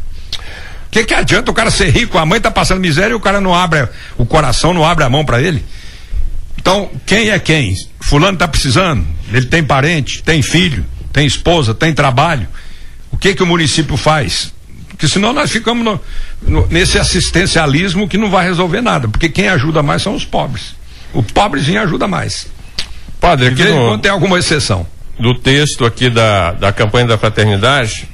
O 0.87 0.91
que, 0.91 1.05
que 1.05 1.15
adianta 1.15 1.51
o 1.51 1.55
cara 1.55 1.71
ser 1.71 1.91
rico, 1.91 2.17
a 2.17 2.25
mãe 2.25 2.41
tá 2.41 2.51
passando 2.51 2.81
miséria 2.81 3.13
e 3.13 3.17
o 3.17 3.21
cara 3.21 3.41
não 3.41 3.55
abre 3.55 3.89
o 4.17 4.25
coração, 4.25 4.73
não 4.73 4.85
abre 4.85 5.05
a 5.05 5.11
mão 5.11 5.25
para 5.25 5.41
ele? 5.41 5.65
Então, 6.59 6.91
quem 7.05 7.31
é 7.31 7.39
quem? 7.39 7.75
Fulano 8.01 8.39
tá 8.39 8.49
precisando, 8.49 9.05
ele 9.33 9.47
tem 9.47 9.63
parente, 9.63 10.23
tem 10.23 10.43
filho, 10.43 10.85
tem 11.13 11.27
esposa, 11.27 11.75
tem 11.75 11.93
trabalho. 11.93 12.49
O 13.11 13.19
que 13.19 13.35
que 13.35 13.43
o 13.43 13.47
município 13.47 13.97
faz? 13.97 14.53
Porque 14.89 15.09
senão 15.09 15.33
nós 15.33 15.51
ficamos 15.51 15.85
no, 15.85 16.01
no, 16.43 16.67
nesse 16.69 16.99
assistencialismo 16.99 18.09
que 18.09 18.17
não 18.17 18.31
vai 18.31 18.47
resolver 18.47 18.81
nada. 18.81 19.07
Porque 19.07 19.29
quem 19.29 19.49
ajuda 19.49 19.83
mais 19.83 20.03
são 20.03 20.15
os 20.15 20.25
pobres. 20.25 20.75
O 21.13 21.23
pobrezinho 21.23 21.83
ajuda 21.83 22.09
mais. 22.09 22.47
Padre, 23.21 23.49
aqui 23.49 23.65
no, 23.65 23.99
tem 23.99 24.11
alguma 24.11 24.39
exceção. 24.39 24.87
Do 25.19 25.35
texto 25.35 25.85
aqui 25.85 26.09
da, 26.09 26.53
da 26.53 26.73
campanha 26.73 27.07
da 27.07 27.19
fraternidade, 27.19 28.09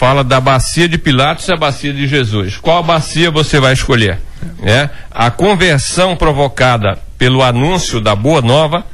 fala 0.00 0.24
da 0.24 0.40
bacia 0.40 0.88
de 0.88 0.96
Pilatos 0.96 1.46
e 1.46 1.52
a 1.52 1.58
bacia 1.58 1.92
de 1.92 2.06
Jesus. 2.06 2.56
Qual 2.56 2.82
bacia 2.82 3.30
você 3.30 3.60
vai 3.60 3.74
escolher? 3.74 4.18
É? 4.62 4.88
A 5.10 5.30
conversão 5.30 6.16
provocada 6.16 6.98
pelo 7.18 7.42
anúncio 7.42 8.00
da 8.00 8.16
Boa 8.16 8.40
Nova 8.40 8.86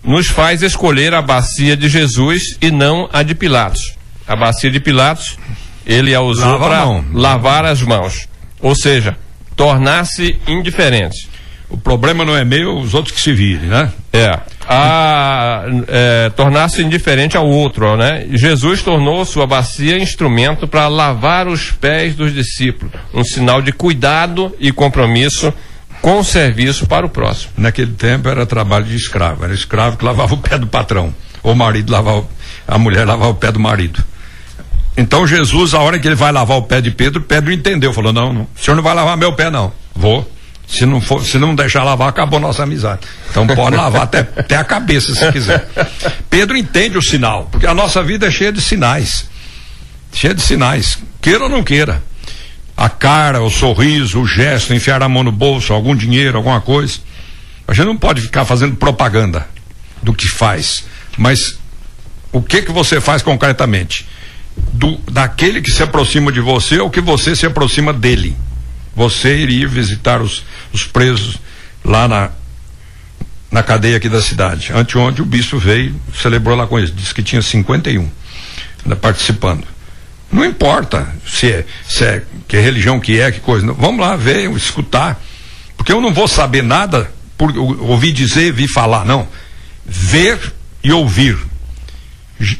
nos 0.00 0.28
faz 0.28 0.62
escolher 0.62 1.12
a 1.12 1.20
bacia 1.20 1.76
de 1.76 1.88
Jesus 1.88 2.56
e 2.62 2.70
não 2.70 3.08
a 3.12 3.24
de 3.24 3.34
Pilatos. 3.34 3.96
A 4.24 4.36
bacia 4.36 4.70
de 4.70 4.78
Pilatos 4.78 5.36
ele 5.84 6.14
a 6.14 6.20
usou 6.20 6.56
para 6.56 6.84
lavar 7.12 7.64
as 7.64 7.82
mãos. 7.82 8.28
Ou 8.60 8.76
seja, 8.76 9.16
tornar-se 9.56 10.38
indiferente. 10.46 11.28
O 11.68 11.76
problema 11.76 12.24
não 12.24 12.36
é 12.36 12.44
meu, 12.44 12.78
os 12.78 12.94
outros 12.94 13.12
que 13.12 13.20
se 13.20 13.32
virem, 13.32 13.66
né? 13.66 13.92
É. 14.12 14.38
A, 14.68 15.64
é, 15.88 16.30
tornar-se 16.30 16.82
indiferente 16.82 17.36
ao 17.36 17.46
outro, 17.46 17.96
né? 17.96 18.26
Jesus 18.30 18.82
tornou 18.82 19.24
sua 19.24 19.46
bacia 19.46 19.98
instrumento 19.98 20.68
para 20.68 20.88
lavar 20.88 21.48
os 21.48 21.70
pés 21.70 22.14
dos 22.14 22.32
discípulos, 22.32 22.92
um 23.12 23.24
sinal 23.24 23.60
de 23.60 23.72
cuidado 23.72 24.54
e 24.60 24.70
compromisso 24.70 25.52
com 26.00 26.18
o 26.18 26.24
serviço 26.24 26.86
para 26.86 27.06
o 27.06 27.08
próximo. 27.08 27.52
Naquele 27.56 27.92
tempo 27.92 28.28
era 28.28 28.46
trabalho 28.46 28.84
de 28.84 28.96
escravo, 28.96 29.44
era 29.44 29.54
escravo 29.54 29.96
que 29.96 30.04
lavava 30.04 30.34
o 30.34 30.38
pé 30.38 30.58
do 30.58 30.66
patrão, 30.66 31.14
ou 31.42 31.52
o 31.52 31.56
marido 31.56 31.92
lavava, 31.92 32.24
a 32.66 32.78
mulher 32.78 33.06
lavava 33.06 33.30
o 33.30 33.34
pé 33.34 33.52
do 33.52 33.60
marido. 33.60 34.02
Então 34.96 35.26
Jesus, 35.26 35.74
a 35.74 35.80
hora 35.80 35.98
que 35.98 36.06
ele 36.06 36.14
vai 36.14 36.32
lavar 36.32 36.58
o 36.58 36.62
pé 36.62 36.80
de 36.80 36.90
Pedro, 36.90 37.22
Pedro 37.22 37.52
entendeu, 37.52 37.92
falou: 37.92 38.12
não, 38.12 38.32
não, 38.32 38.42
o 38.42 38.48
senhor 38.60 38.76
não 38.76 38.82
vai 38.82 38.94
lavar 38.94 39.16
meu 39.16 39.32
pé, 39.32 39.50
não. 39.50 39.72
Vou. 39.94 40.28
Se 40.72 40.86
não, 40.86 41.00
for, 41.00 41.22
se 41.24 41.38
não 41.38 41.54
deixar 41.54 41.84
lavar, 41.84 42.08
acabou 42.08 42.40
nossa 42.40 42.62
amizade. 42.62 43.02
Então 43.30 43.46
pode 43.46 43.76
lavar 43.76 44.02
até, 44.02 44.20
até 44.20 44.56
a 44.56 44.64
cabeça 44.64 45.14
se 45.14 45.30
quiser. 45.30 45.68
Pedro 46.30 46.56
entende 46.56 46.96
o 46.96 47.02
sinal, 47.02 47.46
porque 47.52 47.66
a 47.66 47.74
nossa 47.74 48.02
vida 48.02 48.26
é 48.26 48.30
cheia 48.30 48.50
de 48.50 48.60
sinais. 48.60 49.28
Cheia 50.12 50.34
de 50.34 50.40
sinais. 50.40 50.98
Queira 51.20 51.44
ou 51.44 51.50
não 51.50 51.62
queira. 51.62 52.02
A 52.74 52.88
cara, 52.88 53.42
o 53.42 53.50
sorriso, 53.50 54.20
o 54.20 54.26
gesto, 54.26 54.72
enfiar 54.72 55.02
a 55.02 55.08
mão 55.08 55.22
no 55.22 55.30
bolso, 55.30 55.74
algum 55.74 55.94
dinheiro, 55.94 56.38
alguma 56.38 56.60
coisa. 56.60 56.98
A 57.68 57.74
gente 57.74 57.86
não 57.86 57.96
pode 57.96 58.22
ficar 58.22 58.46
fazendo 58.46 58.74
propaganda 58.76 59.46
do 60.02 60.14
que 60.14 60.26
faz. 60.26 60.84
Mas 61.18 61.58
o 62.32 62.40
que 62.40 62.62
que 62.62 62.72
você 62.72 62.98
faz 62.98 63.20
concretamente? 63.22 64.06
do, 64.56 64.98
daquele 65.10 65.60
que 65.60 65.70
se 65.70 65.82
aproxima 65.82 66.32
de 66.32 66.40
você 66.40 66.78
ou 66.78 66.90
que 66.90 67.00
você 67.00 67.34
se 67.36 67.46
aproxima 67.46 67.92
dele. 67.92 68.36
Você 68.94 69.36
iria 69.36 69.66
visitar 69.66 70.20
os, 70.20 70.44
os 70.72 70.84
presos 70.84 71.38
lá 71.84 72.08
na, 72.08 72.30
na 73.50 73.62
cadeia 73.62 73.96
aqui 73.96 74.08
da 74.08 74.22
cidade. 74.22 74.72
Anteontem 74.72 75.22
o 75.22 75.26
bispo 75.26 75.58
veio, 75.58 75.94
celebrou 76.14 76.56
lá 76.56 76.66
com 76.66 76.78
eles, 76.78 76.94
disse 76.94 77.14
que 77.14 77.22
tinha 77.22 77.42
51 77.42 78.08
né, 78.84 78.94
participando. 78.94 79.64
Não 80.30 80.44
importa 80.44 81.06
se 81.26 81.50
é, 81.52 81.66
se 81.86 82.04
é 82.04 82.22
que 82.48 82.58
religião 82.58 82.98
que 82.98 83.20
é, 83.20 83.30
que 83.30 83.40
coisa. 83.40 83.66
Não. 83.66 83.74
Vamos 83.74 84.00
lá 84.00 84.16
ver, 84.16 84.50
escutar. 84.52 85.22
Porque 85.76 85.92
eu 85.92 86.00
não 86.00 86.14
vou 86.14 86.26
saber 86.26 86.62
nada 86.62 87.12
por 87.36 87.54
ouvir 87.56 88.12
dizer, 88.12 88.52
vir 88.52 88.68
falar, 88.68 89.04
não. 89.04 89.28
Ver 89.84 90.38
e 90.82 90.90
ouvir. 90.90 91.36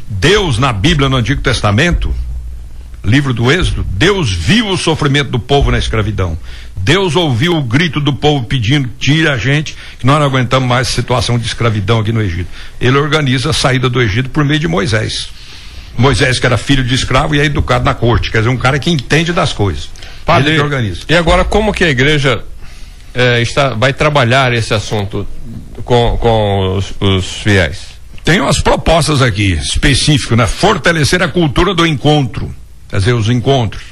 Deus 0.08 0.58
na 0.58 0.72
Bíblia, 0.72 1.08
no 1.08 1.16
Antigo 1.16 1.40
Testamento, 1.40 2.14
livro 3.02 3.32
do 3.32 3.50
Êxodo, 3.50 3.84
Deus 3.84 4.30
viu 4.30 4.68
o 4.68 4.76
sofrimento 4.76 5.30
do 5.30 5.38
povo 5.38 5.70
na 5.70 5.78
escravidão. 5.78 6.38
Deus 6.84 7.14
ouviu 7.14 7.56
o 7.56 7.62
grito 7.62 8.00
do 8.00 8.12
povo 8.12 8.44
pedindo: 8.44 8.88
tira 8.98 9.34
a 9.34 9.38
gente, 9.38 9.76
que 9.98 10.06
nós 10.06 10.18
não 10.18 10.26
aguentamos 10.26 10.68
mais 10.68 10.88
situação 10.88 11.38
de 11.38 11.46
escravidão 11.46 12.00
aqui 12.00 12.12
no 12.12 12.20
Egito. 12.20 12.48
Ele 12.80 12.98
organiza 12.98 13.50
a 13.50 13.52
saída 13.52 13.88
do 13.88 14.02
Egito 14.02 14.30
por 14.30 14.44
meio 14.44 14.58
de 14.58 14.66
Moisés. 14.66 15.28
Moisés, 15.96 16.38
que 16.38 16.46
era 16.46 16.56
filho 16.56 16.82
de 16.82 16.94
escravo 16.94 17.34
e 17.34 17.40
é 17.40 17.44
educado 17.44 17.84
na 17.84 17.94
corte, 17.94 18.30
quer 18.30 18.38
dizer, 18.38 18.50
um 18.50 18.56
cara 18.56 18.78
que 18.78 18.90
entende 18.90 19.32
das 19.32 19.52
coisas. 19.52 19.90
Padre, 20.24 20.50
Ele 20.50 20.56
que 20.56 20.62
organiza. 20.62 21.00
E 21.08 21.14
agora, 21.14 21.44
como 21.44 21.72
que 21.72 21.84
a 21.84 21.90
igreja 21.90 22.42
é, 23.14 23.40
está, 23.42 23.74
vai 23.74 23.92
trabalhar 23.92 24.52
esse 24.52 24.72
assunto 24.72 25.26
com, 25.84 26.16
com 26.16 26.76
os, 26.76 26.94
os 26.98 27.26
fiéis? 27.42 27.92
Tem 28.24 28.40
umas 28.40 28.60
propostas 28.60 29.20
aqui, 29.20 29.52
específicas, 29.52 30.38
né? 30.38 30.46
Fortalecer 30.46 31.22
a 31.22 31.28
cultura 31.28 31.74
do 31.74 31.86
encontro. 31.86 32.52
Quer 32.88 32.98
dizer, 32.98 33.12
os 33.14 33.28
encontros. 33.28 33.82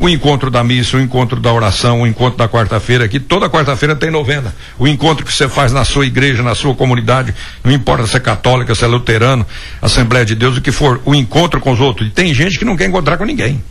O 0.00 0.08
encontro 0.08 0.50
da 0.50 0.64
missa, 0.64 0.96
o 0.96 1.00
encontro 1.00 1.38
da 1.38 1.52
oração, 1.52 2.00
o 2.00 2.06
encontro 2.06 2.38
da 2.38 2.48
quarta-feira 2.48 3.04
aqui. 3.04 3.20
Toda 3.20 3.50
quarta-feira 3.50 3.94
tem 3.94 4.10
novena. 4.10 4.56
O 4.78 4.88
encontro 4.88 5.26
que 5.26 5.32
você 5.32 5.46
faz 5.46 5.72
na 5.72 5.84
sua 5.84 6.06
igreja, 6.06 6.42
na 6.42 6.54
sua 6.54 6.74
comunidade, 6.74 7.34
não 7.62 7.70
importa 7.70 8.06
se 8.06 8.16
é 8.16 8.20
católica, 8.20 8.74
se 8.74 8.82
é 8.82 8.86
luterano, 8.86 9.46
Assembleia 9.82 10.24
de 10.24 10.34
Deus, 10.34 10.56
o 10.56 10.62
que 10.62 10.72
for, 10.72 11.02
o 11.04 11.14
encontro 11.14 11.60
com 11.60 11.70
os 11.70 11.80
outros. 11.80 12.08
E 12.08 12.10
tem 12.10 12.32
gente 12.32 12.58
que 12.58 12.64
não 12.64 12.78
quer 12.78 12.86
encontrar 12.86 13.18
com 13.18 13.26
ninguém. 13.26 13.62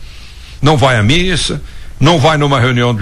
Não 0.62 0.76
vai 0.76 0.96
à 0.96 1.02
missa, 1.02 1.60
não 1.98 2.16
vai 2.16 2.38
numa 2.38 2.60
reunião 2.60 2.96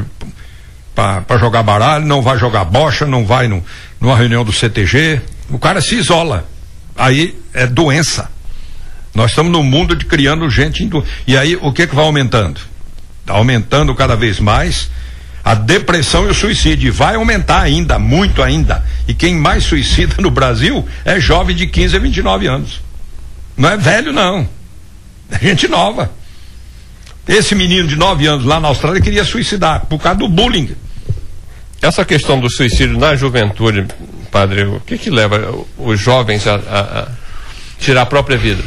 para 0.94 1.36
jogar 1.36 1.62
baralho, 1.62 2.06
não 2.06 2.22
vai 2.22 2.38
jogar 2.38 2.64
bocha, 2.64 3.04
não 3.04 3.26
vai 3.26 3.46
no, 3.46 3.62
numa 4.00 4.16
reunião 4.16 4.42
do 4.42 4.54
CTG. 4.54 5.20
O 5.50 5.58
cara 5.58 5.82
se 5.82 5.96
isola. 5.96 6.48
Aí 6.96 7.38
é 7.52 7.66
doença. 7.66 8.30
Nós 9.14 9.32
estamos 9.32 9.52
no 9.52 9.62
mundo 9.62 9.94
de 9.94 10.06
criando 10.06 10.48
gente. 10.48 10.88
E 11.26 11.36
aí 11.36 11.56
o 11.56 11.74
que 11.74 11.86
que 11.86 11.94
vai 11.94 12.06
aumentando? 12.06 12.58
Está 13.28 13.36
aumentando 13.36 13.94
cada 13.94 14.16
vez 14.16 14.40
mais 14.40 14.88
a 15.44 15.54
depressão 15.54 16.26
e 16.26 16.30
o 16.30 16.34
suicídio. 16.34 16.88
E 16.88 16.90
vai 16.90 17.16
aumentar 17.16 17.60
ainda, 17.60 17.98
muito 17.98 18.42
ainda. 18.42 18.82
E 19.06 19.12
quem 19.12 19.34
mais 19.34 19.64
suicida 19.64 20.14
no 20.18 20.30
Brasil 20.30 20.88
é 21.04 21.20
jovem 21.20 21.54
de 21.54 21.66
15 21.66 21.94
a 21.94 21.98
29 21.98 22.46
anos. 22.46 22.80
Não 23.54 23.68
é 23.68 23.76
velho, 23.76 24.14
não. 24.14 24.48
É 25.30 25.38
gente 25.40 25.68
nova. 25.68 26.10
Esse 27.28 27.54
menino 27.54 27.86
de 27.86 27.96
9 27.96 28.26
anos 28.26 28.46
lá 28.46 28.58
na 28.58 28.68
Austrália 28.68 28.98
queria 28.98 29.26
suicidar 29.26 29.84
por 29.84 29.98
causa 29.98 30.20
do 30.20 30.26
bullying. 30.26 30.74
Essa 31.82 32.06
questão 32.06 32.40
do 32.40 32.48
suicídio 32.48 32.98
na 32.98 33.14
juventude, 33.14 33.86
padre, 34.30 34.64
o 34.64 34.80
que 34.80 34.96
que 34.96 35.10
leva 35.10 35.54
os 35.76 36.00
jovens 36.00 36.46
a, 36.46 36.54
a, 36.54 36.80
a 37.00 37.08
tirar 37.78 38.02
a 38.02 38.06
própria 38.06 38.38
vida? 38.38 38.64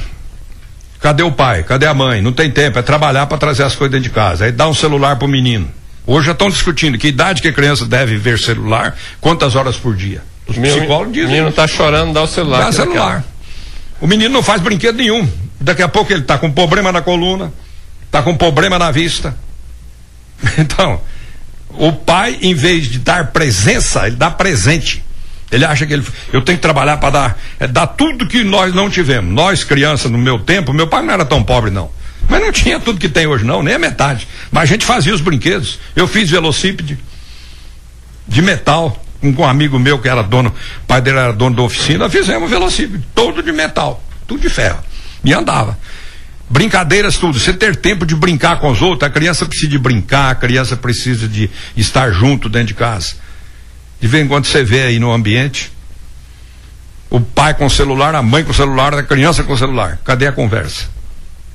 Cadê 1.02 1.24
o 1.24 1.32
pai? 1.32 1.64
Cadê 1.64 1.88
a 1.88 1.94
mãe? 1.94 2.22
Não 2.22 2.32
tem 2.32 2.52
tempo, 2.52 2.78
é 2.78 2.82
trabalhar 2.82 3.26
para 3.26 3.38
trazer 3.38 3.64
as 3.64 3.76
coisas 3.76 3.92
dentro 3.92 4.10
de 4.10 4.14
casa. 4.14 4.46
Aí 4.46 4.52
dá 4.52 4.68
um 4.68 4.74
celular 4.74 5.18
pro 5.18 5.28
menino. 5.28 5.68
Hoje 6.06 6.28
já 6.28 6.32
estão 6.32 6.50
discutindo 6.50 6.98
que 6.98 7.08
idade 7.08 7.42
que 7.42 7.48
a 7.48 7.54
criança 7.54 7.86
deve 7.86 8.18
ver 8.18 8.38
celular, 8.38 8.96
quantas 9.20 9.56
horas 9.56 9.78
por 9.78 9.96
dia. 9.96 10.22
Os 10.48 10.58
Meu, 10.58 10.78
psicólogos 10.78 11.14
dizem. 11.14 11.28
O 11.28 11.32
menino 11.32 11.50
está 11.50 11.68
chorando, 11.68 12.14
dá 12.14 12.22
o 12.22 12.28
celular. 12.28 12.66
Dá 12.66 12.72
celular. 12.72 13.24
O 14.00 14.08
menino 14.08 14.32
não 14.32 14.44
faz 14.44 14.62
brinquedo 14.62 14.98
nenhum. 14.98 15.28
Daqui 15.60 15.82
a 15.82 15.88
pouco 15.88 16.12
ele 16.12 16.22
está 16.22 16.38
com 16.38 16.52
problema 16.52 16.92
na 16.92 17.02
coluna, 17.02 17.52
está 18.06 18.22
com 18.22 18.36
problema 18.36 18.78
na 18.78 18.92
vista. 18.92 19.36
Então, 20.58 21.00
o 21.70 21.94
pai, 21.94 22.40
em 22.42 22.56
vez 22.56 22.88
de 22.88 22.98
dar 22.98 23.28
presença, 23.28 24.08
ele 24.08 24.16
dá 24.16 24.32
presente. 24.32 25.04
Ele 25.52 25.66
acha 25.66 25.86
que 25.86 25.94
ele, 25.94 26.06
eu 26.32 26.42
tenho 26.42 26.58
que 26.58 26.62
trabalhar 26.62 26.98
para 26.98 27.10
dar, 27.10 27.40
é, 27.60 27.68
dar 27.68 27.88
tudo 27.88 28.26
que 28.26 28.44
nós 28.44 28.74
não 28.74 28.90
tivemos. 28.90 29.34
Nós, 29.34 29.64
crianças, 29.64 30.10
no 30.10 30.18
meu 30.18 30.40
tempo, 30.40 30.72
meu 30.72 30.88
pai 30.88 31.04
não 31.04 31.14
era 31.14 31.26
tão 31.26 31.44
pobre, 31.44 31.70
não. 31.70 31.92
Mas 32.30 32.42
não 32.42 32.52
tinha 32.54 32.80
tudo 32.80 33.00
que 33.00 33.10
tem 33.10 33.28
hoje, 33.28 33.44
não, 33.44 33.62
nem 33.62 33.76
a 33.76 33.80
metade. 33.80 34.28
Mas 34.50 34.64
a 34.64 34.66
gente 34.66 34.86
fazia 34.86 35.14
os 35.14 35.20
brinquedos. 35.20 35.78
Eu 35.96 36.08
fiz 36.08 36.30
velocípede 36.30 36.98
de 38.28 38.42
metal. 38.42 38.98
Com 39.20 39.44
um 39.44 39.46
amigo 39.46 39.78
meu 39.78 40.00
que 40.00 40.10
era 40.10 40.24
dono, 40.24 40.52
pai 40.88 41.00
dele 41.00 41.20
era 41.20 41.32
dono 41.32 41.56
da 41.56 41.62
oficina, 41.62 42.10
fizemos 42.10 42.50
velocípede, 42.50 43.06
todo 43.14 43.44
de 43.44 43.52
metal, 43.52 44.04
tudo 44.26 44.42
de 44.42 44.50
ferro. 44.50 44.80
E 45.24 45.32
andava. 45.32 45.78
Brincadeiras, 46.50 47.18
tudo. 47.18 47.40
Você 47.40 47.54
ter 47.54 47.76
tempo 47.76 48.04
de 48.04 48.16
brincar 48.16 48.60
com 48.60 48.72
os 48.72 48.82
outros, 48.82 49.08
a 49.08 49.14
criança 49.14 49.46
precisa 49.46 49.70
de 49.70 49.78
brincar, 49.78 50.32
a 50.32 50.36
criança 50.36 50.76
precisa 50.76 51.28
de 51.28 51.52
estar 51.78 52.12
junto 52.12 52.50
dentro 52.50 52.70
de 52.70 52.74
casa. 52.74 53.14
De 54.02 54.08
vez 54.08 54.26
em 54.26 54.28
quando 54.28 54.46
você 54.46 54.64
vê 54.64 54.82
aí 54.84 55.00
no 55.00 55.12
ambiente 55.14 55.72
o 57.10 57.22
pai 57.22 57.54
com 57.54 57.66
o 57.66 57.70
celular, 57.70 58.16
a 58.16 58.22
mãe 58.22 58.44
com 58.44 58.52
o 58.52 58.54
celular, 58.54 58.94
a 58.96 59.04
criança 59.04 59.44
com 59.44 59.54
o 59.54 59.58
celular. 59.58 60.00
Cadê 60.04 60.28
a 60.28 60.32
conversa? 60.32 60.86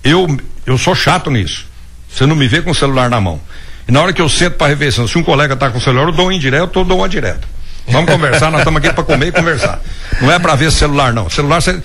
Eu, 0.05 0.39
eu 0.65 0.79
sou 0.79 0.95
chato 0.95 1.31
nisso. 1.31 1.67
Você 2.09 2.25
não 2.25 2.37
me 2.37 2.47
vê 2.47 2.63
com 2.63 2.71
o 2.71 2.75
celular 2.75 3.11
na 3.11 3.21
mão. 3.21 3.41
E 3.89 3.93
na 3.93 4.01
hora 4.01 4.13
que 4.13 4.23
eu 4.23 4.29
sento 4.29 4.57
para 4.57 4.69
refeição, 4.69 5.09
se 5.09 5.19
um 5.19 5.23
colega 5.23 5.55
está 5.55 5.71
com 5.71 5.79
o 5.79 5.81
celular, 5.81 6.07
eu 6.07 6.13
dou 6.13 6.29
um 6.29 6.33
indireto, 6.33 6.79
eu 6.79 6.85
dou 6.85 6.99
uma 6.99 7.09
direta. 7.09 7.47
Vamos 7.89 8.11
conversar, 8.11 8.51
nós 8.51 8.61
estamos 8.61 8.79
aqui 8.79 8.93
para 8.93 9.05
comer 9.05 9.29
e 9.29 9.33
conversar. 9.33 9.81
Não 10.21 10.31
é 10.31 10.39
para 10.39 10.55
ver 10.55 10.71
celular, 10.71 11.13
não. 11.13 11.31
Celular 11.31 11.61
você 11.61 11.81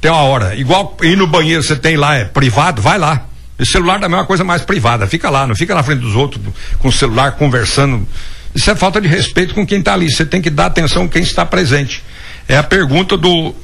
tem 0.00 0.10
uma 0.10 0.22
hora. 0.22 0.54
Igual 0.54 0.96
ir 1.02 1.16
no 1.16 1.26
banheiro, 1.26 1.62
você 1.62 1.76
tem 1.76 1.96
lá, 1.96 2.14
é 2.16 2.24
privado, 2.24 2.80
vai 2.80 2.98
lá. 2.98 3.26
O 3.58 3.66
celular 3.66 4.00
também 4.00 4.16
é 4.16 4.20
uma 4.20 4.26
coisa 4.26 4.44
mais 4.44 4.62
privada. 4.62 5.06
Fica 5.06 5.30
lá, 5.30 5.46
não 5.46 5.54
fica 5.54 5.74
na 5.74 5.82
frente 5.82 6.00
dos 6.00 6.14
outros 6.14 6.42
com 6.78 6.88
o 6.88 6.92
celular 6.92 7.32
conversando. 7.32 8.06
Isso 8.54 8.70
é 8.70 8.74
falta 8.74 9.00
de 9.00 9.08
respeito 9.08 9.54
com 9.54 9.66
quem 9.66 9.80
está 9.80 9.94
ali. 9.94 10.10
Você 10.10 10.24
tem 10.24 10.40
que 10.40 10.50
dar 10.50 10.66
atenção 10.66 11.04
a 11.04 11.08
quem 11.08 11.22
está 11.22 11.44
presente. 11.44 12.02
É 12.48 12.56
a 12.56 12.62
pergunta 12.62 13.16
do, 13.16 13.54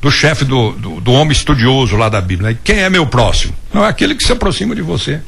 do 0.00 0.10
chefe 0.10 0.44
do, 0.44 0.72
do, 0.72 1.00
do, 1.00 1.12
homem 1.12 1.32
estudioso 1.32 1.96
lá 1.96 2.08
da 2.08 2.20
Bíblia. 2.20 2.50
Né? 2.50 2.58
Quem 2.64 2.80
é 2.80 2.88
meu 2.88 3.06
próximo? 3.06 3.54
Não 3.72 3.84
é 3.84 3.88
aquele 3.88 4.14
que 4.14 4.24
se 4.24 4.32
aproxima 4.32 4.74
de 4.74 4.82
você. 4.82 5.20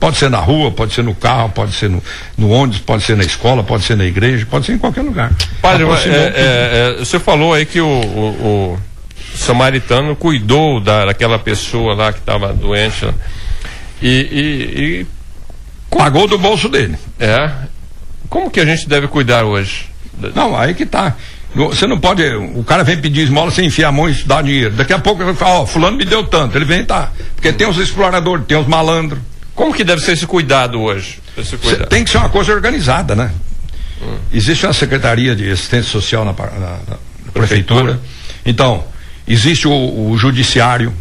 Pode 0.00 0.16
ser 0.16 0.30
na 0.30 0.38
rua, 0.38 0.70
pode 0.70 0.94
ser 0.94 1.02
no 1.02 1.14
carro, 1.14 1.50
pode 1.50 1.72
ser 1.72 1.90
no, 1.90 2.02
no 2.36 2.50
ônibus, 2.50 2.78
pode 2.78 3.02
ser 3.02 3.16
na 3.16 3.24
escola, 3.24 3.64
pode 3.64 3.82
ser 3.82 3.96
na 3.96 4.04
igreja, 4.04 4.46
pode 4.48 4.66
ser 4.66 4.72
em 4.72 4.78
qualquer 4.78 5.02
lugar. 5.02 5.32
Padre, 5.60 5.84
é, 5.84 6.08
é, 6.08 6.96
é, 7.00 7.04
você 7.04 7.18
falou 7.18 7.52
aí 7.52 7.66
que 7.66 7.80
o, 7.80 7.86
o, 7.86 8.74
o 8.74 8.78
samaritano 9.36 10.14
cuidou 10.14 10.80
da, 10.80 11.06
daquela 11.06 11.38
pessoa 11.38 11.94
lá 11.94 12.12
que 12.12 12.20
estava 12.20 12.52
doente. 12.52 13.08
E, 14.00 14.08
e, 14.08 14.80
e, 15.00 15.06
Pagou 15.90 16.28
do 16.28 16.38
bolso 16.38 16.68
dele. 16.68 16.96
É. 17.18 17.50
Como 18.28 18.50
que 18.50 18.60
a 18.60 18.64
gente 18.64 18.88
deve 18.88 19.08
cuidar 19.08 19.44
hoje? 19.44 19.86
Não, 20.34 20.56
aí 20.56 20.74
que 20.74 20.84
tá. 20.84 21.14
Você 21.54 21.86
não 21.86 21.98
pode. 21.98 22.22
O 22.54 22.62
cara 22.62 22.84
vem 22.84 22.98
pedir 23.00 23.22
esmola 23.22 23.50
sem 23.50 23.66
enfiar 23.66 23.88
a 23.88 23.92
mão 23.92 24.08
e 24.08 24.14
dar 24.24 24.42
dinheiro. 24.42 24.74
Daqui 24.74 24.92
a 24.92 24.98
pouco 24.98 25.22
ele 25.22 25.32
vai 25.32 25.34
falar, 25.34 25.60
ó, 25.60 25.66
fulano 25.66 25.96
me 25.96 26.04
deu 26.04 26.24
tanto. 26.24 26.56
Ele 26.56 26.64
vem 26.64 26.84
tá. 26.84 27.10
Porque 27.34 27.52
tem 27.52 27.66
os 27.66 27.78
exploradores, 27.78 28.46
tem 28.46 28.58
os 28.58 28.66
malandros. 28.66 29.20
Como 29.54 29.72
que 29.72 29.82
deve 29.82 30.02
ser 30.02 30.12
esse 30.12 30.26
cuidado 30.26 30.80
hoje? 30.80 31.20
Esse 31.36 31.56
cuidado? 31.56 31.88
Tem 31.88 32.04
que 32.04 32.10
ser 32.10 32.18
uma 32.18 32.28
coisa 32.28 32.52
organizada, 32.52 33.16
né? 33.16 33.32
Hum. 34.02 34.18
Existe 34.32 34.66
uma 34.66 34.72
secretaria 34.72 35.34
de 35.34 35.50
assistência 35.50 35.90
social 35.90 36.24
na, 36.24 36.32
na, 36.32 36.58
na 36.60 37.32
prefeitura. 37.32 37.82
prefeitura. 37.82 38.00
Então, 38.44 38.84
existe 39.26 39.66
o, 39.66 39.72
o 40.10 40.16
judiciário. 40.18 40.92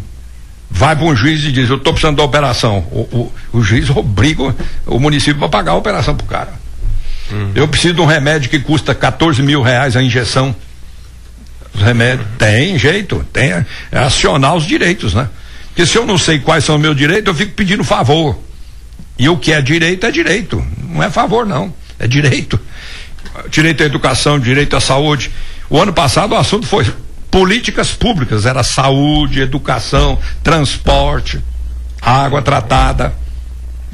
Vai 0.69 0.95
para 0.95 1.05
um 1.05 1.15
juiz 1.15 1.43
e 1.43 1.51
diz, 1.51 1.69
eu 1.69 1.77
estou 1.77 1.93
precisando 1.93 2.17
da 2.17 2.23
operação. 2.23 2.79
O, 2.91 2.99
o, 2.99 3.33
o 3.53 3.61
juiz 3.61 3.89
obriga 3.89 4.55
o 4.85 4.99
município 4.99 5.43
a 5.43 5.49
pagar 5.49 5.73
a 5.73 5.75
operação 5.75 6.15
pro 6.15 6.25
cara. 6.25 6.53
Uhum. 7.31 7.51
Eu 7.55 7.67
preciso 7.67 7.95
de 7.95 8.01
um 8.01 8.05
remédio 8.05 8.49
que 8.49 8.59
custa 8.59 8.95
14 8.95 9.41
mil 9.41 9.61
reais 9.61 9.95
a 9.95 10.01
injeção. 10.01 10.55
Os 11.73 11.81
remédios. 11.81 12.27
Tem 12.37 12.77
jeito, 12.77 13.25
tem. 13.31 13.51
É 13.51 13.65
acionar 13.99 14.55
os 14.55 14.65
direitos, 14.65 15.13
né? 15.13 15.29
Porque 15.67 15.85
se 15.85 15.97
eu 15.97 16.05
não 16.05 16.17
sei 16.17 16.39
quais 16.39 16.63
são 16.63 16.75
os 16.75 16.81
meus 16.81 16.95
direitos, 16.95 17.27
eu 17.27 17.35
fico 17.35 17.53
pedindo 17.53 17.83
favor. 17.83 18.39
E 19.19 19.29
o 19.29 19.37
que 19.37 19.51
é 19.51 19.61
direito 19.61 20.05
é 20.05 20.11
direito. 20.11 20.65
Não 20.89 21.03
é 21.03 21.09
favor, 21.09 21.45
não. 21.45 21.73
É 21.99 22.07
direito. 22.07 22.59
Direito 23.49 23.83
à 23.83 23.85
educação, 23.85 24.39
direito 24.39 24.75
à 24.75 24.79
saúde. 24.79 25.31
O 25.69 25.79
ano 25.79 25.93
passado 25.93 26.31
o 26.33 26.35
assunto 26.35 26.65
foi 26.65 26.85
políticas 27.29 27.91
públicas. 27.91 28.45
Era 28.45 28.63
saúde, 28.63 29.41
educação, 29.41 30.17
transporte, 30.43 31.39
água 32.01 32.41
tratada. 32.41 33.13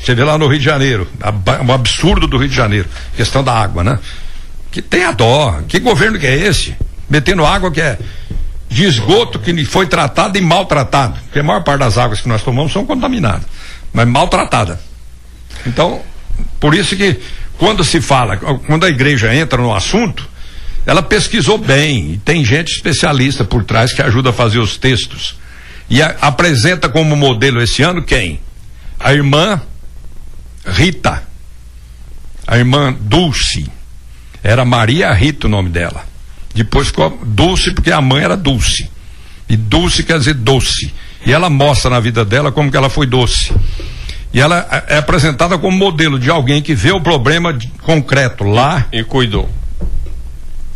Você 0.03 0.13
vê 0.13 0.23
lá 0.23 0.37
no 0.37 0.47
Rio 0.47 0.59
de 0.59 0.65
Janeiro, 0.65 1.07
um 1.65 1.71
absurdo 1.71 2.27
do 2.27 2.37
Rio 2.37 2.49
de 2.49 2.55
Janeiro, 2.55 2.89
questão 3.15 3.41
da 3.41 3.53
água, 3.53 3.85
né? 3.85 3.99
Que 4.69 4.81
tem 4.81 5.05
a 5.05 5.13
dó. 5.13 5.61
Que 5.65 5.79
governo 5.79 6.19
que 6.19 6.27
é 6.27 6.35
esse? 6.35 6.75
Metendo 7.09 7.45
água 7.45 7.71
que 7.71 7.79
é 7.79 7.97
de 8.69 8.83
esgoto 8.83 9.39
que 9.39 9.63
foi 9.63 9.87
tratado 9.87 10.37
e 10.37 10.41
maltratado. 10.41 11.17
Porque 11.25 11.39
a 11.39 11.43
maior 11.43 11.63
parte 11.63 11.79
das 11.79 11.97
águas 11.97 12.19
que 12.19 12.27
nós 12.27 12.43
tomamos 12.43 12.73
são 12.73 12.85
contaminadas, 12.85 13.43
mas 13.93 14.05
maltratada. 14.05 14.77
Então, 15.65 16.01
por 16.59 16.75
isso 16.75 16.97
que 16.97 17.17
quando 17.57 17.81
se 17.83 18.01
fala, 18.01 18.35
quando 18.35 18.85
a 18.85 18.89
igreja 18.89 19.33
entra 19.33 19.61
no 19.61 19.73
assunto, 19.73 20.27
ela 20.85 21.01
pesquisou 21.01 21.57
bem 21.57 22.13
e 22.13 22.17
tem 22.17 22.43
gente 22.43 22.73
especialista 22.73 23.45
por 23.45 23.63
trás 23.63 23.93
que 23.93 24.01
ajuda 24.01 24.31
a 24.31 24.33
fazer 24.33 24.59
os 24.59 24.75
textos. 24.75 25.37
E 25.89 26.01
a, 26.01 26.15
apresenta 26.19 26.89
como 26.89 27.15
modelo 27.15 27.61
esse 27.61 27.83
ano 27.83 28.03
quem? 28.03 28.41
A 28.99 29.13
irmã 29.13 29.61
Rita, 30.65 31.23
a 32.47 32.57
irmã 32.57 32.95
Dulce, 32.99 33.69
era 34.43 34.65
Maria 34.65 35.11
Rita 35.13 35.47
o 35.47 35.49
nome 35.49 35.69
dela. 35.69 36.05
Depois 36.53 36.87
ficou 36.87 37.17
Dulce 37.23 37.71
porque 37.71 37.91
a 37.91 38.01
mãe 38.01 38.23
era 38.23 38.37
Dulce. 38.37 38.89
E 39.49 39.55
Dulce 39.55 40.03
quer 40.03 40.17
dizer 40.19 40.35
doce. 40.35 40.93
E 41.25 41.31
ela 41.31 41.49
mostra 41.49 41.89
na 41.89 41.99
vida 41.99 42.23
dela 42.25 42.51
como 42.51 42.69
que 42.69 42.77
ela 42.77 42.89
foi 42.89 43.05
doce. 43.05 43.53
E 44.33 44.39
ela 44.39 44.67
é, 44.89 44.95
é 44.95 44.97
apresentada 44.97 45.57
como 45.57 45.77
modelo 45.77 46.19
de 46.19 46.29
alguém 46.29 46.61
que 46.61 46.73
vê 46.73 46.91
o 46.91 47.01
problema 47.01 47.53
de, 47.53 47.67
concreto 47.81 48.43
lá. 48.43 48.87
E 48.91 49.03
cuidou. 49.03 49.49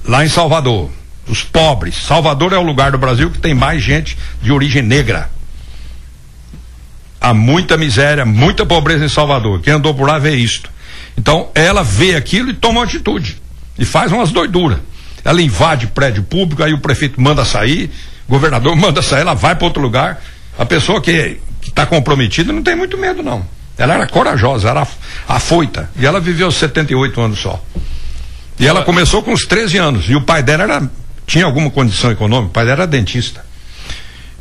Lá 0.05 0.25
em 0.25 0.29
Salvador. 0.29 0.89
Os 1.27 1.43
pobres. 1.43 1.95
Salvador 1.95 2.53
é 2.53 2.57
o 2.57 2.63
lugar 2.63 2.91
do 2.91 2.97
Brasil 2.97 3.29
que 3.29 3.39
tem 3.39 3.53
mais 3.53 3.83
gente 3.83 4.17
de 4.41 4.51
origem 4.51 4.81
negra. 4.81 5.29
Há 7.27 7.33
muita 7.33 7.75
miséria, 7.75 8.23
muita 8.23 8.65
pobreza 8.65 9.03
em 9.03 9.09
Salvador. 9.09 9.59
Quem 9.59 9.73
andou 9.73 9.93
por 9.93 10.07
lá 10.07 10.17
vê 10.17 10.35
isto. 10.35 10.69
Então, 11.17 11.49
ela 11.53 11.83
vê 11.83 12.15
aquilo 12.15 12.51
e 12.51 12.53
toma 12.53 12.79
uma 12.79 12.85
atitude. 12.85 13.37
E 13.77 13.83
faz 13.83 14.13
umas 14.13 14.31
doiduras. 14.31 14.79
Ela 15.25 15.41
invade 15.41 15.87
prédio 15.87 16.23
público, 16.23 16.63
aí 16.63 16.71
o 16.71 16.79
prefeito 16.79 17.19
manda 17.19 17.43
sair, 17.43 17.91
o 18.29 18.31
governador 18.31 18.73
manda 18.79 19.01
sair, 19.01 19.21
ela 19.21 19.33
vai 19.33 19.55
para 19.57 19.65
outro 19.65 19.81
lugar. 19.81 20.23
A 20.57 20.65
pessoa 20.65 21.01
que 21.01 21.37
está 21.67 21.85
comprometida 21.85 22.53
não 22.53 22.63
tem 22.63 22.77
muito 22.77 22.97
medo, 22.97 23.21
não. 23.21 23.45
Ela 23.77 23.95
era 23.95 24.07
corajosa, 24.07 24.69
era 24.69 24.87
afoita. 25.27 25.89
E 25.99 26.05
ela 26.05 26.21
viveu 26.21 26.49
78 26.49 27.19
anos 27.19 27.39
só. 27.39 27.61
E 28.57 28.65
ela 28.65 28.83
começou 28.83 29.21
com 29.21 29.33
uns 29.33 29.45
13 29.45 29.77
anos. 29.77 30.09
E 30.09 30.15
o 30.15 30.21
pai 30.21 30.41
dela 30.41 30.63
era, 30.63 30.89
tinha 31.25 31.43
alguma 31.43 31.69
condição 31.69 32.09
econômica, 32.09 32.51
o 32.51 32.53
pai 32.53 32.63
dela 32.63 32.83
era 32.83 32.87
dentista. 32.87 33.45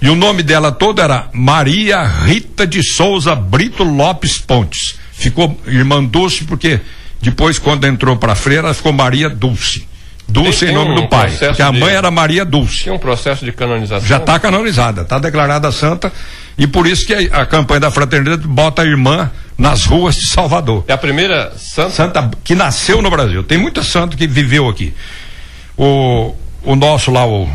E 0.01 0.09
o 0.09 0.15
nome 0.15 0.43
dela 0.43 0.71
todo 0.71 1.01
era 1.01 1.29
Maria 1.33 2.03
Rita 2.03 2.67
de 2.67 2.83
Souza 2.83 3.35
Brito 3.35 3.83
Lopes 3.83 4.39
Pontes. 4.39 4.99
Ficou 5.13 5.59
irmã 5.67 6.05
Dulce 6.05 6.45
porque 6.45 6.81
depois, 7.21 7.59
quando 7.59 7.87
entrou 7.87 8.17
para 8.17 8.35
freira, 8.35 8.69
ela 8.69 8.75
ficou 8.75 8.93
Maria 8.93 9.29
Dulce. 9.29 9.87
Dulce 10.29 10.67
em 10.67 10.73
nome 10.73 10.93
um 10.93 10.95
do 10.97 11.09
pai. 11.09 11.31
Que 11.55 11.63
a 11.63 11.71
mãe 11.71 11.95
era 11.95 12.11
Maria 12.11 12.45
Dulce. 12.45 12.83
Tinha 12.83 12.95
um 12.95 12.99
processo 12.99 13.45
de 13.45 13.53
canonização. 13.53 14.07
Já 14.07 14.17
está 14.17 14.39
canonizada, 14.39 15.03
está 15.03 15.19
declarada 15.19 15.71
santa. 15.71 16.13
E 16.59 16.67
por 16.67 16.87
isso 16.87 17.07
que 17.07 17.15
a, 17.15 17.43
a, 17.43 17.47
campanha 17.47 17.81
da 17.81 17.91
fraternidade 17.91 18.47
bota 18.47 18.83
a 18.83 18.85
irmã 18.85 19.31
nas 19.57 19.85
ruas 19.85 20.17
de 20.17 20.27
Salvador. 20.27 20.85
É 20.89 20.93
a 20.93 20.99
primeira 20.99 21.53
santa? 21.57 21.91
Santa 21.91 22.31
que 22.43 22.55
nasceu 22.55 23.01
no 23.01 23.11
Brasil. 23.11 23.45
Tem 23.45 23.57
muita 23.57 23.83
santa 23.83 24.17
que 24.17 24.27
viveu 24.27 24.69
aqui. 24.69 24.93
O, 25.77 26.35
o 26.67 26.77
nosso 26.77 27.11
lá, 27.11 27.27
o 27.27 27.49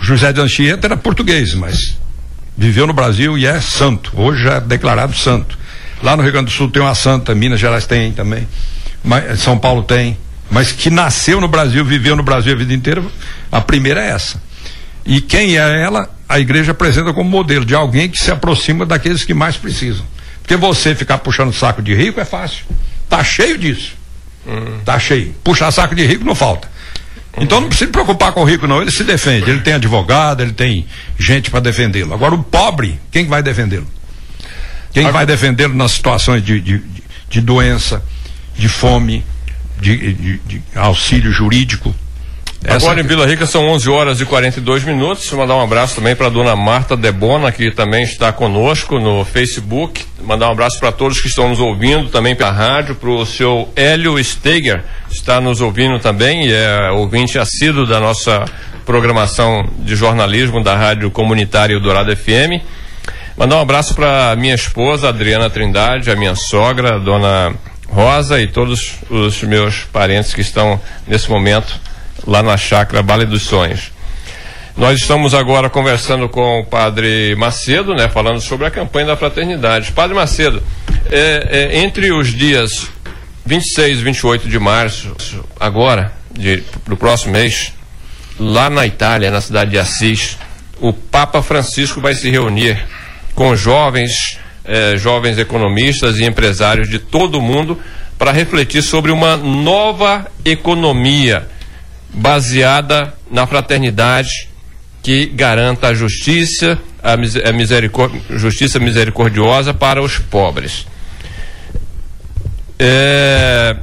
José 0.00 0.32
de 0.32 0.40
Anchieta, 0.40 0.88
era 0.88 0.96
português, 0.96 1.54
mas 1.54 1.96
viveu 2.56 2.86
no 2.86 2.92
Brasil 2.92 3.38
e 3.38 3.46
é 3.46 3.60
santo. 3.60 4.12
Hoje 4.14 4.48
é 4.48 4.60
declarado 4.60 5.14
santo. 5.14 5.56
Lá 6.02 6.16
no 6.16 6.22
Rio 6.22 6.32
Grande 6.32 6.46
do 6.46 6.52
Sul 6.52 6.68
tem 6.68 6.82
uma 6.82 6.94
santa, 6.94 7.34
Minas 7.34 7.60
Gerais 7.60 7.86
tem 7.86 8.12
também, 8.12 8.48
mas, 9.02 9.40
São 9.40 9.56
Paulo 9.56 9.82
tem 9.82 10.18
mas 10.50 10.72
que 10.72 10.90
nasceu 10.90 11.40
no 11.40 11.48
Brasil, 11.48 11.84
viveu 11.84 12.14
no 12.14 12.22
Brasil 12.22 12.52
a 12.52 12.56
vida 12.56 12.72
inteira, 12.72 13.02
a 13.50 13.60
primeira 13.60 14.00
é 14.00 14.10
essa. 14.10 14.40
E 15.04 15.20
quem 15.20 15.58
é 15.58 15.82
ela, 15.82 16.08
a 16.28 16.38
igreja 16.38 16.72
apresenta 16.72 17.12
como 17.12 17.28
modelo 17.28 17.64
de 17.64 17.74
alguém 17.74 18.08
que 18.08 18.18
se 18.18 18.30
aproxima 18.30 18.86
daqueles 18.86 19.24
que 19.24 19.34
mais 19.34 19.56
precisam. 19.56 20.04
Porque 20.40 20.56
você 20.56 20.94
ficar 20.94 21.18
puxando 21.18 21.52
saco 21.52 21.82
de 21.82 21.94
rico 21.94 22.20
é 22.20 22.24
fácil. 22.24 22.64
Tá 23.08 23.22
cheio 23.24 23.58
disso. 23.58 23.94
Hum. 24.46 24.80
Tá 24.84 24.98
cheio. 24.98 25.34
Puxar 25.42 25.70
saco 25.70 25.94
de 25.94 26.04
rico 26.04 26.24
não 26.24 26.34
falta. 26.34 26.70
Então 27.38 27.60
não 27.60 27.68
precisa 27.68 27.86
se 27.86 27.92
preocupar 27.92 28.32
com 28.32 28.42
o 28.42 28.44
rico, 28.44 28.66
não. 28.66 28.80
Ele 28.80 28.90
se 28.90 29.04
defende. 29.04 29.50
Ele 29.50 29.60
tem 29.60 29.74
advogado, 29.74 30.42
ele 30.42 30.52
tem 30.52 30.86
gente 31.18 31.50
para 31.50 31.60
defendê-lo. 31.60 32.14
Agora, 32.14 32.34
o 32.34 32.42
pobre, 32.42 32.98
quem 33.10 33.26
vai 33.26 33.42
defendê-lo? 33.42 33.86
Quem 34.92 35.10
vai 35.10 35.26
defendê-lo 35.26 35.74
nas 35.74 35.92
situações 35.92 36.44
de, 36.44 36.60
de, 36.60 36.80
de 37.28 37.40
doença, 37.40 38.02
de 38.56 38.68
fome, 38.68 39.24
de, 39.80 40.12
de, 40.12 40.38
de 40.38 40.62
auxílio 40.76 41.32
jurídico. 41.32 41.92
Essa 42.64 42.86
Agora 42.86 43.00
em 43.02 43.04
Vila 43.04 43.26
Rica 43.26 43.44
são 43.44 43.68
11 43.68 43.90
horas 43.90 44.20
e 44.22 44.24
42 44.24 44.84
minutos. 44.84 45.30
Mandar 45.32 45.56
um 45.56 45.60
abraço 45.60 45.96
também 45.96 46.16
para 46.16 46.28
a 46.28 46.30
dona 46.30 46.56
Marta 46.56 46.96
Debona, 46.96 47.52
que 47.52 47.70
também 47.70 48.02
está 48.04 48.32
conosco 48.32 48.98
no 48.98 49.22
Facebook. 49.22 50.02
Mandar 50.22 50.48
um 50.48 50.52
abraço 50.52 50.80
para 50.80 50.90
todos 50.90 51.20
que 51.20 51.28
estão 51.28 51.50
nos 51.50 51.60
ouvindo 51.60 52.08
também 52.08 52.34
pela 52.34 52.50
rádio, 52.50 52.94
para 52.94 53.10
o 53.10 53.26
seu 53.26 53.70
Hélio 53.76 54.22
Steger, 54.24 54.82
está 55.10 55.42
nos 55.42 55.60
ouvindo 55.60 55.98
também 55.98 56.46
e 56.46 56.52
é 56.54 56.90
ouvinte 56.90 57.38
assíduo 57.38 57.86
da 57.86 58.00
nossa 58.00 58.46
programação 58.86 59.68
de 59.80 59.94
jornalismo 59.94 60.62
da 60.62 60.74
Rádio 60.74 61.10
Comunitária 61.10 61.74
Eldorado 61.74 62.16
FM. 62.16 62.64
Mandar 63.36 63.56
um 63.56 63.60
abraço 63.60 63.94
para 63.94 64.34
minha 64.36 64.54
esposa, 64.54 65.10
Adriana 65.10 65.50
Trindade, 65.50 66.10
a 66.10 66.16
minha 66.16 66.34
sogra, 66.34 66.94
a 66.94 66.98
dona 66.98 67.54
Rosa 67.88 68.40
e 68.40 68.46
todos 68.46 68.94
os 69.10 69.42
meus 69.42 69.84
parentes 69.84 70.32
que 70.32 70.40
estão 70.40 70.80
nesse 71.06 71.28
momento 71.28 71.78
lá 72.26 72.42
na 72.42 72.56
chácara 72.56 73.02
Vale 73.02 73.24
dos 73.24 73.42
Sonhos. 73.42 73.92
Nós 74.76 75.00
estamos 75.00 75.34
agora 75.34 75.70
conversando 75.70 76.28
com 76.28 76.60
o 76.60 76.64
Padre 76.64 77.34
Macedo, 77.36 77.94
né, 77.94 78.08
falando 78.08 78.40
sobre 78.40 78.66
a 78.66 78.70
campanha 78.70 79.06
da 79.06 79.16
fraternidade. 79.16 79.92
Padre 79.92 80.14
Macedo, 80.14 80.62
é, 81.10 81.70
é, 81.72 81.78
entre 81.78 82.12
os 82.12 82.28
dias 82.28 82.88
26 83.46 83.98
e 83.98 84.02
28 84.02 84.48
de 84.48 84.58
março, 84.58 85.14
agora, 85.60 86.12
de, 86.32 86.62
do 86.86 86.96
próximo 86.96 87.32
mês, 87.32 87.72
lá 88.38 88.68
na 88.68 88.84
Itália, 88.84 89.30
na 89.30 89.40
cidade 89.40 89.70
de 89.70 89.78
Assis, 89.78 90.36
o 90.80 90.92
Papa 90.92 91.40
Francisco 91.40 92.00
vai 92.00 92.14
se 92.14 92.28
reunir 92.28 92.76
com 93.34 93.54
jovens 93.54 94.38
eh, 94.64 94.96
jovens 94.96 95.38
economistas 95.38 96.18
e 96.18 96.24
empresários 96.24 96.88
de 96.88 96.98
todo 96.98 97.38
o 97.38 97.42
mundo 97.42 97.78
para 98.16 98.32
refletir 98.32 98.82
sobre 98.82 99.12
uma 99.12 99.36
nova 99.36 100.26
economia 100.42 101.46
baseada 102.14 103.12
na 103.30 103.46
fraternidade 103.46 104.48
que 105.02 105.26
garanta 105.26 105.88
a 105.88 105.94
justiça, 105.94 106.78
a 107.02 107.52
misericórdia, 107.52 108.20
justiça 108.30 108.78
misericordiosa 108.78 109.74
para 109.74 110.00
os 110.00 110.18
pobres. 110.18 110.86
É, 112.78 113.76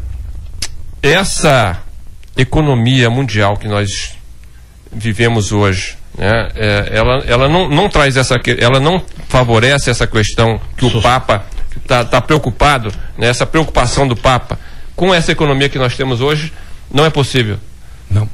essa 1.03 1.83
economia 2.35 3.09
mundial 3.09 3.57
que 3.57 3.67
nós 3.67 4.15
vivemos 4.91 5.51
hoje, 5.51 5.95
né, 6.17 6.49
é, 6.55 6.89
ela, 6.91 7.23
ela 7.27 7.47
não, 7.47 7.69
não 7.69 7.87
traz 7.87 8.17
essa, 8.17 8.39
ela 8.57 8.79
não 8.79 9.03
favorece 9.29 9.89
essa 9.89 10.07
questão 10.07 10.59
que 10.75 10.85
o 10.85 11.01
Papa 11.01 11.45
está 11.77 12.03
tá 12.03 12.19
preocupado, 12.19 12.91
né, 13.17 13.27
essa 13.27 13.45
preocupação 13.45 14.07
do 14.07 14.15
Papa 14.15 14.57
com 14.95 15.13
essa 15.13 15.31
economia 15.31 15.69
que 15.69 15.79
nós 15.79 15.95
temos 15.95 16.21
hoje, 16.21 16.51
não 16.91 17.05
é 17.05 17.09
possível. 17.09 17.57
Não. 18.11 18.29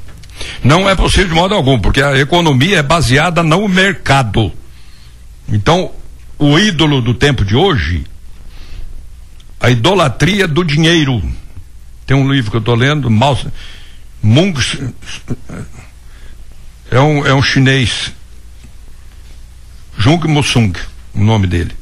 Não 0.62 0.88
é 0.88 0.94
possível 0.94 1.28
de 1.28 1.34
modo 1.34 1.54
algum, 1.54 1.78
porque 1.78 2.02
a 2.02 2.16
economia 2.18 2.78
é 2.78 2.82
baseada 2.82 3.42
no 3.42 3.66
mercado. 3.68 4.52
Então, 5.48 5.92
o 6.38 6.58
ídolo 6.58 7.00
do 7.00 7.14
tempo 7.14 7.44
de 7.44 7.56
hoje, 7.56 8.04
a 9.60 9.70
idolatria 9.70 10.46
do 10.46 10.64
dinheiro. 10.64 11.22
Tem 12.06 12.16
um 12.16 12.30
livro 12.30 12.50
que 12.50 12.56
eu 12.56 12.60
estou 12.60 12.74
lendo, 12.74 13.10
Mao, 13.10 13.38
Mung, 14.22 14.54
é 16.90 17.00
um, 17.00 17.26
é 17.26 17.34
um 17.34 17.42
chinês, 17.42 18.12
Jung 19.98 20.26
Musung, 20.26 20.72
o 21.14 21.22
nome 21.22 21.46
dele. 21.46 21.72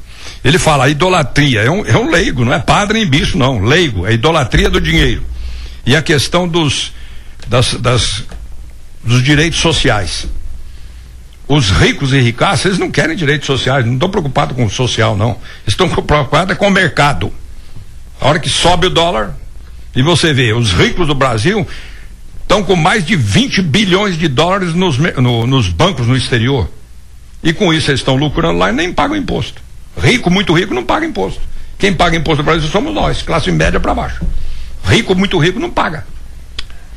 Ele 0.43 0.59
fala, 0.59 0.85
a 0.85 0.89
idolatria, 0.89 1.61
é 1.61 1.69
um, 1.69 1.85
é 1.85 1.97
um 1.97 2.09
leigo, 2.09 2.43
não 2.43 2.53
é 2.53 2.59
padre 2.59 2.99
nem 2.99 3.09
bicho, 3.09 3.37
não, 3.37 3.59
leigo, 3.59 4.05
é 4.05 4.09
a 4.09 4.13
idolatria 4.13 4.69
do 4.69 4.81
dinheiro. 4.81 5.23
E 5.85 5.95
a 5.95 6.01
questão 6.01 6.47
dos, 6.47 6.91
das, 7.47 7.73
das, 7.75 8.23
dos 9.03 9.23
direitos 9.23 9.59
sociais. 9.59 10.27
Os 11.47 11.69
ricos 11.69 12.11
e 12.11 12.19
ricaços, 12.19 12.65
eles 12.65 12.77
não 12.77 12.91
querem 12.91 13.15
direitos 13.15 13.47
sociais, 13.47 13.85
não 13.85 13.93
estão 13.93 14.09
preocupados 14.09 14.55
com 14.55 14.65
o 14.65 14.69
social, 14.69 15.15
não. 15.15 15.37
Estão 15.65 15.87
preocupados 15.87 16.57
com 16.57 16.67
o 16.67 16.71
mercado. 16.71 17.31
A 18.19 18.27
hora 18.27 18.39
que 18.39 18.49
sobe 18.49 18.87
o 18.87 18.89
dólar, 18.89 19.33
e 19.95 20.01
você 20.01 20.33
vê, 20.33 20.53
os 20.53 20.73
ricos 20.73 21.07
do 21.07 21.15
Brasil 21.15 21.65
estão 22.41 22.63
com 22.63 22.75
mais 22.75 23.05
de 23.05 23.15
20 23.15 23.61
bilhões 23.61 24.17
de 24.17 24.27
dólares 24.27 24.73
nos, 24.73 24.97
no, 24.97 25.47
nos 25.47 25.69
bancos 25.69 26.07
no 26.07 26.15
exterior. 26.17 26.69
E 27.41 27.53
com 27.53 27.73
isso 27.73 27.91
eles 27.91 28.01
estão 28.01 28.15
lucrando 28.15 28.59
lá 28.59 28.69
e 28.69 28.73
nem 28.73 28.91
pagam 28.91 29.15
imposto. 29.15 29.61
Rico, 29.97 30.29
muito 30.29 30.53
rico, 30.53 30.73
não 30.73 30.83
paga 30.83 31.05
imposto. 31.05 31.39
Quem 31.77 31.93
paga 31.93 32.17
imposto 32.17 32.39
no 32.39 32.45
Brasil 32.45 32.69
somos 32.69 32.93
nós, 32.93 33.21
classe 33.21 33.51
média 33.51 33.79
para 33.79 33.93
baixo. 33.93 34.21
Rico, 34.83 35.15
muito 35.15 35.37
rico, 35.37 35.59
não 35.59 35.69
paga. 35.69 36.05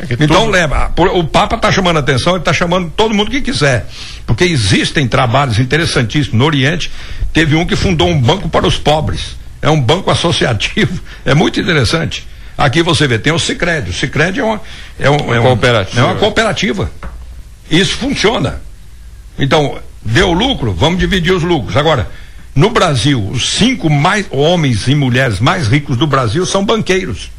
É 0.09 0.15
então 0.15 0.43
tudo... 0.45 0.51
leva, 0.51 0.93
o 1.15 1.25
Papa 1.25 1.57
está 1.57 1.71
chamando 1.71 1.99
a 1.99 2.01
atenção, 2.01 2.33
ele 2.33 2.41
está 2.41 2.53
chamando 2.53 2.91
todo 2.97 3.15
mundo 3.15 3.31
que 3.31 3.41
quiser. 3.41 3.87
Porque 4.27 4.45
existem 4.45 5.07
trabalhos 5.07 5.59
interessantíssimos. 5.59 6.39
No 6.39 6.45
Oriente, 6.45 6.91
teve 7.33 7.55
um 7.55 7.67
que 7.67 7.77
fundou 7.77 8.09
um 8.09 8.21
banco 8.21 8.49
para 8.49 8.67
os 8.67 8.79
pobres. 8.79 9.37
É 9.61 9.69
um 9.69 9.81
banco 9.81 10.11
associativo, 10.13 11.01
é 11.25 11.35
muito 11.35 11.61
interessante. 11.61 12.27
Aqui 12.57 12.83
você 12.83 13.07
vê, 13.07 13.19
tem 13.19 13.33
o 13.33 13.39
Cicred. 13.39 13.91
O 13.91 13.93
Cicred 13.93 14.41
é 14.41 14.45
uma, 14.45 14.61
é, 14.99 15.11
um, 15.11 15.35
é, 15.35 15.41
cooperativa. 15.41 16.01
é 16.01 16.05
uma 16.05 16.15
cooperativa. 16.17 16.91
Isso 17.71 17.97
funciona. 17.97 18.61
Então, 19.39 19.79
deu 20.03 20.33
lucro, 20.33 20.73
vamos 20.73 20.99
dividir 20.99 21.33
os 21.33 21.43
lucros. 21.43 21.77
Agora, 21.77 22.11
no 22.55 22.71
Brasil, 22.71 23.27
os 23.31 23.51
cinco 23.51 23.89
mais 23.89 24.27
homens 24.31 24.89
e 24.89 24.95
mulheres 24.95 25.41
mais 25.41 25.69
ricos 25.69 25.97
do 25.97 26.07
Brasil 26.07 26.45
são 26.45 26.65
banqueiros. 26.65 27.31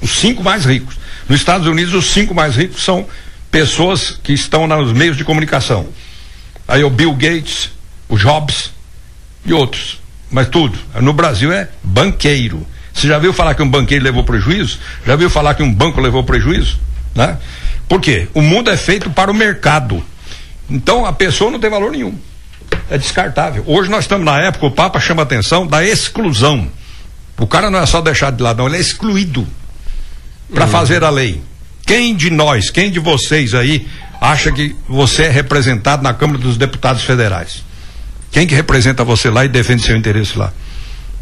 Os 0.00 0.18
cinco 0.18 0.42
mais 0.42 0.64
ricos. 0.64 0.96
Nos 1.32 1.40
Estados 1.40 1.66
Unidos, 1.66 1.94
os 1.94 2.10
cinco 2.12 2.34
mais 2.34 2.56
ricos 2.56 2.84
são 2.84 3.06
pessoas 3.50 4.10
que 4.22 4.34
estão 4.34 4.66
nos 4.66 4.92
meios 4.92 5.16
de 5.16 5.24
comunicação. 5.24 5.88
Aí 6.68 6.84
o 6.84 6.90
Bill 6.90 7.14
Gates, 7.14 7.70
o 8.06 8.18
Jobs 8.18 8.70
e 9.42 9.50
outros. 9.50 9.98
Mas 10.30 10.48
tudo. 10.48 10.78
No 11.00 11.14
Brasil 11.14 11.50
é 11.50 11.70
banqueiro. 11.82 12.66
Você 12.92 13.08
já 13.08 13.18
viu 13.18 13.32
falar 13.32 13.54
que 13.54 13.62
um 13.62 13.70
banqueiro 13.70 14.04
levou 14.04 14.24
prejuízo? 14.24 14.78
Já 15.06 15.16
viu 15.16 15.30
falar 15.30 15.54
que 15.54 15.62
um 15.62 15.72
banco 15.72 16.02
levou 16.02 16.22
prejuízo? 16.22 16.78
Né? 17.14 17.38
Por 17.88 17.98
quê? 17.98 18.28
O 18.34 18.42
mundo 18.42 18.68
é 18.68 18.76
feito 18.76 19.08
para 19.08 19.30
o 19.30 19.34
mercado. 19.34 20.04
Então 20.68 21.06
a 21.06 21.14
pessoa 21.14 21.50
não 21.50 21.58
tem 21.58 21.70
valor 21.70 21.92
nenhum. 21.92 22.14
É 22.90 22.98
descartável. 22.98 23.64
Hoje 23.66 23.88
nós 23.88 24.04
estamos 24.04 24.26
na 24.26 24.38
época, 24.38 24.66
o 24.66 24.70
Papa 24.70 25.00
chama 25.00 25.22
a 25.22 25.24
atenção 25.24 25.66
da 25.66 25.82
exclusão. 25.82 26.68
O 27.38 27.46
cara 27.46 27.70
não 27.70 27.78
é 27.78 27.86
só 27.86 28.02
deixado 28.02 28.36
de 28.36 28.42
lado, 28.42 28.58
não, 28.58 28.66
ele 28.66 28.76
é 28.76 28.80
excluído 28.80 29.48
para 30.54 30.66
fazer 30.66 31.02
a 31.04 31.10
lei. 31.10 31.40
Quem 31.86 32.14
de 32.14 32.30
nós, 32.30 32.70
quem 32.70 32.90
de 32.90 32.98
vocês 32.98 33.54
aí 33.54 33.86
acha 34.20 34.52
que 34.52 34.74
você 34.88 35.24
é 35.24 35.30
representado 35.30 36.02
na 36.02 36.14
Câmara 36.14 36.38
dos 36.38 36.56
Deputados 36.56 37.02
Federais? 37.02 37.64
Quem 38.30 38.46
que 38.46 38.54
representa 38.54 39.04
você 39.04 39.28
lá 39.28 39.44
e 39.44 39.48
defende 39.48 39.82
seu 39.82 39.96
interesse 39.96 40.38
lá? 40.38 40.52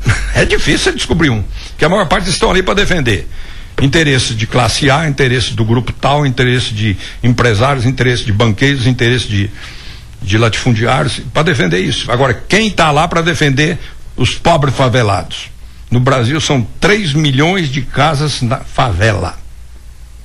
É 0.34 0.44
difícil 0.44 0.94
descobrir 0.94 1.28
um, 1.28 1.44
que 1.76 1.84
a 1.84 1.88
maior 1.88 2.06
parte 2.06 2.30
estão 2.30 2.50
ali 2.50 2.62
para 2.62 2.74
defender 2.74 3.28
interesses 3.82 4.36
de 4.36 4.46
classe 4.46 4.90
A, 4.90 5.08
interesses 5.08 5.54
do 5.54 5.64
grupo 5.64 5.92
tal, 5.92 6.26
interesse 6.26 6.72
de 6.72 6.96
empresários, 7.22 7.84
interesse 7.86 8.24
de 8.24 8.32
banqueiros, 8.32 8.86
interesse 8.86 9.26
de, 9.26 9.50
de 10.22 10.38
latifundiários, 10.38 11.20
para 11.32 11.42
defender 11.42 11.80
isso. 11.80 12.10
Agora, 12.10 12.34
quem 12.48 12.68
está 12.68 12.90
lá 12.90 13.08
para 13.08 13.22
defender 13.22 13.78
os 14.16 14.34
pobres 14.34 14.74
favelados? 14.74 15.50
No 15.90 15.98
Brasil 15.98 16.40
são 16.40 16.66
3 16.80 17.14
milhões 17.14 17.68
de 17.68 17.82
casas 17.82 18.42
na 18.42 18.58
favela. 18.58 19.36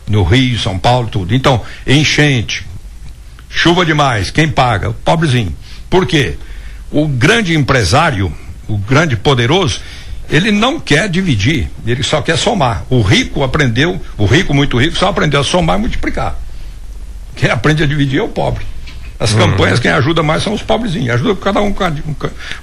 No 0.08 0.24
Rio, 0.24 0.60
São 0.60 0.78
Paulo, 0.78 1.08
tudo. 1.08 1.34
Então, 1.34 1.62
enchente, 1.88 2.66
chuva 3.50 3.84
demais, 3.84 4.30
quem 4.30 4.48
paga? 4.48 4.90
O 4.90 4.94
pobrezinho. 4.94 5.56
Por 5.90 6.06
quê? 6.06 6.38
O 6.92 7.08
grande 7.08 7.56
empresário, 7.56 8.32
o 8.68 8.78
grande 8.78 9.16
poderoso, 9.16 9.82
ele 10.30 10.52
não 10.52 10.80
quer 10.80 11.10
dividir, 11.10 11.70
ele 11.86 12.04
só 12.04 12.22
quer 12.22 12.38
somar. 12.38 12.84
O 12.90 13.02
rico 13.02 13.44
aprendeu, 13.44 14.00
o 14.18 14.26
rico 14.26 14.54
muito 14.54 14.78
rico 14.78 14.96
só 14.96 15.10
aprendeu 15.10 15.42
a 15.42 15.44
somar 15.44 15.78
e 15.78 15.82
multiplicar. 15.82 16.36
Quem 17.36 17.50
aprende 17.50 17.84
a 17.84 17.88
dividir 17.88 18.20
é 18.20 18.24
o 18.24 18.30
pobre. 18.30 18.66
As 19.20 19.32
uhum. 19.32 19.40
campanhas, 19.40 19.80
quem 19.80 19.92
ajuda 19.92 20.22
mais 20.22 20.44
são 20.44 20.54
os 20.54 20.62
pobrezinhos. 20.62 21.10
Ajuda 21.16 21.36
cada 21.36 21.62
um, 21.62 21.70
um, 21.70 22.16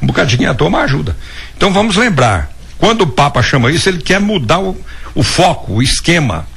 um 0.02 0.06
bocadinho 0.06 0.50
à 0.50 0.54
toa, 0.54 0.70
mas 0.70 0.84
ajuda. 0.84 1.16
Então 1.56 1.72
vamos 1.72 1.96
lembrar, 1.96 2.50
quando 2.82 3.02
o 3.02 3.06
Papa 3.06 3.40
chama 3.44 3.70
isso, 3.70 3.88
ele 3.88 4.02
quer 4.02 4.18
mudar 4.18 4.58
o, 4.58 4.76
o 5.14 5.22
foco, 5.22 5.74
o 5.74 5.82
esquema. 5.84 6.48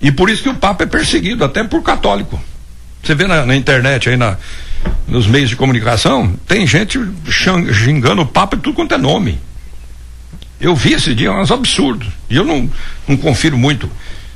E 0.00 0.10
por 0.10 0.30
isso 0.30 0.42
que 0.42 0.48
o 0.48 0.54
Papa 0.54 0.84
é 0.84 0.86
perseguido, 0.86 1.44
até 1.44 1.62
por 1.62 1.82
católico. 1.82 2.40
Você 3.02 3.14
vê 3.14 3.26
na, 3.26 3.44
na 3.44 3.54
internet 3.54 4.08
aí, 4.08 4.16
na, 4.16 4.38
nos 5.06 5.26
meios 5.26 5.50
de 5.50 5.56
comunicação, 5.56 6.34
tem 6.48 6.66
gente 6.66 6.98
xingando 7.30 8.22
o 8.22 8.26
Papa 8.26 8.56
de 8.56 8.62
tudo 8.62 8.74
quanto 8.74 8.94
é 8.94 8.96
nome. 8.96 9.38
Eu 10.58 10.74
vi 10.74 10.94
esse 10.94 11.14
dia 11.14 11.30
uns 11.30 11.52
absurdos. 11.52 12.08
E 12.30 12.36
eu 12.36 12.44
não, 12.46 12.70
não 13.06 13.18
confiro 13.18 13.58
muito 13.58 13.86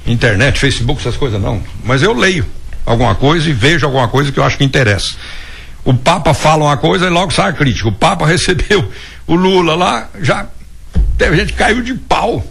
internet, 0.06 0.58
Facebook, 0.58 1.00
essas 1.00 1.16
coisas 1.16 1.40
não. 1.40 1.62
Mas 1.82 2.02
eu 2.02 2.12
leio 2.12 2.44
alguma 2.84 3.14
coisa 3.14 3.48
e 3.48 3.52
vejo 3.54 3.86
alguma 3.86 4.08
coisa 4.08 4.30
que 4.30 4.38
eu 4.38 4.44
acho 4.44 4.58
que 4.58 4.64
interessa. 4.64 5.16
O 5.86 5.94
Papa 5.94 6.34
fala 6.34 6.64
uma 6.64 6.76
coisa 6.76 7.06
e 7.06 7.08
logo 7.08 7.32
sai 7.32 7.48
a 7.48 7.54
crítica. 7.54 7.88
O 7.88 7.92
Papa 7.92 8.26
recebeu 8.28 8.86
o 9.26 9.34
Lula 9.34 9.74
lá, 9.74 10.10
já 10.20 10.48
teve 11.18 11.36
gente 11.36 11.52
que 11.52 11.58
caiu 11.58 11.82
de 11.82 11.94
pau. 11.94 12.44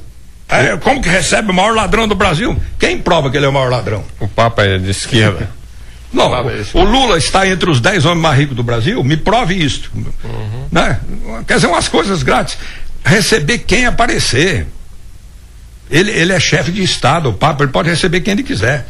É, 0.48 0.78
como 0.78 1.02
que 1.02 1.10
recebe 1.10 1.52
o 1.52 1.54
maior 1.54 1.74
ladrão 1.74 2.08
do 2.08 2.16
Brasil? 2.16 2.60
Quem 2.78 3.00
prova 3.00 3.32
que 3.32 3.38
ele 3.38 3.46
é 3.46 3.50
o 3.50 3.54
maior 3.54 3.72
ladrão? 3.72 4.04
O 4.20 4.28
Papa 4.28 4.64
é 4.64 4.78
de 4.78 4.92
esquerda. 4.92 5.50
Não, 6.14 6.30
o, 6.30 6.80
o, 6.80 6.84
Lula 6.84 7.18
está 7.18 7.48
entre 7.48 7.72
os 7.72 7.82
10 7.82 8.06
homens 8.06 8.22
mais 8.22 8.38
ricos 8.38 8.56
do 8.56 8.62
Brasil, 8.62 9.04
me 9.04 9.18
prove 9.18 9.56
isso. 9.56 9.90
Uhum. 9.96 10.68
Né? 10.72 11.00
Quer 11.48 11.56
dizer, 11.56 11.66
umas 11.66 11.88
coisas 11.88 12.22
grátis 12.22 12.56
receber 13.04 13.60
quem 13.60 13.86
aparecer. 13.86 14.68
Ele, 15.90 16.12
ele 16.12 16.32
é 16.32 16.40
chefe 16.40 16.72
de 16.72 16.82
Estado, 16.82 17.30
o 17.30 17.34
Papa, 17.34 17.64
ele 17.64 17.72
pode 17.72 17.90
receber 17.90 18.22
quem 18.22 18.34
ele 18.34 18.44
quiser. 18.44 18.88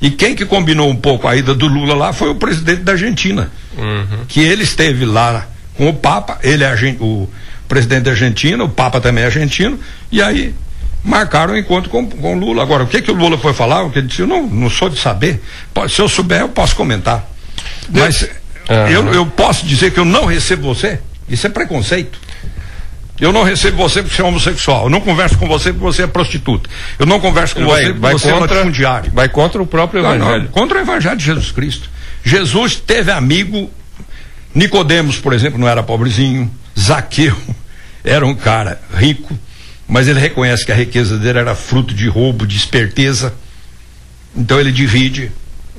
E 0.00 0.10
quem 0.10 0.34
que 0.34 0.44
combinou 0.44 0.90
um 0.90 0.96
pouco 0.96 1.26
a 1.28 1.36
ida 1.36 1.54
do 1.54 1.66
Lula 1.66 1.94
lá 1.94 2.12
foi 2.12 2.28
o 2.28 2.34
presidente 2.34 2.82
da 2.82 2.92
Argentina. 2.92 3.50
Uhum. 3.76 4.24
Que 4.28 4.40
ele 4.40 4.64
esteve 4.64 5.04
lá 5.04 5.46
com 5.76 5.88
o 5.88 5.94
Papa, 5.94 6.38
ele 6.42 6.64
é 6.64 6.96
o 7.00 7.28
presidente 7.68 8.04
da 8.04 8.10
Argentina, 8.12 8.62
o 8.62 8.68
Papa 8.68 9.00
também 9.00 9.24
é 9.24 9.26
argentino, 9.26 9.78
e 10.10 10.22
aí 10.22 10.54
marcaram 11.02 11.52
o 11.52 11.56
um 11.56 11.58
encontro 11.58 11.90
com, 11.90 12.08
com 12.08 12.36
o 12.36 12.38
Lula. 12.38 12.62
Agora, 12.62 12.84
o 12.84 12.86
que 12.86 13.02
que 13.02 13.10
o 13.10 13.14
Lula 13.14 13.36
foi 13.36 13.52
falar? 13.52 13.82
O 13.82 13.90
que 13.90 13.98
ele 13.98 14.08
disse, 14.08 14.22
eu 14.22 14.26
não, 14.26 14.46
não 14.46 14.70
sou 14.70 14.88
de 14.88 14.98
saber. 14.98 15.42
se 15.88 16.00
eu 16.00 16.08
souber, 16.08 16.40
eu 16.40 16.48
posso 16.48 16.74
comentar. 16.74 17.28
Mas 17.88 18.22
uhum. 18.22 18.88
eu, 18.88 19.14
eu 19.14 19.26
posso 19.26 19.66
dizer 19.66 19.92
que 19.92 20.00
eu 20.00 20.04
não 20.04 20.24
recebo 20.24 20.74
você? 20.74 20.98
Isso 21.28 21.46
é 21.46 21.50
preconceito. 21.50 22.18
Eu 23.20 23.32
não 23.32 23.44
recebo 23.44 23.76
você 23.76 24.02
porque 24.02 24.16
você 24.16 24.22
é 24.22 24.24
homossexual. 24.24 24.84
Eu 24.84 24.90
não 24.90 25.00
converso 25.00 25.38
com 25.38 25.46
você 25.46 25.72
porque 25.72 25.84
você 25.84 26.02
é 26.02 26.06
prostituta. 26.06 26.68
Eu 26.98 27.06
não 27.06 27.20
converso 27.20 27.54
com 27.54 27.64
vai, 27.66 27.82
você 27.82 27.86
porque 27.86 28.00
vai 28.00 28.12
você 28.12 28.32
contra, 28.32 28.54
é 28.54 28.58
latifundiário. 28.58 29.12
Vai 29.12 29.28
contra 29.28 29.62
o 29.62 29.66
próprio 29.66 30.02
não, 30.02 30.14
evangelho. 30.14 30.42
Não, 30.44 30.50
contra 30.50 30.78
o 30.78 30.80
evangelho 30.80 31.16
de 31.16 31.24
Jesus 31.24 31.52
Cristo. 31.52 31.88
Jesus 32.24 32.76
teve 32.76 33.12
amigo. 33.12 33.70
Nicodemos, 34.54 35.18
por 35.18 35.32
exemplo, 35.32 35.58
não 35.58 35.68
era 35.68 35.82
pobrezinho. 35.82 36.50
Zaqueu 36.78 37.36
era 38.02 38.26
um 38.26 38.34
cara 38.34 38.80
rico, 38.94 39.38
mas 39.88 40.08
ele 40.08 40.20
reconhece 40.20 40.64
que 40.64 40.72
a 40.72 40.74
riqueza 40.74 41.18
dele 41.18 41.38
era 41.38 41.54
fruto 41.54 41.94
de 41.94 42.08
roubo, 42.08 42.46
de 42.46 42.56
esperteza. 42.56 43.34
Então 44.36 44.58
ele 44.58 44.72
divide. 44.72 45.30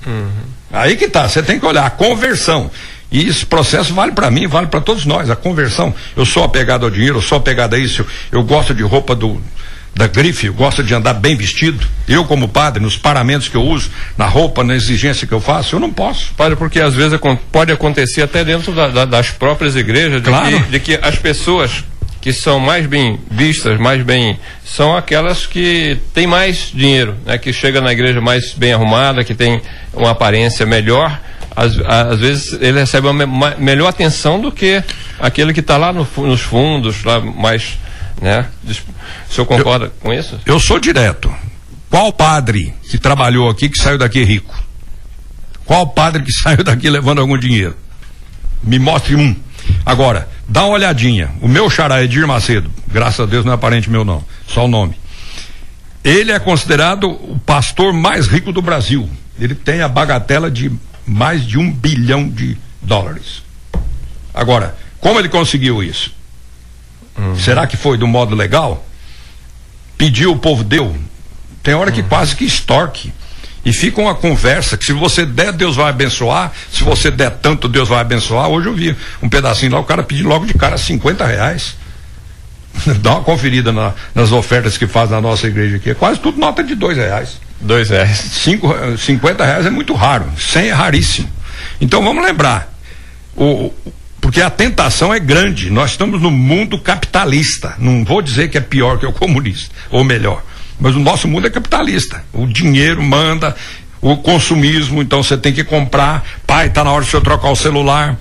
Uhum. 0.06 0.30
Aí 0.72 0.96
que 0.96 1.08
tá, 1.08 1.28
você 1.28 1.44
tem 1.44 1.60
que 1.60 1.66
olhar 1.66 1.86
a 1.86 1.90
conversão. 1.90 2.72
E 3.12 3.28
esse 3.28 3.46
processo 3.46 3.94
vale 3.94 4.12
para 4.12 4.32
mim, 4.32 4.48
vale 4.48 4.68
para 4.68 4.82
todos 4.82 5.06
nós. 5.06 5.30
A 5.30 5.36
conversão. 5.36 5.94
Eu 6.16 6.26
sou 6.26 6.44
apegado 6.44 6.86
ao 6.86 6.90
dinheiro, 6.90 7.18
eu 7.18 7.22
sou 7.22 7.38
apegado 7.38 7.76
a 7.76 7.80
isso. 7.80 8.02
Eu, 8.02 8.40
eu 8.40 8.44
gosto 8.44 8.74
de 8.74 8.84
roupa 8.84 9.16
do, 9.16 9.42
da 9.96 10.08
grife, 10.08 10.48
eu 10.48 10.54
gosto 10.54 10.84
de 10.84 10.94
andar 10.94 11.14
bem 11.14 11.36
vestido. 11.36 11.86
Eu, 12.08 12.26
como 12.26 12.48
padre, 12.48 12.84
nos 12.84 12.98
paramentos 12.98 13.48
que 13.48 13.56
eu 13.56 13.64
uso, 13.64 13.90
na 14.18 14.26
roupa, 14.26 14.64
na 14.64 14.76
exigência 14.76 15.26
que 15.26 15.34
eu 15.34 15.40
faço, 15.40 15.76
eu 15.76 15.80
não 15.80 15.92
posso. 15.92 16.34
Padre, 16.36 16.56
porque 16.56 16.80
às 16.80 16.94
vezes 16.94 17.18
pode 17.52 17.72
acontecer 17.72 18.22
até 18.22 18.44
dentro 18.44 18.74
da, 18.74 18.90
da, 18.90 19.06
das 19.06 19.32
próprias 19.32 19.76
igrejas, 19.76 20.22
de, 20.22 20.30
claro. 20.30 20.64
que, 20.64 20.70
de 20.72 20.80
que 20.80 21.00
as 21.02 21.16
pessoas 21.16 21.84
que 22.20 22.34
são 22.34 22.60
mais 22.60 22.88
bem 22.88 23.20
vistas, 23.30 23.80
mais 23.80 24.04
bem, 24.04 24.38
são 24.66 24.98
aquelas 24.98 25.46
que 25.46 25.98
têm 26.14 26.26
mais 26.26 26.72
dinheiro, 26.74 27.16
né? 27.26 27.38
Que 27.38 27.54
chega 27.54 27.80
na 27.80 27.92
igreja 27.92 28.20
mais 28.20 28.54
bem 28.54 28.74
arrumada, 28.74 29.24
que 29.24 29.36
tem 29.36 29.62
uma 29.94 30.12
aparência 30.12 30.66
melhor 30.66 31.20
às, 31.56 31.80
às 31.80 32.20
vezes 32.20 32.54
ele 32.60 32.80
recebe 32.80 33.08
uma, 33.08 33.24
uma 33.24 33.56
melhor 33.58 33.88
atenção 33.88 34.40
do 34.40 34.52
que 34.52 34.84
aquele 35.18 35.54
que 35.54 35.62
está 35.62 35.78
lá 35.78 35.94
no, 35.94 36.06
nos 36.18 36.42
fundos, 36.42 37.04
lá 37.04 37.20
mais, 37.20 37.78
né? 38.22 38.48
O 38.68 39.34
senhor 39.34 39.46
concorda 39.46 39.86
eu, 39.86 39.92
com 40.00 40.14
isso? 40.14 40.40
Eu 40.46 40.60
sou 40.60 40.80
direto. 40.80 41.34
Qual 41.90 42.12
padre 42.12 42.74
que 42.90 42.98
trabalhou 42.98 43.50
aqui 43.50 43.70
que 43.70 43.78
saiu 43.78 43.98
daqui 43.98 44.24
rico? 44.24 44.56
Qual 45.66 45.88
padre 45.88 46.24
que 46.24 46.32
saiu 46.34 46.64
daqui 46.64 46.90
levando 46.90 47.20
algum 47.20 47.38
dinheiro? 47.38 47.76
Me 48.64 48.80
mostre 48.80 49.16
um. 49.16 49.36
Agora, 49.86 50.28
dá 50.48 50.64
uma 50.64 50.74
olhadinha. 50.74 51.32
O 51.42 51.48
meu 51.48 51.70
xará 51.70 52.04
Edir 52.04 52.28
Macedo, 52.28 52.72
graças 52.88 53.20
a 53.20 53.26
Deus 53.26 53.46
não 53.46 53.54
é 53.54 53.58
parente 53.58 53.90
meu 53.90 54.04
não, 54.04 54.24
só 54.48 54.66
o 54.66 54.68
nome. 54.68 54.96
Ele 56.04 56.32
é 56.32 56.40
considerado 56.40 57.10
o 57.10 57.40
pastor 57.46 57.92
mais 57.92 58.28
rico 58.28 58.52
do 58.52 58.62
Brasil. 58.62 59.10
Ele 59.40 59.56
tem 59.56 59.82
a 59.82 59.88
bagatela 59.88 60.52
de 60.52 60.72
mais 61.06 61.46
de 61.46 61.58
um 61.58 61.72
bilhão 61.72 62.30
de 62.30 62.58
dólares. 62.82 63.44
Agora, 64.34 64.76
como 65.00 65.20
ele 65.20 65.30
conseguiu 65.30 65.84
isso? 65.84 66.14
Uhum. 67.18 67.38
Será 67.38 67.66
que 67.66 67.78
foi 67.78 67.98
do 67.98 68.08
modo 68.08 68.36
legal? 68.36 68.86
Pediu, 69.98 70.32
o 70.32 70.38
povo 70.38 70.64
deu. 70.64 70.96
Tem 71.64 71.74
hora 71.74 71.92
que 71.92 72.02
uhum. 72.02 72.08
quase 72.08 72.36
que 72.36 72.46
extorque. 72.46 73.14
E 73.66 73.74
fica 73.74 74.00
uma 74.00 74.14
conversa 74.14 74.78
que 74.78 74.86
se 74.86 74.94
você 74.94 75.26
der, 75.26 75.52
Deus 75.52 75.76
vai 75.76 75.90
abençoar. 75.90 76.52
Se 76.72 76.84
você 76.84 77.10
der 77.10 77.32
tanto, 77.32 77.68
Deus 77.68 77.90
vai 77.90 78.00
abençoar. 78.00 78.48
Hoje 78.48 78.68
eu 78.68 78.76
vi 78.76 78.96
um 79.24 79.28
pedacinho 79.28 79.72
lá, 79.72 79.80
o 79.80 79.84
cara 79.84 80.04
pediu 80.04 80.28
logo 80.28 80.46
de 80.46 80.54
cara 80.54 80.78
50 80.78 81.26
reais. 81.26 81.76
Dá 83.02 83.14
uma 83.14 83.24
conferida 83.24 83.72
na, 83.72 83.94
nas 84.14 84.32
ofertas 84.32 84.78
que 84.78 84.86
faz 84.86 85.10
na 85.10 85.20
nossa 85.20 85.48
igreja 85.48 85.78
aqui. 85.78 85.90
É 85.90 85.94
quase 85.96 86.20
tudo 86.20 86.40
nota 86.40 86.64
de 86.64 86.76
dois 86.76 86.96
reais. 86.96 87.40
Dois 87.60 87.90
reais. 87.90 88.18
Cinco, 88.18 88.68
50 88.98 89.44
reais 89.44 89.66
é 89.66 89.70
muito 89.72 89.94
raro. 89.94 90.26
100 90.38 90.68
é 90.68 90.72
raríssimo. 90.72 91.30
Então 91.82 92.04
vamos 92.04 92.24
lembrar. 92.24 92.72
O, 93.36 93.74
porque 94.26 94.42
a 94.42 94.50
tentação 94.50 95.14
é 95.14 95.20
grande. 95.20 95.70
Nós 95.70 95.92
estamos 95.92 96.20
no 96.20 96.32
mundo 96.32 96.80
capitalista. 96.80 97.76
Não 97.78 98.04
vou 98.04 98.24
dizer 98.24 98.50
que 98.50 98.58
é 98.58 98.60
pior 98.60 98.98
que 98.98 99.06
o 99.06 99.14
comunista, 99.14 99.70
ou 99.92 100.04
melhor. 100.04 100.44
Mas 100.80 100.96
o 100.96 101.00
nosso 101.00 101.28
mundo 101.28 101.46
é 101.46 101.50
capitalista. 101.52 102.24
O 102.34 102.48
dinheiro 102.48 103.04
manda, 103.04 103.56
o 104.02 104.18
consumismo, 104.18 105.00
então 105.00 105.22
você 105.22 105.38
tem 105.38 105.54
que 105.54 105.64
comprar. 105.64 106.26
Pai, 106.48 106.66
está 106.66 106.84
na 106.84 106.92
hora 106.92 107.06
de 107.06 107.12
você 107.12 107.22
trocar 107.22 107.52
o 107.52 107.56
celular. 107.56 108.18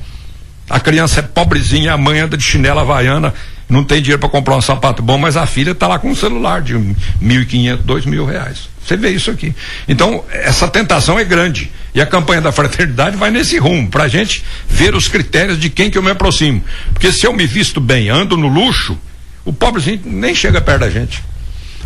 A 0.68 0.78
criança 0.78 1.20
é 1.20 1.22
pobrezinha, 1.22 1.94
a 1.94 1.96
mãe 1.96 2.18
anda 2.18 2.36
de 2.36 2.44
chinela 2.44 2.82
havaiana, 2.82 3.32
não 3.66 3.82
tem 3.82 4.02
dinheiro 4.02 4.20
para 4.20 4.28
comprar 4.28 4.56
um 4.56 4.60
sapato 4.60 5.02
bom, 5.02 5.16
mas 5.16 5.38
a 5.38 5.46
filha 5.46 5.70
está 5.70 5.88
lá 5.88 5.98
com 5.98 6.10
um 6.10 6.14
celular 6.14 6.60
de 6.60 6.74
mil 7.18 7.40
e 7.40 7.46
quinhentos, 7.46 7.86
dois 7.86 8.04
mil 8.04 8.26
reais. 8.26 8.68
Você 8.86 8.96
vê 8.96 9.10
isso 9.10 9.30
aqui. 9.30 9.54
Então, 9.88 10.24
essa 10.30 10.68
tentação 10.68 11.18
é 11.18 11.24
grande. 11.24 11.70
E 11.94 12.00
a 12.00 12.06
campanha 12.06 12.40
da 12.40 12.52
fraternidade 12.52 13.16
vai 13.16 13.30
nesse 13.30 13.56
rumo, 13.58 13.88
para 13.88 14.04
a 14.04 14.08
gente 14.08 14.44
ver 14.68 14.94
os 14.94 15.08
critérios 15.08 15.58
de 15.58 15.70
quem 15.70 15.90
que 15.90 15.96
eu 15.96 16.02
me 16.02 16.10
aproximo. 16.10 16.62
Porque 16.92 17.10
se 17.10 17.26
eu 17.26 17.32
me 17.32 17.46
visto 17.46 17.80
bem, 17.80 18.10
ando 18.10 18.36
no 18.36 18.48
luxo, 18.48 18.98
o 19.44 19.52
pobrezinho 19.52 20.00
nem 20.04 20.34
chega 20.34 20.60
perto 20.60 20.80
da 20.80 20.90
gente. 20.90 21.22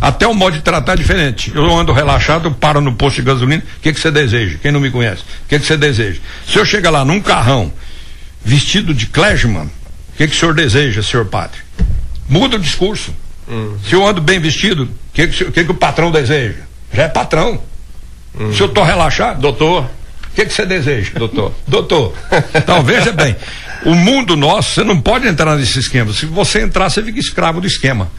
Até 0.00 0.26
o 0.26 0.34
modo 0.34 0.56
de 0.56 0.62
tratar 0.62 0.94
é 0.94 0.96
diferente. 0.96 1.52
Eu 1.54 1.70
ando 1.76 1.92
relaxado, 1.92 2.50
paro 2.52 2.80
no 2.80 2.94
posto 2.94 3.16
de 3.16 3.22
gasolina, 3.22 3.62
o 3.62 3.80
que, 3.80 3.92
que 3.92 4.00
você 4.00 4.10
deseja? 4.10 4.58
Quem 4.60 4.72
não 4.72 4.80
me 4.80 4.90
conhece? 4.90 5.22
O 5.22 5.48
que, 5.48 5.58
que 5.58 5.66
você 5.66 5.76
deseja? 5.76 6.20
Se 6.46 6.58
eu 6.58 6.64
chegar 6.64 6.90
lá 6.90 7.04
num 7.04 7.20
carrão, 7.20 7.72
vestido 8.44 8.94
de 8.94 9.06
clergyman, 9.06 9.64
o 9.64 10.16
que, 10.16 10.28
que 10.28 10.34
o 10.34 10.38
senhor 10.38 10.54
deseja, 10.54 11.02
senhor 11.02 11.26
padre? 11.26 11.58
Muda 12.28 12.56
o 12.56 12.60
discurso. 12.60 13.12
Hum. 13.48 13.76
Se 13.88 13.94
eu 13.94 14.06
ando 14.06 14.20
bem 14.20 14.38
vestido, 14.38 14.84
o 14.84 14.88
que, 15.12 15.26
que, 15.26 15.44
que, 15.46 15.64
que 15.64 15.70
o 15.70 15.74
patrão 15.74 16.10
deseja? 16.10 16.67
Já 16.92 17.04
é 17.04 17.08
patrão. 17.08 17.60
Hum. 18.38 18.52
Se 18.52 18.60
eu 18.60 18.66
estou 18.66 18.84
relaxado, 18.84 19.40
doutor, 19.40 19.84
o 19.84 20.34
que, 20.34 20.46
que 20.46 20.52
você 20.52 20.66
deseja? 20.66 21.12
Doutor. 21.18 21.52
doutor. 21.66 22.14
Então, 22.54 22.82
veja 22.82 23.12
bem. 23.12 23.36
O 23.84 23.94
mundo 23.94 24.36
nosso, 24.36 24.74
você 24.74 24.84
não 24.84 25.00
pode 25.00 25.26
entrar 25.26 25.56
nesse 25.56 25.78
esquema. 25.78 26.12
Se 26.12 26.26
você 26.26 26.62
entrar, 26.62 26.90
você 26.90 27.02
fica 27.02 27.18
escravo 27.18 27.60
do 27.60 27.66
esquema. 27.66 28.10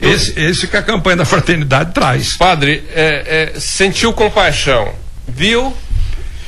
Esse, 0.00 0.38
esse 0.40 0.66
que 0.66 0.76
a 0.76 0.82
campanha 0.82 1.18
da 1.18 1.24
fraternidade 1.24 1.92
traz. 1.92 2.36
Padre, 2.36 2.82
é, 2.94 3.52
é, 3.54 3.60
sentiu 3.60 4.12
compaixão, 4.12 4.94
viu? 5.28 5.76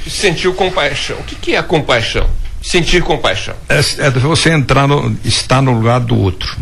Sentiu 0.08 0.54
compaixão. 0.54 1.18
O 1.18 1.24
que, 1.24 1.34
que 1.34 1.54
é 1.54 1.62
compaixão? 1.62 2.28
Sentir 2.62 3.02
compaixão. 3.02 3.54
É, 3.68 3.78
é 4.06 4.10
você 4.10 4.50
entrar 4.50 4.88
no, 4.88 5.16
estar 5.24 5.60
no 5.60 5.72
lugar 5.72 6.00
do 6.00 6.18
outro. 6.18 6.56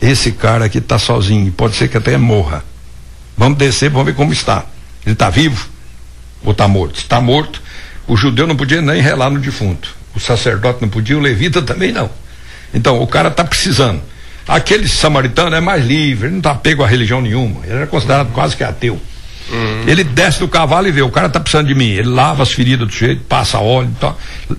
Esse 0.00 0.32
cara 0.32 0.64
aqui 0.64 0.78
está 0.78 0.98
sozinho, 0.98 1.52
pode 1.52 1.76
ser 1.76 1.88
que 1.88 1.96
até 1.96 2.16
morra. 2.16 2.64
Vamos 3.36 3.58
descer, 3.58 3.90
vamos 3.90 4.06
ver 4.06 4.14
como 4.14 4.32
está. 4.32 4.64
Ele 5.04 5.14
está 5.14 5.30
vivo 5.30 5.68
ou 6.44 6.52
está 6.52 6.68
morto? 6.68 6.96
Se 6.96 7.04
está 7.04 7.20
morto, 7.20 7.62
o 8.06 8.16
judeu 8.16 8.46
não 8.46 8.56
podia 8.56 8.80
nem 8.82 9.00
relar 9.00 9.30
no 9.30 9.38
defunto. 9.38 9.94
O 10.14 10.20
sacerdote 10.20 10.82
não 10.82 10.88
podia, 10.88 11.16
o 11.16 11.20
levita 11.20 11.62
também 11.62 11.92
não. 11.92 12.10
Então, 12.74 13.00
o 13.00 13.06
cara 13.06 13.28
está 13.28 13.44
precisando. 13.44 14.00
Aquele 14.46 14.88
samaritano 14.88 15.54
é 15.54 15.60
mais 15.60 15.84
livre, 15.84 16.26
ele 16.26 16.32
não 16.32 16.38
está 16.38 16.54
pego 16.54 16.82
a 16.82 16.86
religião 16.86 17.20
nenhuma. 17.20 17.60
Ele 17.64 17.74
era 17.74 17.86
considerado 17.86 18.28
uhum. 18.28 18.32
quase 18.32 18.56
que 18.56 18.64
ateu. 18.64 19.00
Uhum. 19.50 19.84
Ele 19.86 20.04
desce 20.04 20.40
do 20.40 20.48
cavalo 20.48 20.88
e 20.88 20.92
vê, 20.92 21.02
o 21.02 21.10
cara 21.10 21.26
está 21.26 21.38
precisando 21.38 21.68
de 21.68 21.74
mim. 21.74 21.90
Ele 21.90 22.08
lava 22.08 22.42
as 22.42 22.52
feridas 22.52 22.86
do 22.86 22.92
jeito, 22.92 23.22
passa 23.24 23.58
óleo, 23.58 23.94
tá, 24.00 24.14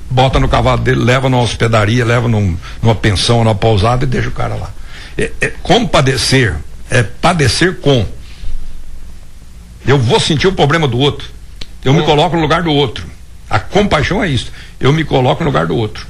bota 0.09 0.39
no 0.39 0.47
cavalo 0.47 0.81
dele, 0.81 1.03
leva 1.03 1.29
numa 1.29 1.41
hospedaria, 1.41 2.05
leva 2.05 2.27
num, 2.27 2.57
numa 2.81 2.95
pensão, 2.95 3.43
numa 3.43 3.55
pousada 3.55 4.05
e 4.05 4.07
deixa 4.07 4.29
o 4.29 4.31
cara 4.31 4.55
lá. 4.55 4.69
É, 5.17 5.31
é, 5.41 5.53
compadecer 5.61 6.55
é 6.89 7.03
padecer 7.03 7.79
com. 7.79 8.05
Eu 9.85 9.97
vou 9.97 10.19
sentir 10.19 10.47
o 10.47 10.53
problema 10.53 10.87
do 10.87 10.97
outro. 10.97 11.27
Eu 11.83 11.93
me 11.93 12.03
coloco 12.03 12.35
no 12.35 12.41
lugar 12.41 12.63
do 12.63 12.71
outro. 12.71 13.05
A 13.49 13.59
compaixão 13.59 14.23
é 14.23 14.29
isso. 14.29 14.51
Eu 14.79 14.93
me 14.93 15.03
coloco 15.03 15.43
no 15.43 15.49
lugar 15.49 15.67
do 15.67 15.75
outro. 15.75 16.07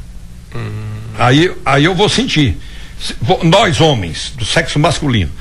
Uhum. 0.53 0.83
Aí, 1.17 1.51
aí 1.65 1.83
eu 1.83 1.95
vou 1.95 2.07
sentir 2.07 2.57
nós 3.43 3.81
homens, 3.81 4.33
do 4.37 4.45
sexo 4.45 4.79
masculino, 4.79 5.31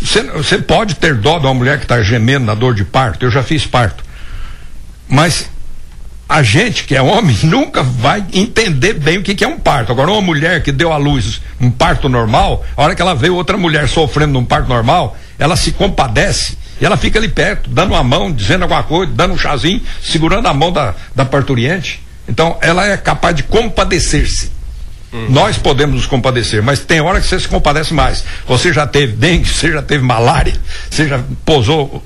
você, 0.00 0.22
você 0.22 0.58
pode 0.58 0.94
ter 0.96 1.14
dó 1.14 1.38
de 1.38 1.46
uma 1.46 1.54
mulher 1.54 1.78
que 1.78 1.84
está 1.84 2.02
gemendo 2.02 2.46
na 2.46 2.54
dor 2.54 2.74
de 2.74 2.84
parto, 2.84 3.24
eu 3.24 3.30
já 3.30 3.42
fiz 3.42 3.66
parto. 3.66 4.04
Mas 5.08 5.48
a 6.28 6.42
gente 6.42 6.84
que 6.84 6.94
é 6.94 7.02
homem 7.02 7.36
nunca 7.44 7.82
vai 7.82 8.24
entender 8.32 8.94
bem 8.94 9.18
o 9.18 9.22
que, 9.22 9.34
que, 9.34 9.44
é 9.44 9.48
um 9.48 9.58
parto. 9.58 9.92
Agora, 9.92 10.10
uma 10.10 10.20
mulher 10.20 10.62
que 10.62 10.72
deu 10.72 10.92
à 10.92 10.96
luz 10.96 11.40
um 11.60 11.70
parto 11.70 12.08
normal, 12.08 12.64
a 12.76 12.82
hora 12.82 12.94
que 12.94 13.02
ela 13.02 13.14
vê 13.14 13.30
outra 13.30 13.56
mulher 13.56 13.88
sofrendo 13.88 14.32
num 14.32 14.44
parto 14.44 14.68
normal, 14.68 15.16
ela 15.38 15.56
se 15.56 15.72
compadece 15.72 16.56
e 16.80 16.84
ela 16.84 16.96
fica 16.96 17.18
ali 17.18 17.28
perto, 17.28 17.70
dando 17.70 17.92
uma 17.92 18.02
mão, 18.02 18.30
dizendo 18.30 18.62
alguma 18.62 18.82
coisa, 18.82 19.12
dando 19.12 19.34
um 19.34 19.38
chazinho, 19.38 19.82
segurando 20.02 20.46
a 20.46 20.54
mão 20.54 20.70
da, 20.70 20.94
da 21.14 21.24
parturiente. 21.24 22.02
Então, 22.28 22.58
ela 22.60 22.86
é 22.86 22.96
capaz 22.96 23.34
de 23.34 23.42
compadecer-se. 23.42 24.50
Uhum. 25.12 25.30
Nós 25.30 25.56
podemos 25.56 25.96
nos 25.96 26.06
compadecer, 26.06 26.62
mas 26.62 26.80
tem 26.80 27.00
hora 27.00 27.20
que 27.20 27.26
você 27.26 27.40
se 27.40 27.48
compadece 27.48 27.94
mais. 27.94 28.24
Você 28.46 28.72
já 28.72 28.86
teve 28.86 29.14
dengue, 29.14 29.48
você 29.48 29.72
já 29.72 29.80
teve 29.80 30.04
malária, 30.04 30.54
você 30.90 31.08
já 31.08 31.22
posou 31.44 32.04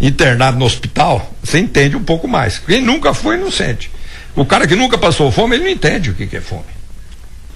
internado 0.00 0.58
no 0.58 0.64
hospital, 0.64 1.34
você 1.42 1.58
entende 1.58 1.96
um 1.96 2.04
pouco 2.04 2.26
mais. 2.26 2.58
Quem 2.58 2.80
nunca 2.80 3.12
foi 3.12 3.36
não 3.36 3.50
sente. 3.50 3.90
O 4.34 4.46
cara 4.46 4.66
que 4.66 4.76
nunca 4.76 4.96
passou 4.96 5.30
fome, 5.30 5.56
ele 5.56 5.64
não 5.64 5.70
entende 5.70 6.10
o 6.10 6.14
que, 6.14 6.26
que 6.26 6.36
é 6.36 6.40
fome. 6.40 6.79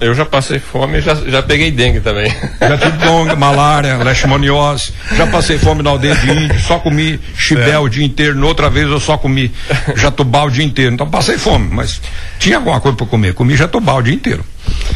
Eu 0.04 0.14
já 0.14 0.26
passei 0.26 0.58
fome 0.58 0.98
e 0.98 1.00
já, 1.00 1.14
já 1.14 1.42
peguei 1.42 1.70
dengue 1.70 2.00
também. 2.00 2.30
Já 2.60 2.78
tive 2.78 2.98
dengue, 2.98 3.36
malária, 3.36 3.96
leishmaniose, 3.96 4.92
já 5.16 5.26
passei 5.26 5.58
fome 5.58 5.82
na 5.82 5.90
aldeia 5.90 6.14
de 6.14 6.30
índio, 6.30 6.58
só 6.60 6.78
comi 6.78 7.20
chibé 7.36 7.70
é. 7.70 7.78
o 7.78 7.88
dia 7.88 8.04
inteiro, 8.04 8.38
na 8.38 8.46
outra 8.46 8.68
vez 8.70 8.88
eu 8.88 8.98
só 9.00 9.16
comi 9.16 9.52
jatobá 9.96 10.44
o 10.44 10.50
dia 10.50 10.64
inteiro. 10.64 10.94
Então 10.94 11.08
passei 11.08 11.38
fome, 11.38 11.68
mas 11.70 12.00
tinha 12.38 12.56
alguma 12.56 12.80
coisa 12.80 12.96
para 12.96 13.06
comer, 13.06 13.34
comi 13.34 13.56
jatobá 13.56 13.94
o 13.94 14.02
dia 14.02 14.14
inteiro. 14.14 14.44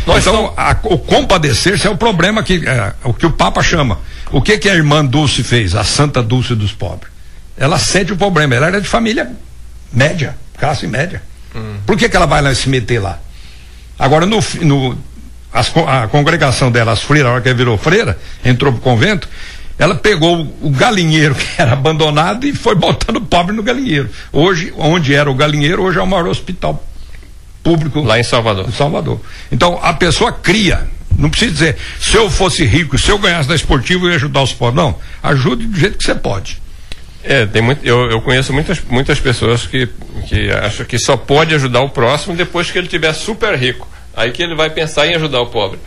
Nós 0.06 0.26
então, 0.26 0.52
a, 0.56 0.76
o 0.84 0.98
compadecer-se 0.98 1.86
é 1.86 1.90
o 1.90 1.96
problema 1.96 2.42
que 2.42 2.66
é, 2.66 2.92
o 3.04 3.12
que 3.12 3.26
o 3.26 3.30
Papa 3.30 3.62
chama. 3.62 3.98
O 4.30 4.42
que 4.42 4.58
que 4.58 4.68
a 4.68 4.74
irmã 4.74 5.04
Dulce 5.04 5.42
fez, 5.42 5.74
a 5.74 5.84
Santa 5.84 6.22
Dulce 6.22 6.54
dos 6.54 6.72
pobres? 6.72 7.10
Ela 7.56 7.78
sente 7.78 8.12
o 8.12 8.16
problema, 8.16 8.54
ela 8.54 8.66
era 8.66 8.80
de 8.80 8.88
família 8.88 9.30
média, 9.92 10.36
classe 10.58 10.86
média. 10.86 11.22
Hum. 11.54 11.76
Por 11.86 11.96
que 11.96 12.08
que 12.08 12.16
ela 12.16 12.26
vai 12.26 12.42
lá 12.42 12.54
se 12.54 12.68
meter 12.68 13.00
lá? 13.00 13.18
Agora, 13.98 14.24
no, 14.26 14.38
no 14.62 14.96
as, 15.52 15.72
a 15.76 16.06
congregação 16.08 16.70
dela, 16.70 16.92
as 16.92 17.02
freiras, 17.02 17.30
a 17.30 17.34
hora 17.34 17.42
que 17.42 17.48
ela 17.48 17.56
virou 17.56 17.76
freira, 17.76 18.18
entrou 18.44 18.72
pro 18.72 18.80
convento, 18.80 19.28
ela 19.78 19.94
pegou 19.94 20.40
o, 20.60 20.70
galinheiro 20.70 21.34
que 21.34 21.46
era 21.56 21.72
abandonado 21.72 22.46
e 22.46 22.52
foi 22.52 22.74
botando 22.74 23.20
pobre 23.20 23.54
no 23.54 23.62
galinheiro. 23.62 24.10
Hoje, 24.32 24.72
onde 24.76 25.14
era 25.14 25.30
o 25.30 25.34
galinheiro, 25.34 25.82
hoje 25.82 25.98
é 25.98 26.02
o 26.02 26.06
maior 26.06 26.26
hospital 26.26 26.84
público. 27.62 28.00
Lá 28.00 28.18
em 28.18 28.24
Salvador. 28.24 28.68
Em 28.68 28.72
Salvador. 28.72 29.20
Então, 29.52 29.78
a 29.82 29.92
pessoa 29.92 30.32
cria. 30.32 30.88
Não 31.16 31.30
precisa 31.30 31.52
dizer, 31.52 31.76
se 32.00 32.16
eu 32.16 32.30
fosse 32.30 32.64
rico, 32.64 32.98
se 32.98 33.10
eu 33.10 33.18
ganhasse 33.18 33.48
da 33.48 33.54
esportiva, 33.54 34.04
eu 34.04 34.10
ia 34.10 34.16
ajudar 34.16 34.42
os 34.42 34.52
pobres. 34.52 34.76
Não. 34.76 34.96
Ajude 35.22 35.66
do 35.66 35.78
jeito 35.78 35.98
que 35.98 36.04
você 36.04 36.14
pode. 36.14 36.60
É, 37.22 37.46
tem 37.46 37.60
muito, 37.60 37.84
eu, 37.84 38.10
eu 38.10 38.20
conheço 38.20 38.52
muitas, 38.52 38.80
muitas 38.88 39.18
pessoas 39.18 39.66
que, 39.66 39.88
que 40.28 40.50
acham 40.50 40.86
que 40.86 40.98
só 40.98 41.16
pode 41.16 41.54
ajudar 41.54 41.80
o 41.80 41.90
próximo 41.90 42.36
depois 42.36 42.70
que 42.70 42.78
ele 42.78 42.86
tiver 42.86 43.12
super 43.12 43.54
rico. 43.56 43.88
Aí 44.16 44.32
que 44.32 44.42
ele 44.42 44.54
vai 44.54 44.70
pensar 44.70 45.06
em 45.06 45.14
ajudar 45.14 45.40
o 45.40 45.46
pobre. 45.46 45.78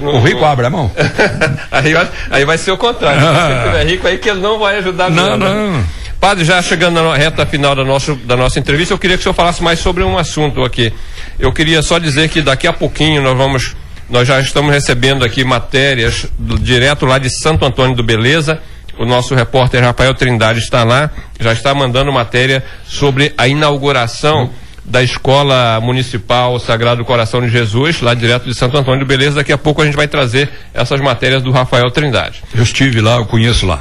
Não, 0.00 0.16
o 0.16 0.20
rico 0.20 0.40
não... 0.40 0.48
abre 0.48 0.66
a 0.66 0.70
mão. 0.70 0.90
aí, 1.70 1.92
aí 2.30 2.44
vai 2.44 2.58
ser 2.58 2.70
o 2.72 2.78
contrário. 2.78 3.20
Se 3.20 3.52
ele 3.52 3.62
tiver 3.64 3.86
rico, 3.86 4.06
aí 4.06 4.18
que 4.18 4.28
ele 4.28 4.40
não 4.40 4.58
vai 4.58 4.76
ajudar 4.78 5.10
Não, 5.10 5.36
não. 5.36 5.84
Padre, 6.20 6.44
já 6.44 6.60
chegando 6.60 7.02
na 7.02 7.16
reta 7.16 7.46
final 7.46 7.74
da, 7.74 7.82
nosso, 7.82 8.14
da 8.14 8.36
nossa 8.36 8.58
entrevista, 8.58 8.92
eu 8.92 8.98
queria 8.98 9.16
que 9.16 9.20
o 9.20 9.22
senhor 9.22 9.34
falasse 9.34 9.62
mais 9.62 9.78
sobre 9.78 10.02
um 10.02 10.18
assunto 10.18 10.62
aqui. 10.62 10.92
Eu 11.38 11.50
queria 11.50 11.80
só 11.80 11.98
dizer 11.98 12.28
que 12.28 12.42
daqui 12.42 12.66
a 12.66 12.74
pouquinho 12.74 13.22
nós 13.22 13.36
vamos, 13.36 13.74
nós 14.08 14.28
já 14.28 14.38
estamos 14.38 14.70
recebendo 14.70 15.24
aqui 15.24 15.44
matérias 15.44 16.26
do, 16.38 16.58
direto 16.58 17.06
lá 17.06 17.16
de 17.16 17.30
Santo 17.30 17.64
Antônio 17.64 17.96
do 17.96 18.02
Beleza 18.02 18.60
o 19.00 19.06
nosso 19.06 19.34
repórter 19.34 19.82
Rafael 19.82 20.12
Trindade 20.12 20.58
está 20.58 20.84
lá, 20.84 21.10
já 21.40 21.54
está 21.54 21.74
mandando 21.74 22.12
matéria 22.12 22.62
sobre 22.84 23.32
a 23.38 23.48
inauguração 23.48 24.50
da 24.84 25.02
Escola 25.02 25.80
Municipal 25.80 26.58
Sagrado 26.60 27.02
Coração 27.02 27.40
de 27.40 27.48
Jesus, 27.48 28.02
lá 28.02 28.12
direto 28.12 28.44
de 28.44 28.54
Santo 28.54 28.76
Antônio 28.76 29.00
de 29.00 29.06
Beleza. 29.06 29.36
Daqui 29.36 29.52
a 29.52 29.56
pouco 29.58 29.80
a 29.80 29.86
gente 29.86 29.96
vai 29.96 30.06
trazer 30.06 30.50
essas 30.74 31.00
matérias 31.00 31.42
do 31.42 31.50
Rafael 31.50 31.90
Trindade. 31.90 32.42
Eu 32.54 32.62
estive 32.62 33.00
lá, 33.00 33.16
eu 33.16 33.24
conheço 33.24 33.64
lá. 33.64 33.80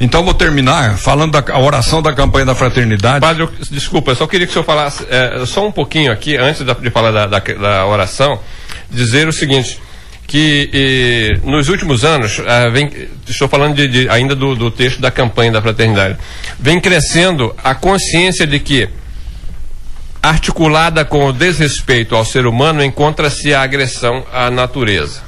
Então 0.00 0.24
vou 0.24 0.32
terminar 0.32 0.96
falando 0.96 1.32
da 1.32 1.58
oração 1.58 2.00
da 2.00 2.14
campanha 2.14 2.46
da 2.46 2.54
fraternidade. 2.54 3.20
Padre, 3.20 3.42
eu, 3.42 3.52
desculpa, 3.70 4.12
eu 4.12 4.16
só 4.16 4.26
queria 4.26 4.46
que 4.46 4.50
o 4.50 4.54
senhor 4.54 4.64
falasse 4.64 5.04
é, 5.10 5.44
só 5.44 5.66
um 5.66 5.72
pouquinho 5.72 6.10
aqui, 6.10 6.38
antes 6.38 6.64
de 6.64 6.90
falar 6.90 7.10
da, 7.10 7.26
da, 7.26 7.38
da 7.38 7.86
oração, 7.86 8.40
dizer 8.90 9.28
o 9.28 9.32
seguinte 9.32 9.78
que 10.26 10.70
eh, 10.72 11.40
nos 11.44 11.68
últimos 11.68 12.04
anos, 12.04 12.40
ah, 12.46 12.68
vem, 12.70 12.90
estou 13.28 13.48
falando 13.48 13.74
de, 13.74 13.88
de, 13.88 14.08
ainda 14.08 14.34
do, 14.34 14.54
do 14.54 14.70
texto 14.70 15.00
da 15.00 15.10
campanha 15.10 15.52
da 15.52 15.62
fraternidade, 15.62 16.16
vem 16.58 16.80
crescendo 16.80 17.54
a 17.62 17.74
consciência 17.74 18.46
de 18.46 18.58
que, 18.58 18.88
articulada 20.22 21.04
com 21.04 21.26
o 21.26 21.32
desrespeito 21.32 22.16
ao 22.16 22.24
ser 22.24 22.46
humano, 22.46 22.82
encontra-se 22.82 23.52
a 23.52 23.62
agressão 23.62 24.24
à 24.32 24.50
natureza. 24.50 25.22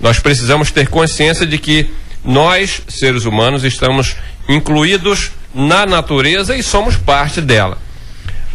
Nós 0.00 0.18
precisamos 0.18 0.70
ter 0.70 0.88
consciência 0.88 1.44
de 1.44 1.58
que 1.58 1.90
nós, 2.24 2.82
seres 2.88 3.24
humanos, 3.24 3.64
estamos 3.64 4.16
incluídos 4.48 5.32
na 5.54 5.84
natureza 5.84 6.56
e 6.56 6.62
somos 6.62 6.96
parte 6.96 7.40
dela. 7.40 7.76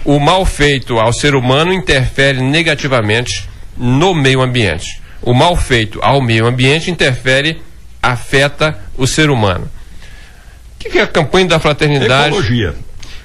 O 0.03 0.19
mal 0.19 0.45
feito 0.45 0.97
ao 0.97 1.11
ser 1.11 1.36
humano 1.36 1.73
interfere 1.73 2.41
negativamente 2.41 3.47
no 3.78 4.15
meio 4.15 4.41
ambiente 4.41 5.05
o 5.26 5.34
mal 5.34 5.57
feito 5.57 5.99
ao 6.01 6.21
meio 6.21 6.45
ambiente 6.45 6.89
interfere, 6.91 7.61
afeta 8.01 8.80
o 8.95 9.07
ser 9.07 9.30
humano. 9.30 9.65
O 9.65 10.80
que, 10.80 10.89
que 10.91 10.99
é 10.99 11.01
a 11.01 11.07
campanha 11.07 11.47
da 11.47 11.59
fraternidade? 11.59 12.28
Ecologia. 12.28 12.76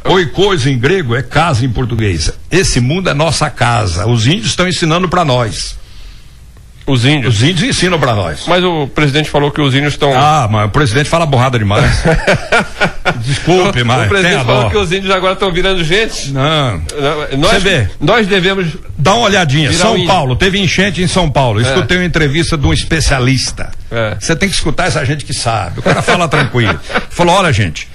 Oikois 0.05 0.67
em 0.67 0.79
grego 0.79 1.15
é 1.15 1.23
casa 1.23 1.65
em 1.65 1.69
português. 1.69 2.33
Esse 2.51 2.81
mundo 2.81 3.11
é 3.11 3.15
nossa 3.15 3.51
casa. 3.51 4.07
Os 4.07 4.27
índios 4.27 4.47
estão 4.47 4.67
ensinando 4.67 5.09
para 5.11 5.27
nós. 5.27 5.79
Os 6.91 7.05
índios. 7.05 7.37
Os 7.37 7.43
índios 7.43 7.63
ensinam 7.63 8.01
para 8.01 8.15
nós. 8.15 8.45
Mas 8.49 8.65
o 8.65 8.89
presidente 8.89 9.31
falou 9.31 9.51
que 9.53 9.61
os 9.61 9.75
índios 9.75 9.93
estão. 9.93 10.13
Ah, 10.13 10.49
mas 10.51 10.67
o 10.67 10.71
presidente 10.71 11.09
fala 11.09 11.25
borrada 11.25 11.57
demais. 11.57 12.03
Desculpe, 13.25 13.85
mas. 13.85 14.07
O 14.07 14.09
presidente 14.09 14.45
falou 14.45 14.71
que 14.71 14.77
os 14.77 14.91
índios 14.91 15.15
agora 15.15 15.35
estão 15.35 15.53
virando 15.53 15.85
gente. 15.85 16.33
Não. 16.33 16.83
Nós, 17.39 17.53
Você 17.53 17.59
vê. 17.61 17.89
Nós 18.01 18.27
devemos. 18.27 18.77
Dá 18.99 19.15
uma 19.15 19.27
olhadinha. 19.27 19.73
São 19.73 20.05
Paulo, 20.05 20.35
teve 20.35 20.59
enchente 20.59 21.01
em 21.01 21.07
São 21.07 21.31
Paulo. 21.31 21.61
É. 21.61 21.63
Escutei 21.63 21.97
uma 21.97 22.05
entrevista 22.05 22.59
de 22.59 22.67
um 22.67 22.73
especialista. 22.73 23.71
É. 23.91 24.17
Você 24.19 24.33
é. 24.33 24.35
tem 24.35 24.49
que 24.49 24.55
escutar 24.55 24.87
essa 24.87 25.05
gente 25.05 25.25
que 25.25 25.33
sabe. 25.33 25.79
O 25.79 25.83
cara 25.83 26.03
fala 26.03 26.27
tranquilo. 26.27 26.79
Falou: 27.11 27.37
olha, 27.37 27.53
gente, 27.53 27.89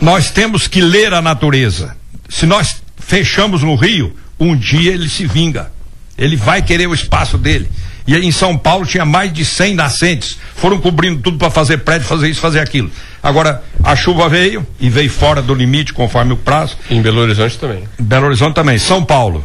nós 0.00 0.30
temos 0.30 0.66
que 0.66 0.82
ler 0.82 1.14
a 1.14 1.22
natureza. 1.22 1.96
Se 2.28 2.44
nós 2.44 2.82
fechamos 2.98 3.62
no 3.62 3.74
rio, 3.74 4.14
um 4.38 4.54
dia 4.54 4.92
ele 4.92 5.08
se 5.08 5.26
vinga. 5.26 5.70
Ele 6.16 6.36
vai 6.36 6.60
querer 6.60 6.86
o 6.86 6.94
espaço 6.94 7.38
dele. 7.38 7.70
E 8.08 8.16
em 8.16 8.32
São 8.32 8.56
Paulo 8.56 8.86
tinha 8.86 9.04
mais 9.04 9.30
de 9.30 9.44
100 9.44 9.74
nascentes. 9.74 10.38
Foram 10.56 10.80
cobrindo 10.80 11.20
tudo 11.20 11.36
para 11.36 11.50
fazer 11.50 11.76
prédio, 11.76 12.08
fazer 12.08 12.30
isso, 12.30 12.40
fazer 12.40 12.60
aquilo. 12.60 12.90
Agora, 13.22 13.62
a 13.84 13.94
chuva 13.94 14.30
veio 14.30 14.66
e 14.80 14.88
veio 14.88 15.10
fora 15.10 15.42
do 15.42 15.54
limite, 15.54 15.92
conforme 15.92 16.32
o 16.32 16.36
prazo. 16.38 16.78
Em 16.90 17.02
Belo 17.02 17.20
Horizonte 17.20 17.58
também. 17.58 17.84
Belo 17.98 18.24
Horizonte 18.24 18.54
também. 18.54 18.78
São 18.78 19.04
Paulo. 19.04 19.44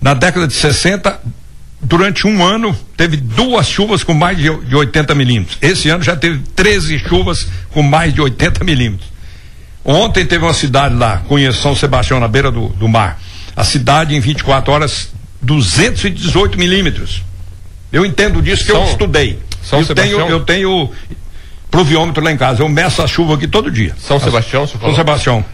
Na 0.00 0.14
década 0.14 0.48
de 0.48 0.54
60, 0.54 1.20
durante 1.82 2.26
um 2.26 2.42
ano, 2.42 2.74
teve 2.96 3.18
duas 3.18 3.68
chuvas 3.68 4.02
com 4.02 4.14
mais 4.14 4.38
de, 4.38 4.44
de 4.44 4.74
80 4.74 5.14
milímetros. 5.14 5.58
Esse 5.60 5.90
ano 5.90 6.02
já 6.02 6.16
teve 6.16 6.38
13 6.56 6.98
chuvas 7.00 7.46
com 7.72 7.82
mais 7.82 8.14
de 8.14 8.22
80 8.22 8.64
milímetros. 8.64 9.10
Ontem 9.84 10.24
teve 10.24 10.46
uma 10.46 10.54
cidade 10.54 10.94
lá, 10.94 11.18
conheço 11.28 11.60
São 11.60 11.76
Sebastião, 11.76 12.18
na 12.18 12.28
beira 12.28 12.50
do, 12.50 12.70
do 12.70 12.88
mar. 12.88 13.20
A 13.54 13.64
cidade, 13.64 14.14
em 14.14 14.20
24 14.20 14.72
horas, 14.72 15.10
218 15.42 16.58
milímetros. 16.58 17.27
Eu 17.92 18.04
entendo 18.04 18.42
disso 18.42 18.64
que 18.64 18.72
São, 18.72 18.82
eu 18.82 18.90
estudei. 18.90 19.38
São 19.62 19.80
eu 19.80 19.84
Sebastião? 19.84 20.20
tenho, 20.20 20.30
eu 20.30 20.40
tenho 20.40 20.92
pluviômetro 21.70 22.22
lá 22.22 22.32
em 22.32 22.36
casa. 22.36 22.62
Eu 22.62 22.68
meço 22.68 23.02
a 23.02 23.06
chuva 23.06 23.34
aqui 23.34 23.46
todo 23.46 23.70
dia. 23.70 23.94
São 23.98 24.20
Sebastião, 24.20 24.66
São 24.66 24.80
falou? 24.80 24.94
Sebastião, 24.94 25.44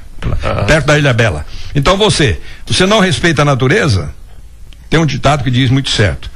ah. 0.43 0.65
perto 0.65 0.87
da 0.87 0.99
Ilha 0.99 1.13
Bela. 1.13 1.47
Então 1.75 1.97
você, 1.97 2.41
você 2.67 2.87
não 2.87 3.01
respeita 3.01 3.43
a 3.43 3.45
natureza? 3.45 4.15
Tem 4.91 5.01
um 5.01 5.07
ditado 5.07 5.43
que 5.43 5.51
diz 5.51 5.71
muito 5.71 5.91
certo. 5.91 6.31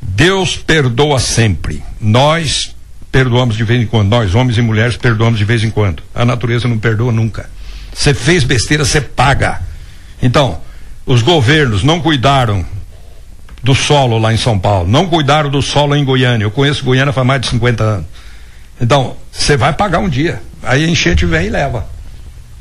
Deus 0.00 0.56
perdoa 0.56 1.18
sempre. 1.18 1.82
Nós 2.00 2.74
perdoamos 3.10 3.56
de 3.56 3.64
vez 3.64 3.80
em 3.80 3.86
quando. 3.86 4.08
Nós, 4.08 4.34
homens 4.34 4.58
e 4.58 4.62
mulheres, 4.62 4.96
perdoamos 4.96 5.38
de 5.38 5.44
vez 5.44 5.62
em 5.62 5.70
quando. 5.70 6.02
A 6.14 6.24
natureza 6.24 6.66
não 6.66 6.78
perdoa 6.78 7.12
nunca. 7.12 7.48
Você 7.92 8.12
fez 8.12 8.42
besteira, 8.42 8.84
você 8.84 9.00
paga. 9.00 9.62
Então, 10.20 10.60
os 11.06 11.22
governos 11.22 11.84
não 11.84 12.00
cuidaram 12.00 12.66
do 13.64 13.74
solo 13.74 14.18
lá 14.18 14.32
em 14.32 14.36
São 14.36 14.58
Paulo, 14.58 14.88
não 14.88 15.06
cuidaram 15.06 15.50
do 15.50 15.62
solo 15.62 15.96
em 15.96 16.04
Goiânia. 16.04 16.44
Eu 16.44 16.50
conheço 16.50 16.84
Goiânia 16.84 17.12
faz 17.12 17.26
mais 17.26 17.40
de 17.40 17.48
50 17.48 17.82
anos. 17.82 18.06
Então, 18.80 19.16
você 19.32 19.56
vai 19.56 19.72
pagar 19.72 19.98
um 19.98 20.08
dia. 20.08 20.40
Aí 20.62 20.84
a 20.84 20.88
enchente 20.88 21.24
vem 21.24 21.46
e 21.46 21.50
leva. 21.50 21.86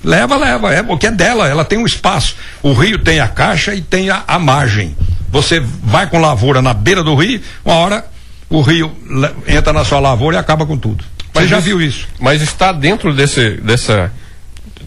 Leva, 0.03 0.37
leva, 0.37 0.73
é 0.73 0.81
porque 0.81 1.07
é 1.07 1.11
dela, 1.11 1.47
ela 1.47 1.63
tem 1.63 1.77
um 1.77 1.85
espaço. 1.85 2.35
O 2.61 2.73
rio 2.73 2.99
tem 2.99 3.19
a 3.19 3.27
caixa 3.27 3.75
e 3.75 3.81
tem 3.81 4.09
a, 4.09 4.23
a 4.27 4.39
margem. 4.39 4.95
Você 5.29 5.59
vai 5.59 6.07
com 6.07 6.19
lavoura 6.19 6.61
na 6.61 6.73
beira 6.73 7.03
do 7.03 7.15
rio, 7.15 7.41
uma 7.65 7.75
hora 7.75 8.05
o 8.49 8.61
rio 8.61 8.95
entra 9.47 9.73
na 9.73 9.83
sua 9.83 9.99
lavoura 9.99 10.37
e 10.37 10.39
acaba 10.39 10.65
com 10.65 10.77
tudo. 10.77 11.03
Mas 11.33 11.45
Você 11.45 11.49
já 11.49 11.59
viu 11.59 11.81
isso? 11.81 12.07
Mas 12.19 12.41
está 12.41 12.71
dentro 12.71 13.13
desse, 13.13 13.51
dessa 13.57 14.11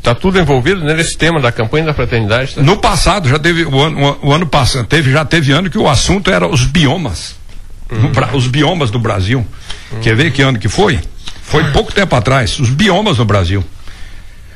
Está 0.06 0.14
tudo 0.14 0.38
envolvido 0.38 0.84
nesse 0.84 1.18
tema 1.18 1.40
da 1.40 1.50
campanha 1.50 1.86
da 1.86 1.92
fraternidade? 1.92 2.54
Tá? 2.54 2.62
No 2.62 2.76
passado, 2.76 3.28
já 3.28 3.40
teve, 3.40 3.64
o 3.64 3.82
ano, 3.82 4.16
o, 4.22 4.32
ano 4.32 4.46
passado, 4.46 4.86
teve, 4.86 5.10
já 5.10 5.24
teve 5.24 5.50
ano 5.50 5.68
que 5.68 5.76
o 5.76 5.88
assunto 5.88 6.30
era 6.30 6.46
os 6.46 6.62
biomas. 6.62 7.34
Uhum. 7.90 8.12
Os 8.36 8.46
biomas 8.46 8.88
do 8.88 9.00
Brasil. 9.00 9.44
Uhum. 9.90 10.00
Quer 10.00 10.14
ver 10.14 10.30
que 10.30 10.42
ano 10.42 10.60
que 10.60 10.68
foi? 10.68 11.00
Foi 11.42 11.72
pouco 11.72 11.92
tempo 11.92 12.14
atrás. 12.14 12.56
Os 12.60 12.70
biomas 12.70 13.18
no 13.18 13.24
Brasil. 13.24 13.64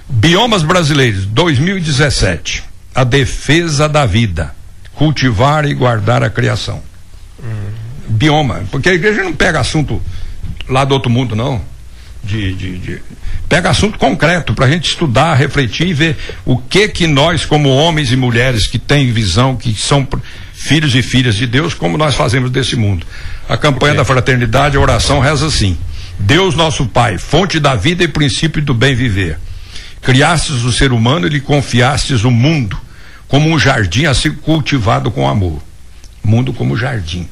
Biomas 0.08 0.62
brasileiros, 0.62 1.26
2017. 1.26 2.62
A 2.94 3.02
defesa 3.02 3.88
da 3.88 4.06
vida. 4.06 4.54
Cultivar 4.94 5.64
e 5.64 5.74
guardar 5.74 6.22
a 6.22 6.30
criação. 6.30 6.80
Uhum. 7.42 7.70
Bioma. 8.08 8.62
Porque 8.70 8.88
a 8.88 8.94
igreja 8.94 9.24
não 9.24 9.32
pega 9.32 9.58
assunto 9.58 10.00
lá 10.68 10.84
do 10.84 10.94
outro 10.94 11.10
mundo, 11.10 11.34
não. 11.34 11.60
De, 12.22 12.54
de, 12.54 12.78
de 12.78 13.02
pega 13.50 13.68
assunto 13.68 13.98
concreto 13.98 14.54
para 14.54 14.66
a 14.66 14.70
gente 14.70 14.88
estudar, 14.88 15.34
refletir 15.34 15.88
e 15.88 15.92
ver 15.92 16.16
o 16.44 16.56
que 16.56 16.86
que 16.86 17.08
nós, 17.08 17.44
como 17.44 17.68
homens 17.68 18.12
e 18.12 18.16
mulheres 18.16 18.68
que 18.68 18.78
têm 18.78 19.12
visão, 19.12 19.56
que 19.56 19.74
são 19.74 20.06
filhos 20.54 20.94
e 20.94 21.02
filhas 21.02 21.34
de 21.34 21.48
Deus, 21.48 21.74
como 21.74 21.98
nós 21.98 22.14
fazemos 22.14 22.48
desse 22.48 22.76
mundo. 22.76 23.04
A 23.48 23.56
campanha 23.56 23.94
da 23.94 24.04
fraternidade, 24.04 24.76
a 24.76 24.80
oração 24.80 25.18
reza 25.18 25.48
assim: 25.48 25.76
Deus 26.16 26.54
nosso 26.54 26.86
Pai, 26.86 27.18
fonte 27.18 27.58
da 27.58 27.74
vida 27.74 28.04
e 28.04 28.08
princípio 28.08 28.62
do 28.62 28.72
bem 28.72 28.94
viver. 28.94 29.36
Criastes 30.00 30.62
o 30.62 30.72
ser 30.72 30.92
humano 30.92 31.26
e 31.26 31.30
lhe 31.30 31.40
confiastes 31.40 32.22
o 32.22 32.30
mundo 32.30 32.78
como 33.26 33.50
um 33.50 33.58
jardim 33.58 34.06
a 34.06 34.14
ser 34.14 34.36
cultivado 34.36 35.10
com 35.10 35.28
amor. 35.28 35.60
Mundo 36.22 36.52
como 36.52 36.76
jardim. 36.76 37.28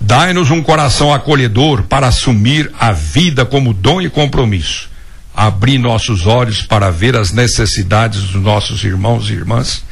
Dai-nos 0.00 0.50
um 0.50 0.62
coração 0.62 1.12
acolhedor 1.12 1.84
para 1.84 2.08
assumir 2.08 2.70
a 2.78 2.92
vida 2.92 3.44
como 3.44 3.72
dom 3.72 4.00
e 4.00 4.10
compromisso. 4.10 4.88
Abri 5.34 5.78
nossos 5.78 6.26
olhos 6.26 6.62
para 6.62 6.90
ver 6.90 7.16
as 7.16 7.32
necessidades 7.32 8.22
dos 8.22 8.42
nossos 8.42 8.84
irmãos 8.84 9.28
e 9.28 9.32
irmãs, 9.32 9.84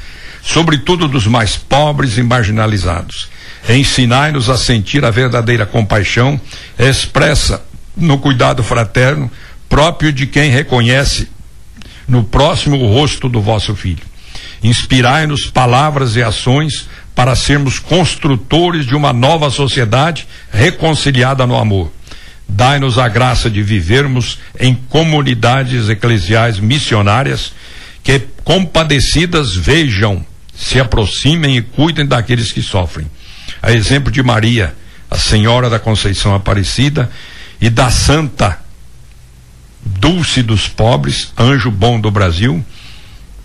sobretudo 0.42 1.08
dos 1.08 1.26
mais 1.26 1.56
pobres 1.56 2.16
e 2.16 2.22
marginalizados. 2.22 3.28
Ensinai-nos 3.68 4.50
a 4.50 4.58
sentir 4.58 5.04
a 5.04 5.10
verdadeira 5.10 5.64
compaixão 5.64 6.40
expressa 6.78 7.64
no 7.96 8.18
cuidado 8.18 8.62
fraterno 8.62 9.30
próprio 9.68 10.12
de 10.12 10.26
quem 10.26 10.50
reconhece 10.50 11.28
no 12.06 12.22
próximo 12.22 12.76
o 12.76 12.86
rosto 12.92 13.28
do 13.28 13.40
vosso 13.40 13.74
filho. 13.74 14.02
Inspirai-nos 14.62 15.46
palavras 15.46 16.16
e 16.16 16.22
ações 16.22 16.88
para 17.14 17.36
sermos 17.36 17.78
construtores 17.78 18.86
de 18.86 18.94
uma 18.94 19.12
nova 19.12 19.50
sociedade 19.50 20.26
reconciliada 20.50 21.46
no 21.46 21.56
amor. 21.56 21.92
Dai-nos 22.48 22.98
a 22.98 23.08
graça 23.08 23.48
de 23.48 23.62
vivermos 23.62 24.38
em 24.58 24.74
comunidades 24.74 25.88
eclesiais 25.88 26.58
missionárias 26.58 27.52
que, 28.02 28.20
compadecidas, 28.44 29.54
vejam, 29.54 30.24
se 30.54 30.78
aproximem 30.78 31.56
e 31.56 31.62
cuidem 31.62 32.06
daqueles 32.06 32.52
que 32.52 32.62
sofrem. 32.62 33.10
A 33.62 33.72
exemplo 33.72 34.12
de 34.12 34.22
Maria, 34.22 34.74
a 35.10 35.16
Senhora 35.16 35.70
da 35.70 35.78
Conceição 35.78 36.34
Aparecida, 36.34 37.10
e 37.60 37.70
da 37.70 37.90
Santa 37.90 38.58
Dulce 39.84 40.42
dos 40.42 40.68
Pobres, 40.68 41.32
anjo 41.38 41.70
bom 41.70 42.00
do 42.00 42.10
Brasil, 42.10 42.64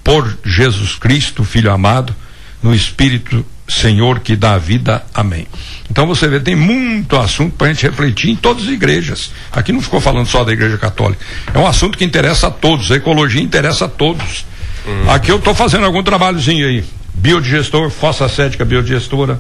por 0.04 0.38
Jesus 0.44 0.96
Cristo, 0.96 1.44
Filho 1.44 1.72
amado, 1.72 2.16
no 2.62 2.74
Espírito 2.74 3.46
Senhor 3.70 4.20
que 4.20 4.36
dá 4.36 4.54
a 4.54 4.58
vida. 4.58 5.04
Amém. 5.14 5.48
Então 5.90 6.06
você 6.06 6.28
vê, 6.28 6.40
tem 6.40 6.56
muito 6.56 7.16
assunto 7.16 7.56
para 7.56 7.68
a 7.68 7.74
gente 7.74 7.84
refletir 7.84 8.32
em 8.32 8.36
todas 8.36 8.64
as 8.64 8.70
igrejas. 8.70 9.32
Aqui 9.52 9.72
não 9.72 9.82
ficou 9.82 10.02
falando 10.02 10.28
só 10.28 10.44
da 10.44 10.52
igreja 10.52 10.78
católica. 10.78 11.24
É 11.54 11.58
um 11.58 11.68
assunto 11.68 11.98
que 11.98 12.04
interessa 12.04 12.48
a 12.48 12.52
todos. 12.52 12.92
A 12.92 12.96
ecologia 12.96 13.42
interessa 13.42 13.86
a 13.86 13.88
todos. 13.88 14.46
Hum. 14.88 15.10
Aqui 15.10 15.32
eu 15.32 15.38
estou 15.38 15.54
fazendo 15.54 15.86
algum 15.86 16.04
trabalhozinho 16.04 16.68
aí. 16.68 16.84
Biodigestor, 17.14 17.90
fossa 17.90 18.28
cética 18.28 18.66
biodigestora. 18.66 19.40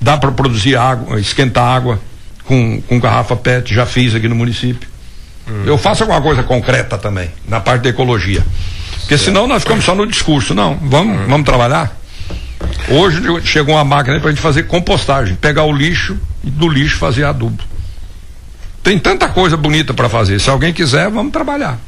Dá 0.00 0.16
para 0.16 0.32
produzir 0.32 0.76
água, 0.76 1.18
esquentar 1.18 1.64
água 1.64 2.00
com, 2.44 2.80
com 2.82 3.00
garrafa 3.00 3.34
PET, 3.36 3.74
já 3.74 3.86
fiz 3.86 4.14
aqui 4.14 4.28
no 4.28 4.34
município. 4.34 4.88
Hum. 5.48 5.64
Eu 5.66 5.78
faço 5.78 6.02
alguma 6.02 6.20
coisa 6.20 6.42
concreta 6.42 6.98
também, 6.98 7.30
na 7.48 7.60
parte 7.60 7.82
da 7.82 7.90
ecologia. 7.90 8.44
Porque 9.00 9.18
senão 9.18 9.46
nós 9.46 9.62
ficamos 9.62 9.84
só 9.84 9.94
no 9.94 10.06
discurso. 10.06 10.54
Não, 10.54 10.76
vamos, 10.82 11.20
hum. 11.20 11.26
vamos 11.28 11.44
trabalhar. 11.44 12.03
Hoje 12.88 13.20
chegou 13.44 13.74
uma 13.74 13.84
máquina 13.84 14.20
para 14.20 14.28
a 14.28 14.32
gente 14.32 14.42
fazer 14.42 14.64
compostagem, 14.64 15.34
pegar 15.36 15.64
o 15.64 15.72
lixo 15.72 16.18
e 16.42 16.50
do 16.50 16.68
lixo 16.68 16.96
fazer 16.96 17.24
adubo. 17.24 17.62
Tem 18.82 18.98
tanta 18.98 19.28
coisa 19.28 19.56
bonita 19.56 19.94
para 19.94 20.08
fazer. 20.08 20.38
Se 20.38 20.50
alguém 20.50 20.72
quiser, 20.72 21.08
vamos 21.10 21.32
trabalhar. 21.32 21.78